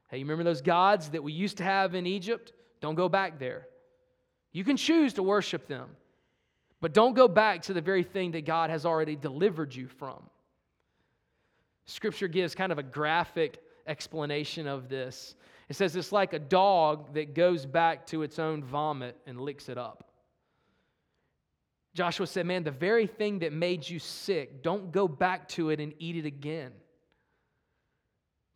hey, 0.09 0.19
you 0.19 0.25
remember 0.25 0.43
those 0.43 0.61
gods 0.61 1.09
that 1.09 1.23
we 1.23 1.33
used 1.33 1.57
to 1.57 1.63
have 1.63 1.95
in 1.95 2.05
Egypt? 2.05 2.53
Don't 2.79 2.95
go 2.95 3.09
back 3.09 3.39
there. 3.39 3.67
You 4.51 4.63
can 4.63 4.77
choose 4.77 5.13
to 5.13 5.23
worship 5.23 5.67
them, 5.67 5.89
but 6.79 6.93
don't 6.93 7.13
go 7.13 7.27
back 7.27 7.63
to 7.63 7.73
the 7.73 7.81
very 7.81 8.03
thing 8.03 8.31
that 8.31 8.45
God 8.45 8.69
has 8.69 8.85
already 8.85 9.15
delivered 9.15 9.73
you 9.73 9.87
from. 9.87 10.21
Scripture 11.85 12.27
gives 12.27 12.55
kind 12.55 12.71
of 12.71 12.79
a 12.79 12.83
graphic 12.83 13.61
explanation 13.87 14.67
of 14.67 14.89
this. 14.89 15.35
It 15.69 15.75
says 15.75 15.95
it's 15.95 16.11
like 16.11 16.33
a 16.33 16.39
dog 16.39 17.13
that 17.15 17.33
goes 17.33 17.65
back 17.65 18.05
to 18.07 18.23
its 18.23 18.39
own 18.39 18.63
vomit 18.63 19.17
and 19.25 19.41
licks 19.41 19.69
it 19.69 19.77
up. 19.77 20.11
Joshua 21.93 22.27
said, 22.27 22.45
Man, 22.45 22.63
the 22.63 22.71
very 22.71 23.07
thing 23.07 23.39
that 23.39 23.53
made 23.53 23.87
you 23.87 23.99
sick, 23.99 24.61
don't 24.61 24.91
go 24.91 25.07
back 25.07 25.47
to 25.49 25.69
it 25.69 25.79
and 25.79 25.93
eat 25.97 26.17
it 26.17 26.25
again. 26.25 26.71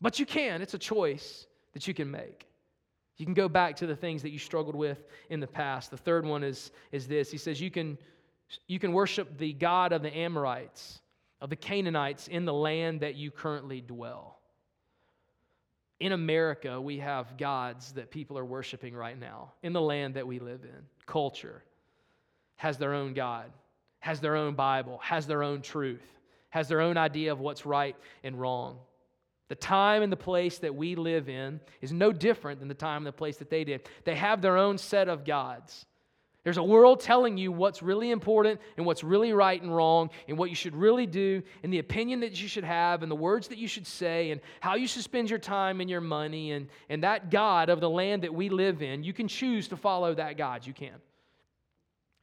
But 0.02 0.20
you 0.20 0.26
can, 0.26 0.62
it's 0.62 0.74
a 0.74 0.80
choice 0.80 1.48
that 1.74 1.88
you 1.88 1.94
can 1.94 2.10
make. 2.10 2.48
You 3.18 3.26
can 3.26 3.34
go 3.34 3.50
back 3.50 3.76
to 3.78 3.88
the 3.88 3.96
things 3.96 4.22
that 4.22 4.30
you 4.30 4.40
struggled 4.40 4.76
with 4.76 5.04
in 5.30 5.42
the 5.42 5.48
past. 5.48 5.92
The 5.92 5.98
third 5.98 6.26
one 6.26 6.44
is, 6.44 6.72
is 6.92 7.08
this 7.08 7.30
He 7.30 7.38
says, 7.38 7.60
you 7.60 7.70
can, 7.70 7.98
you 8.68 8.80
can 8.80 8.94
worship 8.94 9.38
the 9.38 9.54
God 9.54 9.92
of 9.92 10.02
the 10.02 10.16
Amorites, 10.16 11.02
of 11.42 11.50
the 11.50 11.56
Canaanites 11.56 12.28
in 12.28 12.46
the 12.46 12.54
land 12.54 13.02
that 13.02 13.16
you 13.16 13.30
currently 13.30 13.82
dwell. 13.82 14.40
In 16.00 16.14
America, 16.14 16.80
we 16.80 17.00
have 17.00 17.38
gods 17.38 17.92
that 17.94 18.10
people 18.10 18.38
are 18.38 18.46
worshiping 18.46 18.96
right 18.96 19.20
now 19.20 19.52
in 19.64 19.74
the 19.74 19.82
land 19.82 20.14
that 20.14 20.26
we 20.26 20.40
live 20.40 20.64
in. 20.64 20.86
Culture 21.06 21.62
has 22.56 22.78
their 22.78 22.94
own 22.94 23.14
God, 23.14 23.52
has 24.00 24.22
their 24.22 24.38
own 24.38 24.54
Bible, 24.54 24.98
has 25.04 25.28
their 25.28 25.44
own 25.44 25.62
truth, 25.62 26.20
has 26.52 26.70
their 26.70 26.80
own 26.80 26.96
idea 26.96 27.34
of 27.34 27.42
what's 27.42 27.66
right 27.66 27.98
and 28.24 28.40
wrong. 28.40 28.80
The 29.50 29.56
time 29.56 30.04
and 30.04 30.12
the 30.12 30.18
place 30.18 30.60
that 30.60 30.74
we 30.74 30.96
live 30.96 31.28
in 31.28 31.60
is 31.82 31.92
no 31.92 32.12
different 32.12 32.60
than 32.60 32.70
the 32.70 32.76
time 32.76 32.98
and 32.98 33.08
the 33.08 33.12
place 33.12 33.38
that 33.38 33.50
they 33.50 33.64
did. 33.64 33.90
They 34.06 34.16
have 34.16 34.42
their 34.42 34.58
own 34.58 34.78
set 34.78 35.10
of 35.10 35.26
gods. 35.26 35.86
There's 36.44 36.58
a 36.58 36.64
world 36.64 37.02
telling 37.02 37.38
you 37.38 37.52
what's 37.52 37.84
really 37.84 38.12
important 38.12 38.62
and 38.78 38.86
what's 38.86 39.04
really 39.04 39.34
right 39.34 39.62
and 39.62 39.76
wrong, 39.76 40.10
and 40.28 40.38
what 40.38 40.50
you 40.50 40.56
should 40.56 40.76
really 40.76 41.06
do, 41.06 41.44
and 41.64 41.74
the 41.74 41.80
opinion 41.80 42.22
that 42.22 42.42
you 42.42 42.48
should 42.48 42.64
have, 42.64 43.04
and 43.04 43.12
the 43.12 43.16
words 43.16 43.50
that 43.50 43.58
you 43.58 43.68
should 43.68 43.86
say, 43.86 44.32
and 44.32 44.40
how 44.62 44.76
you 44.76 44.88
should 44.88 45.04
spend 45.04 45.30
your 45.30 45.40
time 45.40 45.82
and 45.82 45.90
your 45.90 46.00
money. 46.00 46.52
And, 46.54 46.70
and 46.88 47.04
that 47.04 47.30
God 47.30 47.70
of 47.70 47.82
the 47.82 47.90
land 47.90 48.24
that 48.24 48.34
we 48.34 48.50
live 48.50 48.82
in, 48.82 49.04
you 49.04 49.14
can 49.14 49.28
choose 49.28 49.68
to 49.68 49.78
follow 49.78 50.14
that 50.14 50.38
God. 50.38 50.66
You 50.66 50.74
can. 50.74 50.96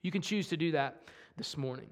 You 0.03 0.11
can 0.11 0.23
choose 0.23 0.49
to 0.49 0.57
do 0.57 0.73
that 0.73 1.03
this 1.37 1.57
morning. 1.57 1.89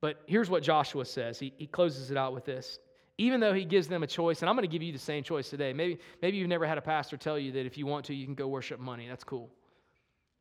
But 0.00 0.22
here's 0.26 0.50
what 0.50 0.62
Joshua 0.64 1.04
says. 1.04 1.38
He, 1.38 1.52
he 1.58 1.66
closes 1.66 2.10
it 2.10 2.16
out 2.16 2.34
with 2.34 2.44
this 2.44 2.80
even 3.18 3.40
though 3.40 3.52
he 3.52 3.64
gives 3.64 3.88
them 3.88 4.02
a 4.02 4.06
choice, 4.06 4.40
and 4.40 4.48
I'm 4.48 4.56
going 4.56 4.68
to 4.68 4.72
give 4.72 4.82
you 4.82 4.92
the 4.92 4.98
same 4.98 5.22
choice 5.22 5.50
today. 5.50 5.72
Maybe, 5.72 5.98
maybe 6.22 6.38
you've 6.38 6.48
never 6.48 6.66
had 6.66 6.78
a 6.78 6.82
pastor 6.82 7.16
tell 7.16 7.38
you 7.38 7.52
that 7.52 7.66
if 7.66 7.76
you 7.76 7.86
want 7.86 8.06
to, 8.06 8.14
you 8.14 8.24
can 8.24 8.34
go 8.34 8.48
worship 8.48 8.80
money. 8.80 9.06
That's 9.08 9.24
cool. 9.24 9.50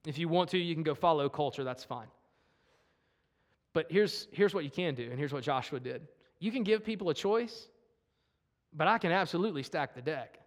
If 0.06 0.18
you 0.18 0.28
want 0.28 0.50
to, 0.52 0.58
you 0.58 0.74
can 0.74 0.84
go 0.84 0.96
follow 0.96 1.30
culture. 1.30 1.64
That's 1.64 1.84
fine. 1.84 2.08
But 3.74 3.88
here's, 3.90 4.28
here's 4.32 4.54
what 4.54 4.64
you 4.64 4.70
can 4.70 4.96
do, 4.96 5.10
and 5.10 5.20
here's 5.20 5.34
what 5.34 5.44
Joshua 5.44 5.80
did. 5.80 6.08
You 6.40 6.52
can 6.52 6.64
give 6.64 6.84
people 6.84 7.10
a 7.10 7.14
choice, 7.14 7.68
but 8.74 8.88
I 8.88 8.98
can 8.98 9.12
absolutely 9.12 9.64
stack 9.64 9.94
the 9.94 10.02
deck. 10.02 10.40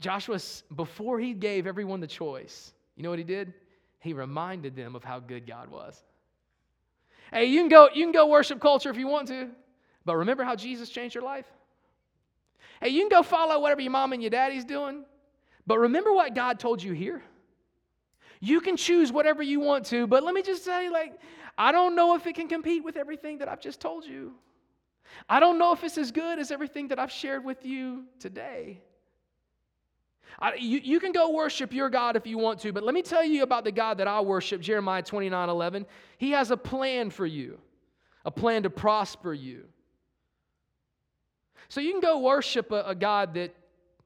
Joshua, 0.00 0.38
before 0.74 1.18
he 1.20 1.32
gave 1.32 1.66
everyone 1.66 2.00
the 2.00 2.06
choice, 2.06 2.74
you 2.96 3.02
know 3.02 3.10
what 3.10 3.18
he 3.18 3.24
did? 3.24 3.54
He 4.00 4.12
reminded 4.12 4.76
them 4.76 4.94
of 4.96 5.04
how 5.04 5.20
good 5.20 5.46
God 5.46 5.70
was. 5.70 6.02
Hey, 7.32 7.46
you 7.46 7.60
can 7.60 7.68
go, 7.68 7.88
you 7.94 8.04
can 8.04 8.12
go 8.12 8.26
worship 8.26 8.60
culture 8.60 8.90
if 8.90 8.96
you 8.96 9.06
want 9.06 9.28
to. 9.28 9.48
But 10.04 10.16
remember 10.16 10.44
how 10.44 10.56
Jesus 10.56 10.90
changed 10.90 11.14
your 11.14 11.24
life? 11.24 11.46
Hey, 12.80 12.90
you 12.90 13.00
can 13.00 13.08
go 13.08 13.22
follow 13.22 13.60
whatever 13.60 13.80
your 13.80 13.92
mom 13.92 14.12
and 14.12 14.22
your 14.22 14.30
daddy's 14.30 14.64
doing, 14.64 15.04
but 15.66 15.78
remember 15.78 16.12
what 16.12 16.34
God 16.34 16.58
told 16.58 16.82
you 16.82 16.92
here? 16.92 17.22
You 18.40 18.60
can 18.60 18.76
choose 18.76 19.10
whatever 19.10 19.42
you 19.42 19.60
want 19.60 19.86
to, 19.86 20.06
but 20.06 20.22
let 20.22 20.34
me 20.34 20.42
just 20.42 20.64
say, 20.64 20.90
like, 20.90 21.18
I 21.56 21.72
don't 21.72 21.94
know 21.94 22.14
if 22.14 22.26
it 22.26 22.34
can 22.34 22.48
compete 22.48 22.84
with 22.84 22.96
everything 22.96 23.38
that 23.38 23.48
I've 23.48 23.60
just 23.60 23.80
told 23.80 24.04
you. 24.04 24.34
I 25.28 25.40
don't 25.40 25.58
know 25.58 25.72
if 25.72 25.84
it's 25.84 25.96
as 25.96 26.10
good 26.10 26.38
as 26.38 26.50
everything 26.50 26.88
that 26.88 26.98
I've 26.98 27.12
shared 27.12 27.44
with 27.44 27.64
you 27.64 28.04
today. 28.18 28.80
I, 30.38 30.54
you, 30.54 30.80
you 30.82 31.00
can 31.00 31.12
go 31.12 31.30
worship 31.30 31.72
your 31.72 31.88
God 31.88 32.16
if 32.16 32.26
you 32.26 32.38
want 32.38 32.58
to, 32.60 32.72
but 32.72 32.82
let 32.82 32.94
me 32.94 33.02
tell 33.02 33.24
you 33.24 33.44
about 33.44 33.64
the 33.64 33.72
God 33.72 33.98
that 33.98 34.08
I 34.08 34.20
worship, 34.20 34.60
Jeremiah 34.60 35.02
29 35.02 35.48
11. 35.48 35.86
He 36.18 36.32
has 36.32 36.50
a 36.50 36.56
plan 36.56 37.10
for 37.10 37.24
you, 37.24 37.58
a 38.24 38.30
plan 38.30 38.64
to 38.64 38.70
prosper 38.70 39.32
you. 39.32 39.64
So 41.68 41.80
you 41.80 41.92
can 41.92 42.00
go 42.00 42.18
worship 42.18 42.72
a, 42.72 42.84
a 42.86 42.94
God 42.94 43.34
that 43.34 43.54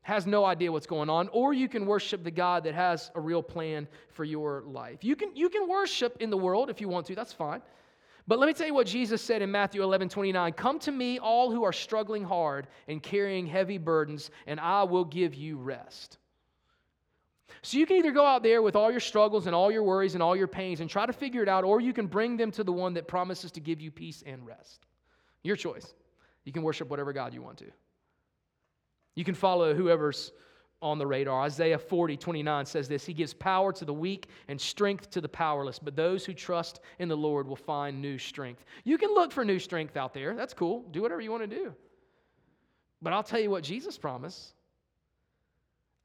has 0.02 0.26
no 0.26 0.44
idea 0.44 0.72
what's 0.72 0.86
going 0.86 1.10
on, 1.10 1.28
or 1.28 1.52
you 1.52 1.68
can 1.68 1.84
worship 1.84 2.24
the 2.24 2.30
God 2.30 2.64
that 2.64 2.74
has 2.74 3.10
a 3.14 3.20
real 3.20 3.42
plan 3.42 3.86
for 4.08 4.24
your 4.24 4.62
life. 4.66 5.04
You 5.04 5.14
can, 5.14 5.36
you 5.36 5.50
can 5.50 5.68
worship 5.68 6.16
in 6.20 6.30
the 6.30 6.36
world 6.36 6.70
if 6.70 6.80
you 6.80 6.88
want 6.88 7.06
to, 7.06 7.14
that's 7.14 7.32
fine. 7.32 7.60
But 8.26 8.38
let 8.38 8.46
me 8.46 8.52
tell 8.52 8.66
you 8.66 8.74
what 8.74 8.86
Jesus 8.86 9.22
said 9.22 9.42
in 9.42 9.50
Matthew 9.50 9.82
11 9.82 10.08
29. 10.10 10.52
Come 10.52 10.78
to 10.80 10.92
me, 10.92 11.18
all 11.18 11.50
who 11.50 11.64
are 11.64 11.72
struggling 11.72 12.24
hard 12.24 12.68
and 12.86 13.02
carrying 13.02 13.46
heavy 13.46 13.78
burdens, 13.78 14.30
and 14.46 14.60
I 14.60 14.82
will 14.82 15.04
give 15.04 15.34
you 15.34 15.56
rest. 15.56 16.18
So 17.62 17.78
you 17.78 17.86
can 17.86 17.96
either 17.96 18.12
go 18.12 18.24
out 18.24 18.42
there 18.42 18.62
with 18.62 18.76
all 18.76 18.90
your 18.90 19.00
struggles 19.00 19.46
and 19.46 19.54
all 19.54 19.70
your 19.70 19.82
worries 19.82 20.14
and 20.14 20.22
all 20.22 20.36
your 20.36 20.46
pains 20.46 20.80
and 20.80 20.88
try 20.88 21.06
to 21.06 21.12
figure 21.12 21.42
it 21.42 21.48
out, 21.48 21.64
or 21.64 21.80
you 21.80 21.92
can 21.92 22.06
bring 22.06 22.36
them 22.36 22.50
to 22.52 22.64
the 22.64 22.72
one 22.72 22.94
that 22.94 23.08
promises 23.08 23.50
to 23.52 23.60
give 23.60 23.80
you 23.80 23.90
peace 23.90 24.22
and 24.26 24.46
rest. 24.46 24.86
Your 25.42 25.56
choice. 25.56 25.94
You 26.48 26.52
can 26.52 26.62
worship 26.62 26.88
whatever 26.88 27.12
God 27.12 27.34
you 27.34 27.42
want 27.42 27.58
to. 27.58 27.66
You 29.14 29.22
can 29.22 29.34
follow 29.34 29.74
whoever's 29.74 30.32
on 30.80 30.96
the 30.96 31.06
radar. 31.06 31.42
Isaiah 31.42 31.78
40, 31.78 32.16
29 32.16 32.64
says 32.64 32.88
this 32.88 33.04
He 33.04 33.12
gives 33.12 33.34
power 33.34 33.70
to 33.74 33.84
the 33.84 33.92
weak 33.92 34.28
and 34.48 34.58
strength 34.58 35.10
to 35.10 35.20
the 35.20 35.28
powerless, 35.28 35.78
but 35.78 35.94
those 35.94 36.24
who 36.24 36.32
trust 36.32 36.80
in 37.00 37.08
the 37.10 37.16
Lord 37.18 37.46
will 37.46 37.54
find 37.54 38.00
new 38.00 38.16
strength. 38.16 38.64
You 38.84 38.96
can 38.96 39.10
look 39.10 39.30
for 39.30 39.44
new 39.44 39.58
strength 39.58 39.98
out 39.98 40.14
there. 40.14 40.34
That's 40.34 40.54
cool. 40.54 40.86
Do 40.90 41.02
whatever 41.02 41.20
you 41.20 41.30
want 41.30 41.42
to 41.42 41.54
do. 41.54 41.74
But 43.02 43.12
I'll 43.12 43.22
tell 43.22 43.40
you 43.40 43.50
what 43.50 43.62
Jesus 43.62 43.98
promised. 43.98 44.54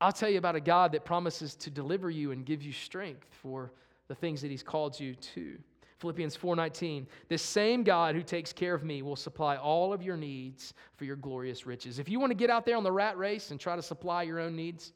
I'll 0.02 0.12
tell 0.12 0.30
you 0.30 0.40
about 0.40 0.58
a 0.58 0.62
God 0.62 0.92
that 0.92 1.06
promises 1.06 1.56
to 1.56 1.70
deliver 1.70 2.10
you 2.10 2.34
and 2.34 2.46
give 2.46 2.62
you 2.62 2.74
strength 2.74 3.28
for 3.42 3.72
the 4.10 4.16
things 4.16 4.42
that 4.42 4.52
He's 4.52 4.62
called 4.62 5.00
you 5.00 5.16
to. 5.16 5.58
Philippians 6.04 6.36
4:19 6.36 7.08
This 7.30 7.42
same 7.42 7.82
God 7.82 8.14
who 8.14 8.24
takes 8.24 8.52
care 8.52 8.74
of 8.74 8.84
me 8.84 9.02
will 9.02 9.16
supply 9.16 9.56
all 9.56 9.94
of 9.94 10.04
your 10.04 10.18
needs 10.18 10.74
for 10.98 11.06
your 11.06 11.16
glorious 11.16 11.66
riches. 11.66 11.98
If 11.98 12.10
you 12.10 12.20
want 12.20 12.32
to 12.32 12.36
get 12.36 12.50
out 12.50 12.66
there 12.66 12.76
on 12.76 12.84
the 12.84 12.92
rat 12.92 13.18
race 13.18 13.52
and 13.52 13.60
try 13.60 13.78
to 13.78 13.82
supply 13.82 14.24
your 14.24 14.42
own 14.42 14.54
needs, 14.54 14.92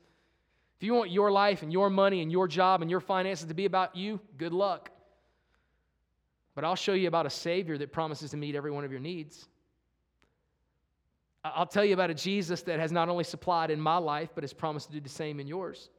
if 0.75 0.83
you 0.83 0.93
want 0.93 1.09
your 1.09 1.31
life 1.31 1.63
and 1.63 1.71
your 1.71 1.89
money 1.89 2.21
and 2.21 2.29
your 2.29 2.45
job 2.45 2.81
and 2.81 2.91
your 2.91 2.99
finances 2.99 3.47
to 3.47 3.53
be 3.53 3.63
about 3.63 3.95
you, 3.95 4.19
good 4.37 4.51
luck. 4.51 4.91
But 6.55 6.65
I'll 6.65 6.75
show 6.75 6.91
you 6.91 7.07
about 7.07 7.25
a 7.25 7.29
savior 7.29 7.77
that 7.77 7.93
promises 7.93 8.31
to 8.31 8.37
meet 8.37 8.53
every 8.53 8.71
one 8.71 8.83
of 8.83 8.91
your 8.91 8.99
needs. 8.99 9.47
I'll 11.45 11.65
tell 11.65 11.85
you 11.85 11.93
about 11.93 12.09
a 12.09 12.13
Jesus 12.13 12.63
that 12.63 12.81
has 12.81 12.91
not 12.91 13.07
only 13.07 13.23
supplied 13.23 13.71
in 13.71 13.79
my 13.79 13.95
life, 13.95 14.31
but 14.35 14.43
has 14.43 14.51
promised 14.51 14.87
to 14.87 14.93
do 14.93 14.99
the 14.99 15.07
same 15.07 15.39
in 15.39 15.47
yours. 15.47 15.89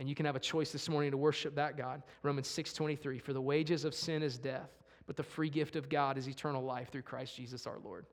And 0.00 0.08
you 0.08 0.14
can 0.14 0.24
have 0.24 0.34
a 0.34 0.40
choice 0.40 0.72
this 0.72 0.88
morning 0.88 1.10
to 1.10 1.18
worship 1.18 1.54
that 1.56 1.76
God. 1.76 2.02
Romans 2.22 2.48
6:23 2.48 3.20
For 3.20 3.34
the 3.34 3.40
wages 3.40 3.84
of 3.84 3.94
sin 3.94 4.22
is 4.22 4.38
death, 4.38 4.70
but 5.06 5.14
the 5.14 5.22
free 5.22 5.50
gift 5.50 5.76
of 5.76 5.90
God 5.90 6.16
is 6.16 6.26
eternal 6.26 6.64
life 6.64 6.88
through 6.90 7.02
Christ 7.02 7.36
Jesus 7.36 7.66
our 7.66 7.78
Lord. 7.78 8.06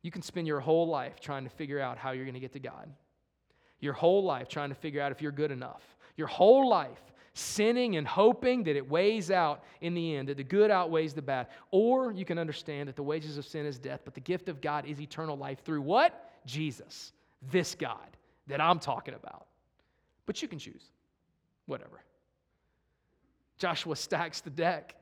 You 0.00 0.10
can 0.10 0.22
spend 0.22 0.46
your 0.46 0.60
whole 0.60 0.88
life 0.88 1.20
trying 1.20 1.44
to 1.44 1.50
figure 1.50 1.78
out 1.78 1.98
how 1.98 2.12
you're 2.12 2.24
going 2.24 2.34
to 2.34 2.40
get 2.40 2.54
to 2.54 2.58
God. 2.58 2.90
Your 3.80 3.92
whole 3.92 4.24
life 4.24 4.48
trying 4.48 4.70
to 4.70 4.74
figure 4.74 5.02
out 5.02 5.12
if 5.12 5.20
you're 5.20 5.30
good 5.30 5.50
enough. 5.50 5.82
Your 6.16 6.26
whole 6.26 6.70
life 6.70 7.12
sinning 7.34 7.96
and 7.96 8.08
hoping 8.08 8.64
that 8.64 8.76
it 8.76 8.88
weighs 8.88 9.30
out 9.30 9.62
in 9.82 9.92
the 9.92 10.16
end, 10.16 10.30
that 10.30 10.38
the 10.38 10.44
good 10.44 10.70
outweighs 10.70 11.12
the 11.12 11.20
bad. 11.20 11.48
Or 11.70 12.12
you 12.12 12.24
can 12.24 12.38
understand 12.38 12.88
that 12.88 12.96
the 12.96 13.02
wages 13.02 13.36
of 13.36 13.44
sin 13.44 13.66
is 13.66 13.78
death, 13.78 14.00
but 14.06 14.14
the 14.14 14.22
gift 14.22 14.48
of 14.48 14.62
God 14.62 14.86
is 14.86 15.02
eternal 15.02 15.36
life 15.36 15.62
through 15.62 15.82
what? 15.82 16.32
Jesus, 16.46 17.12
this 17.42 17.74
God 17.74 18.16
that 18.46 18.58
I'm 18.58 18.78
talking 18.78 19.12
about. 19.12 19.48
But 20.26 20.42
you 20.42 20.48
can 20.48 20.58
choose. 20.58 20.84
Whatever. 21.66 22.02
Joshua 23.58 23.96
stacks 23.96 24.40
the 24.40 24.50
deck 24.50 24.94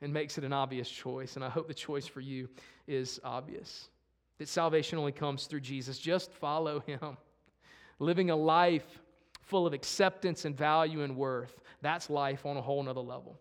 and 0.00 0.12
makes 0.12 0.38
it 0.38 0.44
an 0.44 0.52
obvious 0.52 0.88
choice. 0.88 1.36
And 1.36 1.44
I 1.44 1.48
hope 1.48 1.68
the 1.68 1.74
choice 1.74 2.06
for 2.06 2.20
you 2.20 2.48
is 2.86 3.20
obvious 3.24 3.88
that 4.38 4.48
salvation 4.48 4.98
only 4.98 5.12
comes 5.12 5.46
through 5.46 5.60
Jesus. 5.60 5.98
Just 5.98 6.32
follow 6.32 6.80
him. 6.80 7.16
Living 7.98 8.30
a 8.30 8.36
life 8.36 9.00
full 9.42 9.66
of 9.66 9.72
acceptance 9.72 10.44
and 10.44 10.56
value 10.56 11.02
and 11.02 11.16
worth, 11.16 11.60
that's 11.80 12.08
life 12.08 12.46
on 12.46 12.56
a 12.56 12.62
whole 12.62 12.82
nother 12.82 13.00
level. 13.00 13.38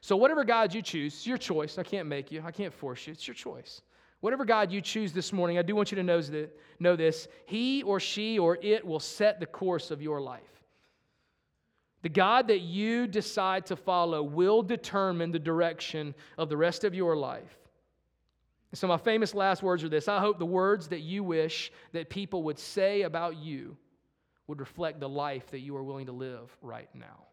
So, 0.00 0.16
whatever 0.16 0.44
God 0.44 0.74
you 0.74 0.82
choose, 0.82 1.26
your 1.26 1.36
choice. 1.36 1.78
I 1.78 1.82
can't 1.82 2.08
make 2.08 2.32
you, 2.32 2.42
I 2.44 2.50
can't 2.50 2.72
force 2.72 3.06
you. 3.06 3.12
It's 3.12 3.26
your 3.26 3.34
choice. 3.34 3.82
Whatever 4.20 4.44
God 4.44 4.72
you 4.72 4.80
choose 4.80 5.12
this 5.12 5.32
morning, 5.32 5.58
I 5.58 5.62
do 5.62 5.76
want 5.76 5.92
you 5.92 5.96
to 5.96 6.48
know, 6.78 6.96
this 6.96 7.28
He 7.46 7.82
or 7.82 8.00
she 8.00 8.38
or 8.38 8.58
it 8.62 8.86
will 8.86 9.00
set 9.00 9.40
the 9.40 9.46
course 9.46 9.90
of 9.90 10.00
your 10.00 10.20
life. 10.20 10.42
The 12.02 12.08
God 12.08 12.48
that 12.48 12.60
you 12.60 13.06
decide 13.06 13.66
to 13.66 13.76
follow 13.76 14.22
will 14.22 14.62
determine 14.62 15.32
the 15.32 15.38
direction 15.38 16.14
of 16.38 16.48
the 16.48 16.56
rest 16.56 16.84
of 16.84 16.94
your 16.94 17.16
life. 17.16 17.56
So, 18.72 18.86
my 18.86 18.98
famous 18.98 19.34
last 19.34 19.62
words 19.62 19.82
are 19.84 19.88
this 19.88 20.08
I 20.08 20.20
hope 20.20 20.38
the 20.38 20.46
words 20.46 20.88
that 20.88 21.00
you 21.00 21.24
wish 21.24 21.72
that 21.92 22.10
people 22.10 22.42
would 22.44 22.58
say 22.58 23.02
about 23.02 23.36
you 23.36 23.76
would 24.46 24.60
reflect 24.60 25.00
the 25.00 25.08
life 25.08 25.50
that 25.50 25.60
you 25.60 25.76
are 25.76 25.82
willing 25.82 26.06
to 26.06 26.12
live 26.12 26.56
right 26.62 26.88
now. 26.94 27.24